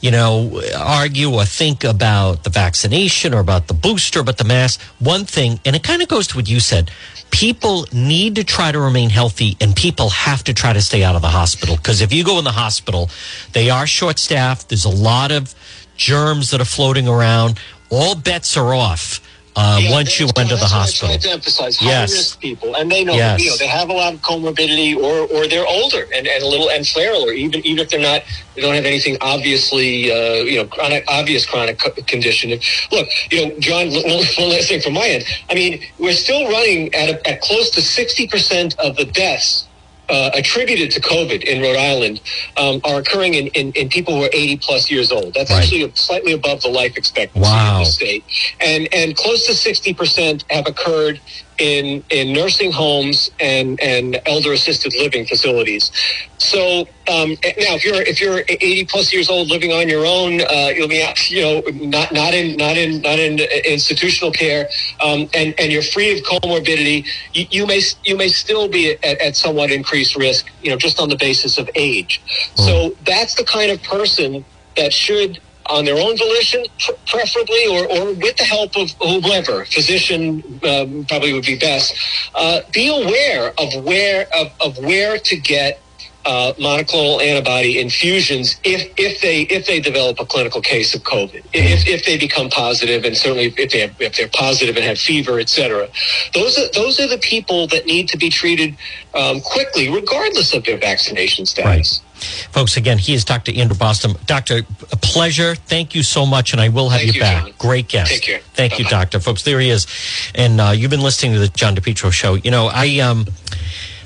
you 0.00 0.10
know, 0.10 0.62
argue 0.76 1.30
or 1.30 1.44
think 1.44 1.84
about 1.84 2.44
the 2.44 2.50
vaccination 2.50 3.34
or 3.34 3.40
about 3.40 3.68
the 3.68 3.74
booster, 3.74 4.22
but 4.22 4.38
the 4.38 4.44
mask, 4.44 4.80
one 4.98 5.24
thing, 5.24 5.60
and 5.64 5.76
it 5.76 5.82
kind 5.82 6.02
of 6.02 6.08
goes 6.08 6.26
to 6.28 6.36
what 6.36 6.48
you 6.48 6.60
said, 6.60 6.90
people 7.30 7.86
need 7.92 8.36
to 8.36 8.44
try 8.44 8.72
to 8.72 8.80
remain 8.80 9.10
healthy 9.10 9.56
and 9.60 9.76
people 9.76 10.08
have 10.10 10.42
to 10.44 10.54
try 10.54 10.72
to 10.72 10.80
stay 10.80 11.04
out 11.04 11.14
of 11.14 11.22
the 11.22 11.28
hospital. 11.28 11.76
Because 11.76 12.00
if 12.00 12.12
you 12.12 12.24
go 12.24 12.38
in 12.38 12.44
the 12.44 12.52
hospital, 12.52 13.10
they 13.52 13.70
are 13.70 13.86
short 13.86 14.18
staffed. 14.18 14.68
There's 14.70 14.86
a 14.86 14.88
lot 14.88 15.30
of 15.30 15.54
germs 15.96 16.50
that 16.50 16.60
are 16.60 16.64
floating 16.64 17.06
around. 17.06 17.58
All 17.90 18.14
bets 18.14 18.56
are 18.56 18.74
off 18.74 19.20
uh, 19.56 19.78
yeah, 19.80 19.90
once 19.90 20.18
you 20.20 20.28
went 20.36 20.48
to 20.48 20.56
the 20.56 20.66
hospital. 20.66 21.16
To 21.18 21.30
emphasize 21.30 21.76
high 21.76 21.86
yes. 21.86 22.12
risk 22.12 22.40
people, 22.40 22.76
and 22.76 22.90
they 22.90 23.04
know 23.04 23.14
yes. 23.14 23.42
you 23.42 23.50
know 23.50 23.56
they 23.56 23.66
have 23.66 23.88
a 23.88 23.92
lot 23.92 24.14
of 24.14 24.20
comorbidity, 24.20 24.96
or 24.96 25.26
or 25.34 25.46
they're 25.48 25.66
older 25.66 26.06
and, 26.14 26.26
and 26.26 26.42
a 26.42 26.46
little 26.46 26.70
and 26.70 26.86
frail, 26.86 27.24
or 27.24 27.32
even 27.32 27.64
even 27.66 27.80
if 27.80 27.90
they're 27.90 28.00
not, 28.00 28.22
they 28.54 28.62
don't 28.62 28.74
have 28.74 28.84
anything 28.84 29.16
obviously 29.20 30.12
uh, 30.12 30.44
you 30.44 30.56
know 30.56 30.66
chronic 30.66 31.04
obvious 31.08 31.46
chronic 31.46 31.78
condition. 32.06 32.50
Look, 32.92 33.08
you 33.30 33.48
know, 33.48 33.58
John. 33.58 33.90
One 33.90 34.50
last 34.50 34.68
thing 34.68 34.80
from 34.80 34.94
my 34.94 35.06
end. 35.06 35.24
I 35.50 35.54
mean, 35.54 35.82
we're 35.98 36.12
still 36.12 36.48
running 36.48 36.94
at 36.94 37.08
a, 37.08 37.28
at 37.28 37.40
close 37.40 37.70
to 37.70 37.82
sixty 37.82 38.28
percent 38.28 38.78
of 38.78 38.96
the 38.96 39.04
deaths 39.04 39.66
uh, 40.10 40.30
attributed 40.34 40.90
to 40.92 41.00
COVID 41.00 41.44
in 41.44 41.62
Rhode 41.62 41.76
Island 41.76 42.20
um, 42.56 42.80
are 42.84 43.00
occurring 43.00 43.34
in, 43.34 43.46
in, 43.48 43.72
in, 43.72 43.88
people 43.88 44.14
who 44.14 44.24
are 44.24 44.30
80 44.32 44.58
plus 44.58 44.90
years 44.90 45.12
old. 45.12 45.34
That's 45.34 45.50
right. 45.50 45.62
actually 45.62 45.90
slightly 45.94 46.32
above 46.32 46.62
the 46.62 46.68
life 46.68 46.96
expectancy 46.96 47.48
wow. 47.48 47.76
in 47.76 47.84
the 47.84 47.86
state. 47.86 48.24
And, 48.60 48.88
and 48.92 49.16
close 49.16 49.46
to 49.46 49.52
60% 49.52 50.44
have 50.50 50.66
occurred 50.66 51.20
in 51.60 52.02
in 52.10 52.32
nursing 52.32 52.72
homes 52.72 53.30
and 53.38 53.78
and 53.80 54.20
elder 54.26 54.52
assisted 54.52 54.92
living 54.98 55.26
facilities. 55.26 55.92
So 56.38 56.88
um, 57.06 57.30
now, 57.30 57.74
if 57.76 57.84
you're 57.84 58.00
if 58.02 58.20
you're 58.20 58.40
80 58.48 58.86
plus 58.86 59.12
years 59.12 59.28
old 59.28 59.48
living 59.48 59.72
on 59.72 59.88
your 59.88 60.06
own, 60.06 60.40
uh, 60.40 60.72
you'll 60.74 60.88
be 60.88 61.04
you 61.28 61.42
know 61.42 61.62
not 61.86 62.12
not 62.12 62.32
in 62.32 62.56
not 62.56 62.76
in 62.76 63.02
not 63.02 63.18
in 63.18 63.38
institutional 63.66 64.32
care, 64.32 64.68
um, 65.02 65.28
and 65.34 65.54
and 65.58 65.70
you're 65.70 65.82
free 65.82 66.18
of 66.18 66.24
comorbidity. 66.24 67.06
You, 67.34 67.46
you 67.50 67.66
may 67.66 67.82
you 68.04 68.16
may 68.16 68.28
still 68.28 68.68
be 68.68 68.92
at, 68.92 69.20
at, 69.20 69.36
somewhat 69.36 69.70
increased 69.70 70.16
risk, 70.16 70.50
you 70.62 70.70
know, 70.70 70.76
just 70.76 70.98
on 70.98 71.08
the 71.10 71.16
basis 71.16 71.58
of 71.58 71.68
age. 71.74 72.20
Mm. 72.24 72.66
So 72.66 72.96
that's 73.04 73.34
the 73.34 73.44
kind 73.44 73.70
of 73.70 73.82
person 73.82 74.44
that 74.76 74.92
should 74.92 75.40
on 75.70 75.84
their 75.84 75.96
own 75.96 76.16
volition, 76.16 76.64
preferably, 77.06 77.66
or, 77.66 77.86
or 77.90 78.12
with 78.12 78.36
the 78.36 78.44
help 78.44 78.76
of 78.76 78.90
whoever, 79.00 79.64
physician 79.64 80.60
um, 80.64 81.04
probably 81.06 81.32
would 81.32 81.44
be 81.44 81.56
best. 81.56 81.94
Uh, 82.34 82.60
be 82.72 82.88
aware 82.88 83.52
of 83.58 83.84
where 83.84 84.26
of, 84.34 84.52
of 84.60 84.78
where 84.78 85.18
to 85.18 85.36
get 85.36 85.80
uh, 86.24 86.52
monoclonal 86.58 87.22
antibody 87.22 87.80
infusions 87.80 88.60
if 88.62 88.92
if 88.96 89.20
they 89.20 89.42
if 89.42 89.66
they 89.66 89.80
develop 89.80 90.20
a 90.20 90.26
clinical 90.26 90.60
case 90.60 90.94
of 90.94 91.02
COVID, 91.02 91.44
if, 91.52 91.86
if 91.88 92.04
they 92.04 92.18
become 92.18 92.50
positive, 92.50 93.04
and 93.04 93.16
certainly 93.16 93.52
if 93.56 93.70
they 93.70 93.80
have, 93.80 94.00
if 94.00 94.16
they're 94.16 94.28
positive 94.28 94.76
and 94.76 94.84
have 94.84 94.98
fever, 94.98 95.40
etc. 95.40 95.88
Those 96.34 96.58
are 96.58 96.70
those 96.74 97.00
are 97.00 97.08
the 97.08 97.18
people 97.18 97.66
that 97.68 97.86
need 97.86 98.08
to 98.08 98.18
be 98.18 98.28
treated 98.28 98.76
um, 99.14 99.40
quickly, 99.40 99.88
regardless 99.88 100.52
of 100.54 100.64
their 100.64 100.78
vaccination 100.78 101.46
status. 101.46 102.00
Right. 102.00 102.06
Folks, 102.52 102.76
again, 102.76 102.98
he 102.98 103.14
is 103.14 103.24
Dr. 103.24 103.52
Andrew 103.56 103.76
Bostom. 103.76 104.14
Doctor, 104.26 104.58
a 104.92 104.96
pleasure. 104.96 105.54
Thank 105.54 105.94
you 105.94 106.02
so 106.02 106.26
much, 106.26 106.52
and 106.52 106.60
I 106.60 106.68
will 106.68 106.90
have 106.90 107.02
you, 107.02 107.12
you, 107.12 107.20
back. 107.20 107.44
John. 107.44 107.54
Great 107.56 107.88
guest. 107.88 108.12
Take 108.12 108.22
care. 108.22 108.40
Thank 108.52 108.72
Bye-bye. 108.72 108.82
you, 108.84 108.90
Doctor. 108.90 109.20
Folks, 109.20 109.42
there 109.42 109.58
he 109.58 109.70
is. 109.70 109.86
And 110.34 110.60
uh, 110.60 110.72
you've 110.76 110.90
been 110.90 111.00
listening 111.00 111.32
to 111.32 111.38
the 111.38 111.48
John 111.48 111.74
DePetro 111.74 112.12
show. 112.12 112.34
You 112.34 112.50
know, 112.50 112.66
I 112.66 112.98
um, 112.98 113.26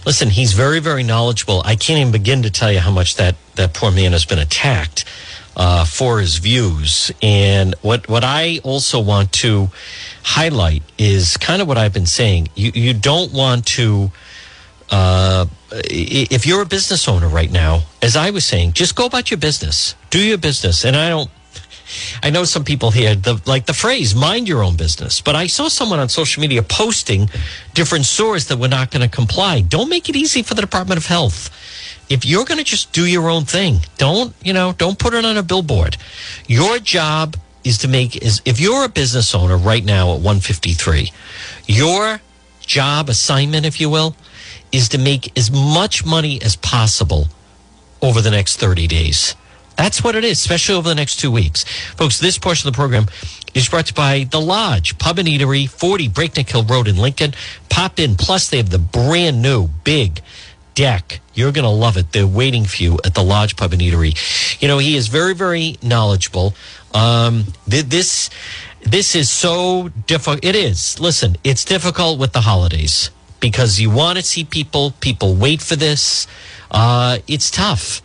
listen, 0.05 0.30
he's 0.30 0.52
very, 0.52 0.80
very 0.80 1.02
knowledgeable. 1.02 1.62
I 1.64 1.76
can't 1.76 2.00
even 2.00 2.12
begin 2.12 2.42
to 2.42 2.50
tell 2.50 2.72
you 2.72 2.80
how 2.80 2.90
much 2.90 3.16
that, 3.16 3.36
that 3.57 3.74
poor 3.74 3.90
man 3.90 4.12
has 4.12 4.24
been 4.24 4.38
attacked 4.38 5.05
uh, 5.57 5.84
for 5.84 6.20
his 6.20 6.38
views. 6.38 7.12
And 7.22 7.74
what, 7.82 8.09
what 8.09 8.24
I 8.24 8.61
also 8.64 9.00
want 9.00 9.32
to 9.34 9.68
highlight 10.22 10.82
is 10.98 11.36
kind 11.36 11.62
of 11.62 11.68
what 11.68 11.78
I've 11.78 11.92
been 11.92 12.07
saying. 12.07 12.48
You, 12.55 12.72
you 12.74 12.94
don't 12.94 13.32
want 13.32 13.66
to 13.66 14.11
uh, 14.90 15.46
if 15.72 16.46
you're 16.46 16.62
a 16.62 16.66
business 16.66 17.09
owner 17.09 17.28
right 17.28 17.50
now, 17.50 17.82
as 18.02 18.16
I 18.16 18.30
was 18.30 18.44
saying, 18.44 18.74
just 18.74 18.94
go 18.94 19.07
about 19.07 19.30
your 19.30 19.38
business, 19.38 19.94
do 20.11 20.24
your 20.24 20.38
business. 20.38 20.84
And 20.84 20.96
I 20.96 21.09
don't, 21.09 21.30
I 22.22 22.30
know 22.30 22.45
some 22.45 22.64
people 22.64 22.90
here, 22.90 23.14
the, 23.14 23.40
like 23.47 23.66
the 23.66 23.74
phrase, 23.74 24.14
mind 24.14 24.49
your 24.49 24.62
own 24.62 24.76
business. 24.76 25.20
But 25.20 25.36
I 25.36 25.47
saw 25.47 25.68
someone 25.68 25.99
on 25.99 26.09
social 26.09 26.40
media 26.40 26.62
posting 26.62 27.30
different 27.74 28.07
stores 28.07 28.47
that 28.49 28.59
were 28.59 28.68
not 28.68 28.90
going 28.90 29.09
to 29.09 29.14
comply. 29.14 29.61
Don't 29.61 29.88
make 29.88 30.09
it 30.09 30.16
easy 30.16 30.42
for 30.42 30.55
the 30.55 30.61
Department 30.61 30.99
of 30.99 31.07
Health. 31.07 31.51
If 32.09 32.24
you're 32.24 32.45
going 32.45 32.59
to 32.59 32.64
just 32.64 32.92
do 32.92 33.07
your 33.07 33.28
own 33.28 33.45
thing, 33.45 33.80
don't, 33.97 34.34
you 34.42 34.53
know, 34.53 34.72
don't 34.72 34.99
put 34.99 35.14
it 35.14 35.24
on 35.24 35.36
a 35.36 35.42
billboard. 35.42 35.97
Your 36.47 36.78
job 36.78 37.36
is 37.64 37.78
to 37.78 37.88
make, 37.88 38.16
is 38.22 38.42
if 38.45 38.61
you're 38.61 38.84
a 38.84 38.88
business 38.88 39.34
owner 39.34 39.57
right 39.57 39.84
now 39.84 40.12
at 40.12 40.20
153, 40.20 41.11
your 41.66 42.20
job 42.61 43.09
assignment, 43.09 43.64
if 43.64 43.80
you 43.80 43.88
will, 43.88 44.14
is 44.70 44.88
to 44.90 44.99
make 44.99 45.36
as 45.38 45.51
much 45.51 46.05
money 46.05 46.40
as 46.42 46.57
possible 46.57 47.28
over 48.03 48.20
the 48.20 48.30
next 48.30 48.59
30 48.59 48.86
days. 48.86 49.34
That's 49.76 50.04
what 50.04 50.14
it 50.14 50.24
is, 50.24 50.38
especially 50.38 50.76
over 50.76 50.88
the 50.88 50.94
next 50.94 51.16
two 51.16 51.30
weeks. 51.30 51.64
Folks, 51.96 52.18
this 52.18 52.38
portion 52.38 52.68
of 52.68 52.74
the 52.74 52.76
program 52.76 53.06
is 53.54 53.68
brought 53.68 53.86
to 53.86 53.92
you 53.92 53.96
by 53.96 54.24
The 54.30 54.40
Lodge, 54.40 54.98
Pub 54.98 55.18
and 55.18 55.28
Eatery, 55.28 55.68
40 55.68 56.08
Breakneck 56.08 56.48
Hill 56.48 56.64
Road 56.64 56.88
in 56.88 56.96
Lincoln. 56.96 57.34
Pop 57.68 57.98
in. 57.98 58.16
Plus, 58.16 58.48
they 58.48 58.58
have 58.58 58.70
the 58.70 58.78
brand 58.78 59.42
new 59.42 59.68
big 59.84 60.20
deck. 60.74 61.20
You're 61.34 61.52
going 61.52 61.64
to 61.64 61.70
love 61.70 61.96
it. 61.96 62.12
They're 62.12 62.26
waiting 62.26 62.64
for 62.64 62.82
you 62.82 62.98
at 63.04 63.14
The 63.14 63.22
Lodge 63.22 63.56
Pub 63.56 63.72
and 63.72 63.82
Eatery. 63.82 64.60
You 64.60 64.68
know, 64.68 64.78
he 64.78 64.96
is 64.96 65.08
very, 65.08 65.34
very 65.34 65.76
knowledgeable. 65.82 66.54
Um, 66.92 67.46
this, 67.66 68.30
this 68.82 69.14
is 69.14 69.30
so 69.30 69.88
difficult. 70.06 70.44
It 70.44 70.54
is. 70.54 71.00
Listen, 71.00 71.36
it's 71.42 71.64
difficult 71.64 72.18
with 72.18 72.32
the 72.32 72.42
holidays 72.42 73.10
because 73.40 73.80
you 73.80 73.90
want 73.90 74.18
to 74.18 74.24
see 74.24 74.44
people. 74.44 74.92
People 75.00 75.34
wait 75.34 75.60
for 75.60 75.76
this. 75.76 76.26
Uh, 76.70 77.18
it's 77.26 77.50
tough. 77.50 78.02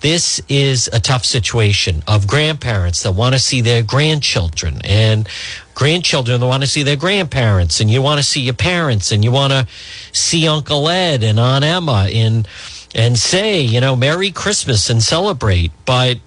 This 0.00 0.40
is 0.48 0.88
a 0.92 1.00
tough 1.00 1.24
situation 1.24 2.04
of 2.06 2.26
grandparents 2.26 3.02
that 3.02 3.12
want 3.12 3.34
to 3.34 3.38
see 3.40 3.60
their 3.60 3.82
grandchildren 3.82 4.80
and 4.84 5.28
grandchildren 5.74 6.40
that 6.40 6.46
want 6.46 6.62
to 6.62 6.68
see 6.68 6.82
their 6.84 6.96
grandparents 6.96 7.80
and 7.80 7.90
you 7.90 8.00
want 8.00 8.18
to 8.18 8.24
see 8.24 8.40
your 8.40 8.54
parents 8.54 9.10
and 9.10 9.24
you 9.24 9.32
want 9.32 9.52
to 9.52 9.66
see 10.12 10.46
Uncle 10.46 10.88
Ed 10.88 11.22
and 11.22 11.38
Aunt 11.40 11.64
Emma 11.64 12.08
and 12.12 12.46
and 12.94 13.18
say, 13.18 13.60
you 13.60 13.80
know, 13.80 13.94
Merry 13.96 14.30
Christmas 14.30 14.88
and 14.88 15.02
celebrate. 15.02 15.72
But 15.84 16.18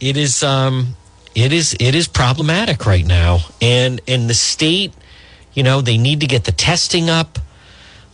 it 0.00 0.16
is 0.16 0.42
um 0.42 0.96
it 1.34 1.52
is 1.52 1.76
it 1.80 1.94
is 1.94 2.08
problematic 2.08 2.86
right 2.86 3.06
now. 3.06 3.40
And 3.60 4.00
in 4.06 4.26
the 4.26 4.34
state, 4.34 4.92
you 5.52 5.62
know, 5.62 5.80
they 5.80 5.98
need 5.98 6.20
to 6.20 6.26
get 6.26 6.44
the 6.44 6.52
testing 6.52 7.08
up. 7.08 7.38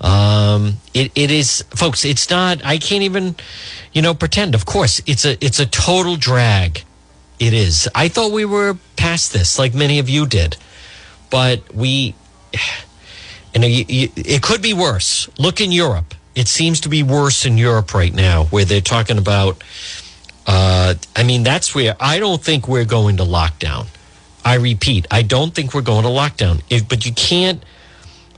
Um, 0.00 0.76
it, 0.94 1.12
it 1.14 1.30
is, 1.30 1.62
folks. 1.70 2.04
It's 2.04 2.30
not. 2.30 2.64
I 2.64 2.78
can't 2.78 3.02
even, 3.02 3.36
you 3.92 4.02
know, 4.02 4.14
pretend. 4.14 4.54
Of 4.54 4.64
course, 4.64 5.00
it's 5.06 5.24
a 5.24 5.42
it's 5.44 5.60
a 5.60 5.66
total 5.66 6.16
drag. 6.16 6.84
It 7.38 7.52
is. 7.52 7.88
I 7.94 8.08
thought 8.08 8.32
we 8.32 8.44
were 8.44 8.76
past 8.96 9.32
this, 9.32 9.58
like 9.58 9.74
many 9.74 9.98
of 9.98 10.08
you 10.08 10.26
did, 10.26 10.56
but 11.30 11.74
we. 11.74 12.14
And 13.52 13.64
it 13.66 14.42
could 14.44 14.62
be 14.62 14.72
worse. 14.74 15.28
Look 15.36 15.60
in 15.60 15.72
Europe. 15.72 16.14
It 16.36 16.46
seems 16.46 16.82
to 16.82 16.88
be 16.88 17.02
worse 17.02 17.44
in 17.44 17.58
Europe 17.58 17.92
right 17.94 18.14
now, 18.14 18.44
where 18.44 18.64
they're 18.64 18.80
talking 18.80 19.18
about. 19.18 19.64
Uh, 20.46 20.94
I 21.16 21.24
mean, 21.24 21.42
that's 21.42 21.74
where 21.74 21.96
I 21.98 22.20
don't 22.20 22.40
think 22.40 22.68
we're 22.68 22.84
going 22.84 23.16
to 23.16 23.24
lockdown. 23.24 23.88
I 24.44 24.54
repeat, 24.54 25.06
I 25.10 25.22
don't 25.22 25.52
think 25.52 25.74
we're 25.74 25.82
going 25.82 26.04
to 26.04 26.08
lockdown. 26.08 26.62
If, 26.70 26.88
but 26.88 27.04
you 27.04 27.12
can't 27.12 27.62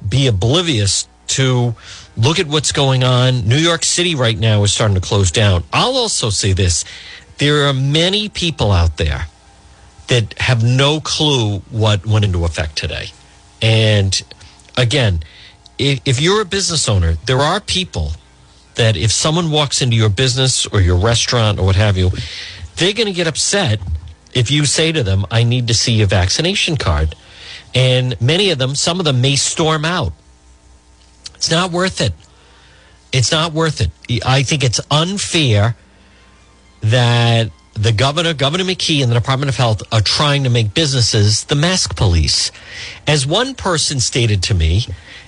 be 0.09 0.27
oblivious 0.27 1.07
to 1.29 1.75
look 2.17 2.39
at 2.39 2.47
what's 2.47 2.73
going 2.73 3.05
on. 3.05 3.49
New 3.49 3.57
York 3.57 3.85
City 3.85 4.15
right 4.15 4.39
now 4.39 4.63
is 4.65 4.73
starting 4.73 4.95
to 4.95 5.01
close 5.01 5.31
down. 5.31 5.65
I'll 5.73 5.97
also 5.97 6.31
say 6.31 6.53
this 6.53 6.85
there 7.39 7.67
are 7.67 7.73
many 7.73 8.29
people 8.29 8.71
out 8.71 8.99
there 8.99 9.27
that 10.09 10.39
have 10.39 10.63
no 10.63 11.01
clue 11.01 11.59
what 11.71 12.07
went 12.07 12.25
into 12.25 12.45
effect 12.45 12.77
today. 12.77 13.07
And 13.61 14.23
again, 14.77 15.21
if, 15.79 16.21
you're 16.21 16.43
a 16.43 16.45
business 16.45 16.89
owner, 16.89 17.15
there 17.27 17.39
are 17.39 17.61
people 17.61 18.13
that 18.75 18.97
if 18.97 19.11
someone 19.11 19.51
walks 19.51 19.83
into 19.83 19.97
your 19.97 20.09
business 20.09 20.67
or 20.67 20.81
your 20.81 20.97
restaurant 20.97 21.59
or 21.59 21.67
what 21.67 21.77
have 21.77 21.97
you, 21.97 22.11
they're 22.77 22.93
going 22.93 23.07
to 23.07 23.13
get 23.13 23.27
upset 23.27 23.81
if 24.35 24.51
you 24.51 24.65
say 24.65 24.93
to 24.93 25.03
them, 25.03 25.27
I 25.31 25.45
need 25.45 25.69
to 25.69 25.75
see 25.75 25.93
your 25.93 26.07
vaccination 26.07 26.77
card. 26.77 27.15
And 27.75 28.21
many 28.21 28.51
of 28.51 28.59
them, 28.59 28.75
some 28.75 28.99
of 28.99 29.05
them 29.05 29.21
may 29.21 29.37
storm 29.37 29.85
out. 29.85 30.13
It's 31.43 31.51
not 31.51 31.73
worth 31.73 32.01
it. 32.01 32.13
It's 33.11 33.33
not 33.33 33.53
worth 33.53 33.81
it. 33.81 33.91
I 34.25 34.45
think 34.45 34.63
it's 34.63 34.81
unfair 34.93 35.75
that 36.83 37.51
the 37.75 37.91
governor, 37.91 38.33
Governor 38.33 38.63
McKee, 38.63 39.03
and 39.03 39.11
the 39.11 39.17
Department 39.17 39.49
of 39.49 39.57
Health 39.57 39.83
are 39.93 40.01
trying 40.01 40.45
to 40.45 40.51
make 40.51 40.73
businesses 40.73 41.43
the 41.43 41.57
mask 41.57 41.97
police. 41.97 42.53
As 43.09 43.27
one 43.27 43.57
person 43.57 43.99
stated 43.99 44.41
to 44.45 44.55
me, 44.55 44.87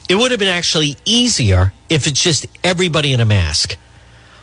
it 0.09 0.15
would 0.15 0.31
have 0.31 0.39
been 0.39 0.47
actually 0.47 0.95
easier 1.05 1.73
if 1.89 2.07
it's 2.07 2.23
just 2.23 2.47
everybody 2.63 3.13
in 3.13 3.19
a 3.19 3.25
mask. 3.25 3.77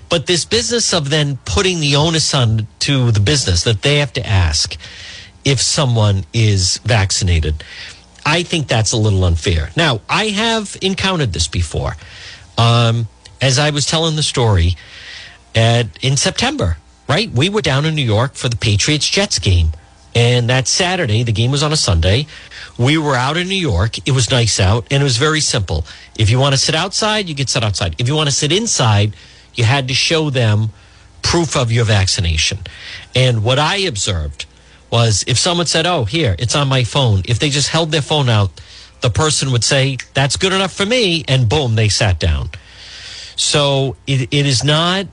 But 0.09 0.25
this 0.27 0.43
business 0.43 0.93
of 0.93 1.09
then 1.09 1.37
putting 1.45 1.79
the 1.79 1.95
onus 1.95 2.33
on 2.33 2.67
to 2.79 3.11
the 3.11 3.21
business 3.21 3.63
that 3.63 3.81
they 3.81 3.99
have 3.99 4.11
to 4.11 4.27
ask 4.27 4.75
if 5.45 5.61
someone 5.61 6.25
is 6.33 6.79
vaccinated, 6.79 7.63
I 8.25 8.43
think 8.43 8.67
that's 8.67 8.91
a 8.91 8.97
little 8.97 9.23
unfair. 9.23 9.71
Now, 9.75 10.01
I 10.09 10.25
have 10.25 10.77
encountered 10.81 11.33
this 11.33 11.47
before. 11.47 11.95
Um, 12.57 13.07
as 13.41 13.57
I 13.57 13.71
was 13.71 13.85
telling 13.85 14.15
the 14.15 14.23
story 14.23 14.75
at, 15.55 15.87
in 16.03 16.15
September, 16.15 16.77
right? 17.09 17.29
We 17.31 17.49
were 17.49 17.61
down 17.61 17.85
in 17.85 17.95
New 17.95 18.03
York 18.03 18.35
for 18.35 18.47
the 18.47 18.55
Patriots 18.55 19.09
Jets 19.09 19.39
game. 19.39 19.71
And 20.13 20.49
that 20.49 20.67
Saturday, 20.67 21.23
the 21.23 21.31
game 21.31 21.51
was 21.51 21.63
on 21.63 21.71
a 21.71 21.77
Sunday. 21.77 22.27
We 22.77 22.97
were 22.97 23.15
out 23.15 23.37
in 23.37 23.47
New 23.47 23.55
York. 23.55 23.97
It 24.05 24.11
was 24.11 24.29
nice 24.29 24.59
out, 24.59 24.85
and 24.91 25.01
it 25.01 25.03
was 25.03 25.17
very 25.17 25.39
simple. 25.39 25.85
If 26.19 26.29
you 26.29 26.37
want 26.37 26.53
to 26.53 26.57
sit 26.59 26.75
outside, 26.75 27.29
you 27.29 27.35
could 27.35 27.49
sit 27.49 27.63
outside. 27.63 27.95
If 27.97 28.09
you 28.09 28.15
want 28.15 28.27
to 28.27 28.35
sit 28.35 28.51
inside, 28.51 29.15
you 29.55 29.63
had 29.63 29.87
to 29.87 29.93
show 29.93 30.29
them 30.29 30.71
proof 31.21 31.55
of 31.55 31.71
your 31.71 31.85
vaccination. 31.85 32.59
And 33.15 33.41
what 33.43 33.57
I 33.57 33.77
observed 33.77 34.45
was 34.91 35.23
if 35.27 35.37
someone 35.37 35.65
said, 35.65 35.85
Oh, 35.85 36.05
here, 36.05 36.35
it's 36.37 36.55
on 36.55 36.67
my 36.67 36.83
phone, 36.83 37.23
if 37.25 37.39
they 37.39 37.49
just 37.49 37.69
held 37.69 37.91
their 37.91 38.01
phone 38.01 38.29
out, 38.29 38.51
the 39.01 39.09
person 39.09 39.51
would 39.51 39.63
say, 39.63 39.97
That's 40.13 40.37
good 40.37 40.53
enough 40.53 40.73
for 40.73 40.85
me. 40.85 41.23
And 41.27 41.47
boom, 41.49 41.75
they 41.75 41.89
sat 41.89 42.19
down. 42.19 42.49
So 43.35 43.95
it, 44.05 44.33
it 44.33 44.45
is 44.45 44.63
not, 44.63 45.07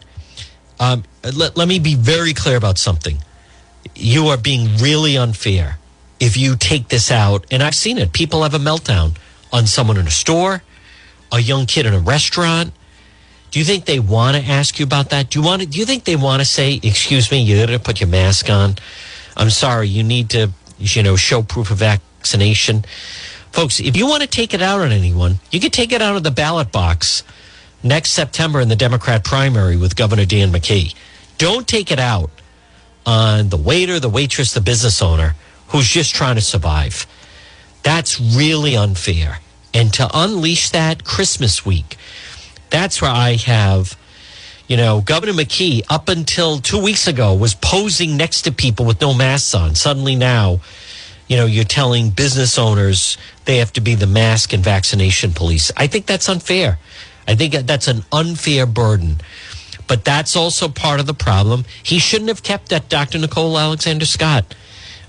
um, 0.81 1.05
let, 1.22 1.57
let 1.57 1.68
me 1.68 1.79
be 1.79 1.95
very 1.95 2.35
clear 2.35 2.57
about 2.57 2.79
something. 2.79 3.18
You 3.95 4.26
are 4.29 4.37
being 4.37 4.76
really 4.76 5.16
unfair 5.16 5.79
if 6.20 6.37
you 6.37 6.57
take 6.57 6.89
this 6.89 7.11
out. 7.11 7.47
And 7.51 7.62
I've 7.62 7.74
seen 7.74 7.99
it. 7.99 8.12
People 8.12 8.43
have 8.43 8.55
a 8.55 8.59
meltdown 8.59 9.16
on 9.53 9.66
someone 9.66 9.97
in 9.97 10.07
a 10.07 10.11
store, 10.11 10.62
a 11.33 11.39
young 11.39 11.66
kid 11.66 11.87
in 11.87 11.95
a 11.95 12.01
restaurant. 12.01 12.72
Do 13.51 13.59
you 13.59 13.64
think 13.64 13.87
they 13.87 13.99
want 13.99 14.37
to 14.37 14.43
ask 14.43 14.79
you 14.79 14.85
about 14.85 15.11
that? 15.11 15.31
Do 15.31 15.41
you 15.41 15.47
want 15.47 15.62
to, 15.62 15.68
do 15.68 15.79
you 15.79 15.87
think 15.87 16.05
they 16.05 16.16
want 16.16 16.41
to 16.41 16.45
say, 16.45 16.79
excuse 16.83 17.31
me, 17.31 17.43
you 17.43 17.64
to 17.66 17.79
put 17.79 18.01
your 18.01 18.09
mask 18.09 18.51
on? 18.51 18.74
I'm 19.39 19.51
sorry, 19.51 19.89
you 19.89 20.03
need 20.03 20.30
to, 20.30 20.51
you 20.78 21.03
know, 21.03 21.16
show 21.16 21.43
proof 21.43 21.70
of 21.70 21.78
vaccination. 21.78 22.84
Folks, 23.53 23.80
if 23.80 23.97
you 23.97 24.07
want 24.07 24.22
to 24.22 24.28
take 24.28 24.53
it 24.53 24.61
out 24.61 24.80
on 24.80 24.93
anyone, 24.93 25.39
you 25.51 25.61
can 25.61 25.70
take 25.70 25.93
it 25.93 26.03
out 26.03 26.16
of 26.16 26.24
the 26.24 26.30
ballot 26.30 26.72
box 26.72 27.22
next 27.82 28.11
September 28.11 28.61
in 28.61 28.68
the 28.68 28.76
Democrat 28.76 29.24
primary 29.24 29.76
with 29.76 29.97
Governor 29.97 30.24
Dan 30.24 30.53
McKee. 30.53 30.95
Don't 31.39 31.66
take 31.66 31.91
it 31.93 32.01
out 32.01 32.30
on 33.07 33.49
the 33.49 33.57
waiter, 33.57 34.01
the 34.01 34.09
waitress, 34.09 34.53
the 34.53 34.61
business 34.61 35.01
owner 35.01 35.34
who's 35.68 35.89
just 35.89 36.14
trying 36.14 36.34
to 36.34 36.41
survive. 36.41 37.07
That's 37.82 38.20
really 38.20 38.76
unfair. 38.76 39.39
And 39.72 39.93
to 39.95 40.11
unleash 40.12 40.70
that 40.70 41.05
Christmas 41.05 41.64
week, 41.64 41.97
that's 42.70 43.01
where 43.01 43.11
I 43.11 43.36
have, 43.36 43.97
you 44.69 44.77
know, 44.77 45.01
Governor 45.01 45.33
McKee 45.33 45.83
up 45.89 46.09
until 46.09 46.59
two 46.59 46.81
weeks 46.81 47.09
ago 47.09 47.35
was 47.35 47.55
posing 47.55 48.16
next 48.16 48.43
to 48.43 48.53
people 48.53 48.85
with 48.85 49.01
no 49.01 49.14
masks 49.14 49.55
on. 49.55 49.75
Suddenly 49.75 50.14
now, 50.14 50.61
you 51.27 51.37
know, 51.37 51.47
you're 51.47 51.64
telling 51.64 52.11
business 52.11 52.59
owners 52.59 53.16
they 53.47 53.57
have 53.57 53.73
to 53.73 53.81
be 53.81 53.95
the 53.95 54.07
mask 54.07 54.53
and 54.53 54.62
vaccination 54.62 55.33
police. 55.33 55.73
I 55.77 55.87
think 55.87 56.07
that's 56.07 56.29
unfair. 56.29 56.79
I 57.27 57.35
think 57.35 57.55
that's 57.66 57.89
an 57.89 58.05
unfair 58.12 58.66
burden. 58.66 59.21
But 59.87 60.05
that's 60.05 60.37
also 60.37 60.69
part 60.69 61.01
of 61.01 61.07
the 61.07 61.14
problem. 61.14 61.64
He 61.83 61.99
shouldn't 61.99 62.29
have 62.29 62.43
kept 62.43 62.69
that 62.69 62.91
Dr. 62.91 63.19
Nicole 63.19 63.59
Alexander 63.59 64.05
Scott. 64.05 64.55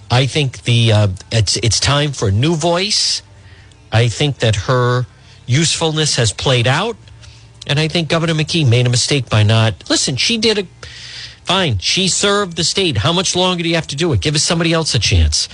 I 0.10 0.26
think 0.26 0.64
the 0.64 0.92
uh, 0.92 1.08
it's 1.32 1.58
it's 1.58 1.80
time 1.80 2.14
for 2.14 2.30
a 2.30 2.32
new 2.32 2.56
voice. 2.56 3.22
I 3.92 4.08
think 4.08 4.40
that 4.40 4.56
her 4.56 5.06
usefulness 5.46 6.16
has 6.16 6.32
played 6.32 6.66
out, 6.66 6.96
and 7.68 7.80
I 7.80 7.88
think 7.88 8.10
Governor 8.10 8.34
McKee 8.34 8.68
made 8.68 8.86
a 8.86 8.90
mistake 8.90 9.30
by 9.30 9.44
not. 9.44 9.90
Listen, 9.90 10.16
she 10.16 10.38
did 10.38 10.58
a 10.60 10.68
fine. 11.44 11.80
She 11.80 12.08
served 12.08 12.58
the 12.58 12.64
state. 12.64 12.98
How 12.98 13.12
much 13.12 13.36
longer 13.36 13.64
do 13.64 13.70
you 13.70 13.76
have 13.76 13.88
to 13.88 13.96
do 13.96 14.14
it? 14.14 14.22
Give 14.22 14.36
us 14.36 14.44
somebody 14.44 14.72
else 14.72 14.94
a 14.94 15.00
chance, 15.00 15.48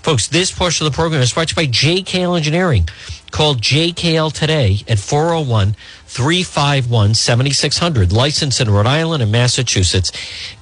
folks. 0.00 0.28
This 0.28 0.52
portion 0.52 0.86
of 0.86 0.92
the 0.92 0.96
program 0.96 1.20
is 1.20 1.32
brought 1.32 1.48
to 1.48 1.60
you 1.60 1.66
by 1.66 1.72
JKL 1.72 2.36
Engineering. 2.36 2.88
Call 3.32 3.54
JKL 3.56 4.32
today 4.32 4.82
at 4.88 4.98
401 4.98 5.74
351 6.06 7.14
7600. 7.14 8.12
Licensed 8.12 8.60
in 8.60 8.70
Rhode 8.70 8.86
Island 8.86 9.22
and 9.22 9.32
Massachusetts. 9.32 10.12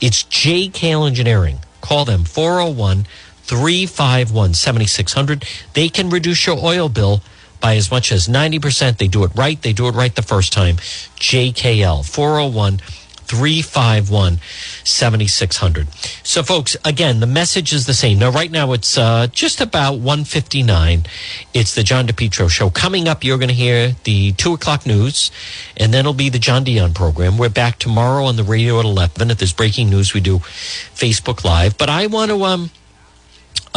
It's 0.01 0.22
JKL 0.24 1.07
Engineering. 1.07 1.59
Call 1.80 2.05
them 2.05 2.24
401 2.24 3.07
351 3.42 4.55
7600. 4.55 5.44
They 5.74 5.88
can 5.88 6.11
reduce 6.11 6.46
your 6.46 6.59
oil 6.59 6.88
bill 6.88 7.22
by 7.61 7.76
as 7.76 7.90
much 7.90 8.12
as 8.12 8.28
90%. 8.28 8.98
They 8.98 9.09
do 9.09 9.24
it 9.24 9.30
right. 9.34 9.61
They 9.61 9.72
do 9.72 9.88
it 9.88 9.94
right 9.94 10.14
the 10.14 10.22
first 10.22 10.52
time. 10.52 10.76
JKL 10.76 12.04
401 12.09 12.80
351 13.28 14.38
7600. 14.84 15.88
So, 16.22 16.42
folks, 16.42 16.76
again, 16.84 17.20
the 17.20 17.26
message 17.26 17.74
is 17.74 17.84
the 17.84 17.92
same. 17.92 18.18
Now, 18.18 18.30
right 18.30 18.50
now, 18.50 18.72
it's 18.72 18.96
uh, 18.96 19.26
just 19.30 19.61
about 19.61 19.94
159. 19.98 21.04
It's 21.52 21.74
the 21.74 21.82
John 21.82 22.06
DePetro 22.06 22.48
show. 22.48 22.70
Coming 22.70 23.06
up, 23.06 23.22
you're 23.22 23.36
going 23.36 23.48
to 23.50 23.54
hear 23.54 23.94
the 24.04 24.32
2 24.32 24.54
o'clock 24.54 24.86
news, 24.86 25.30
and 25.76 25.92
then 25.92 26.00
it'll 26.00 26.14
be 26.14 26.30
the 26.30 26.38
John 26.38 26.64
Dion 26.64 26.94
program. 26.94 27.36
We're 27.36 27.50
back 27.50 27.78
tomorrow 27.78 28.24
on 28.24 28.36
the 28.36 28.44
radio 28.44 28.78
at 28.78 28.86
11. 28.86 29.30
If 29.30 29.38
there's 29.38 29.52
breaking 29.52 29.90
news, 29.90 30.14
we 30.14 30.20
do 30.20 30.38
Facebook 30.38 31.44
Live. 31.44 31.76
But 31.76 31.90
I 31.90 32.06
want 32.06 32.30
to. 32.30 32.44
um 32.44 32.70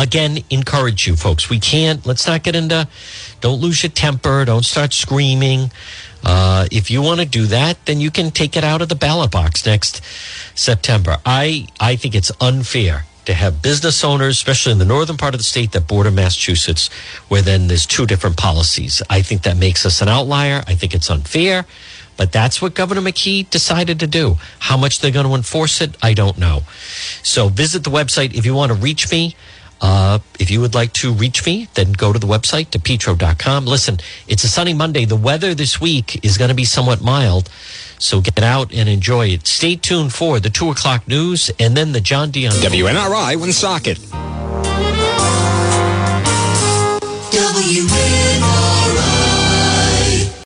again 0.02 0.40
encourage 0.50 1.08
you 1.08 1.16
folks 1.16 1.50
we 1.50 1.60
can't 1.60 2.06
let's 2.06 2.28
not 2.28 2.44
get 2.44 2.56
into 2.56 2.88
don't 3.40 3.60
lose 3.60 3.84
your 3.84 3.92
temper 3.92 4.46
don't 4.46 4.66
start 4.66 4.94
screaming 4.94 5.70
uh, 6.24 6.68
if 6.72 6.92
you 6.92 7.02
want 7.02 7.20
to 7.20 7.26
do 7.26 7.46
that, 7.48 7.84
then 7.86 8.00
you 8.00 8.12
can 8.12 8.32
take 8.32 8.56
it 8.56 8.64
out 8.64 8.82
of 8.82 8.90
the 8.90 8.96
ballot 8.96 9.32
box 9.32 9.66
next 9.66 10.02
September. 10.56 11.18
I, 11.26 11.68
I 11.80 11.96
think 11.96 12.16
it's 12.16 12.32
unfair 12.40 13.06
to 13.26 13.34
have 13.34 13.62
business 13.62 14.04
owners, 14.04 14.38
especially 14.38 14.72
in 14.72 14.80
the 14.80 14.86
northern 14.86 15.18
part 15.18 15.34
of 15.34 15.40
the 15.40 15.44
state 15.44 15.72
that 15.72 15.88
border 15.88 16.12
Massachusetts, 16.12 16.90
where 17.28 17.42
then 17.42 17.68
there's 17.68 17.86
two 17.86 18.06
different 18.06 18.38
policies. 18.38 19.02
I 19.10 19.22
think 19.22 19.44
that 19.44 19.58
makes 19.58 19.86
us 19.86 20.02
an 20.02 20.10
outlier. 20.10 20.64
I 20.68 20.76
think 20.76 20.94
it's 20.94 21.10
unfair. 21.10 21.66
But 22.18 22.32
that's 22.32 22.62
what 22.62 22.76
Governor 22.76 23.02
McKee 23.02 23.50
decided 23.50 24.00
to 24.02 24.08
do. 24.08 24.38
How 24.60 24.78
much 24.78 25.00
they're 25.00 25.12
going 25.12 25.26
to 25.26 25.34
enforce 25.34 25.82
it, 25.82 25.96
I 26.04 26.14
don't 26.14 26.38
know. 26.38 26.62
So 27.24 27.48
visit 27.48 27.84
the 27.84 27.90
website 27.90 28.36
if 28.36 28.46
you 28.46 28.54
want 28.54 28.72
to 28.72 28.78
reach 28.78 29.12
me. 29.12 29.36
Uh, 29.82 30.20
if 30.40 30.52
you 30.52 30.62
would 30.62 30.76
like 30.76 30.94
to 30.94 31.12
reach 31.12 31.46
me, 31.46 31.68
then 31.74 31.92
go 31.92 32.14
to 32.14 32.20
the 32.20 32.28
website, 32.28 32.68
depetro.com. 32.68 33.66
Listen, 33.66 33.98
it's 34.28 34.44
a 34.44 34.48
sunny 34.48 34.74
Monday. 34.74 35.06
The 35.06 35.16
weather 35.16 35.56
this 35.56 35.82
week 35.82 36.24
is 36.24 36.38
going 36.38 36.50
to 36.50 36.56
be 36.56 36.66
somewhat 36.66 37.02
mild. 37.02 37.50
So 37.98 38.22
get 38.22 38.42
out 38.42 38.72
and 38.74 38.88
enjoy 38.88 39.28
it. 39.28 39.48
Stay 39.48 39.76
tuned 39.76 40.14
for 40.14 40.40
the 40.40 40.50
2 40.50 40.70
o'clock 40.70 41.08
news 41.08 41.52
and 41.60 41.76
then 41.76 41.92
the 41.92 42.02
John 42.02 42.32
Dion. 42.32 42.54
WNRI 42.54 43.36
Woonsocket. 43.40 43.98
WNRI. 47.32 48.81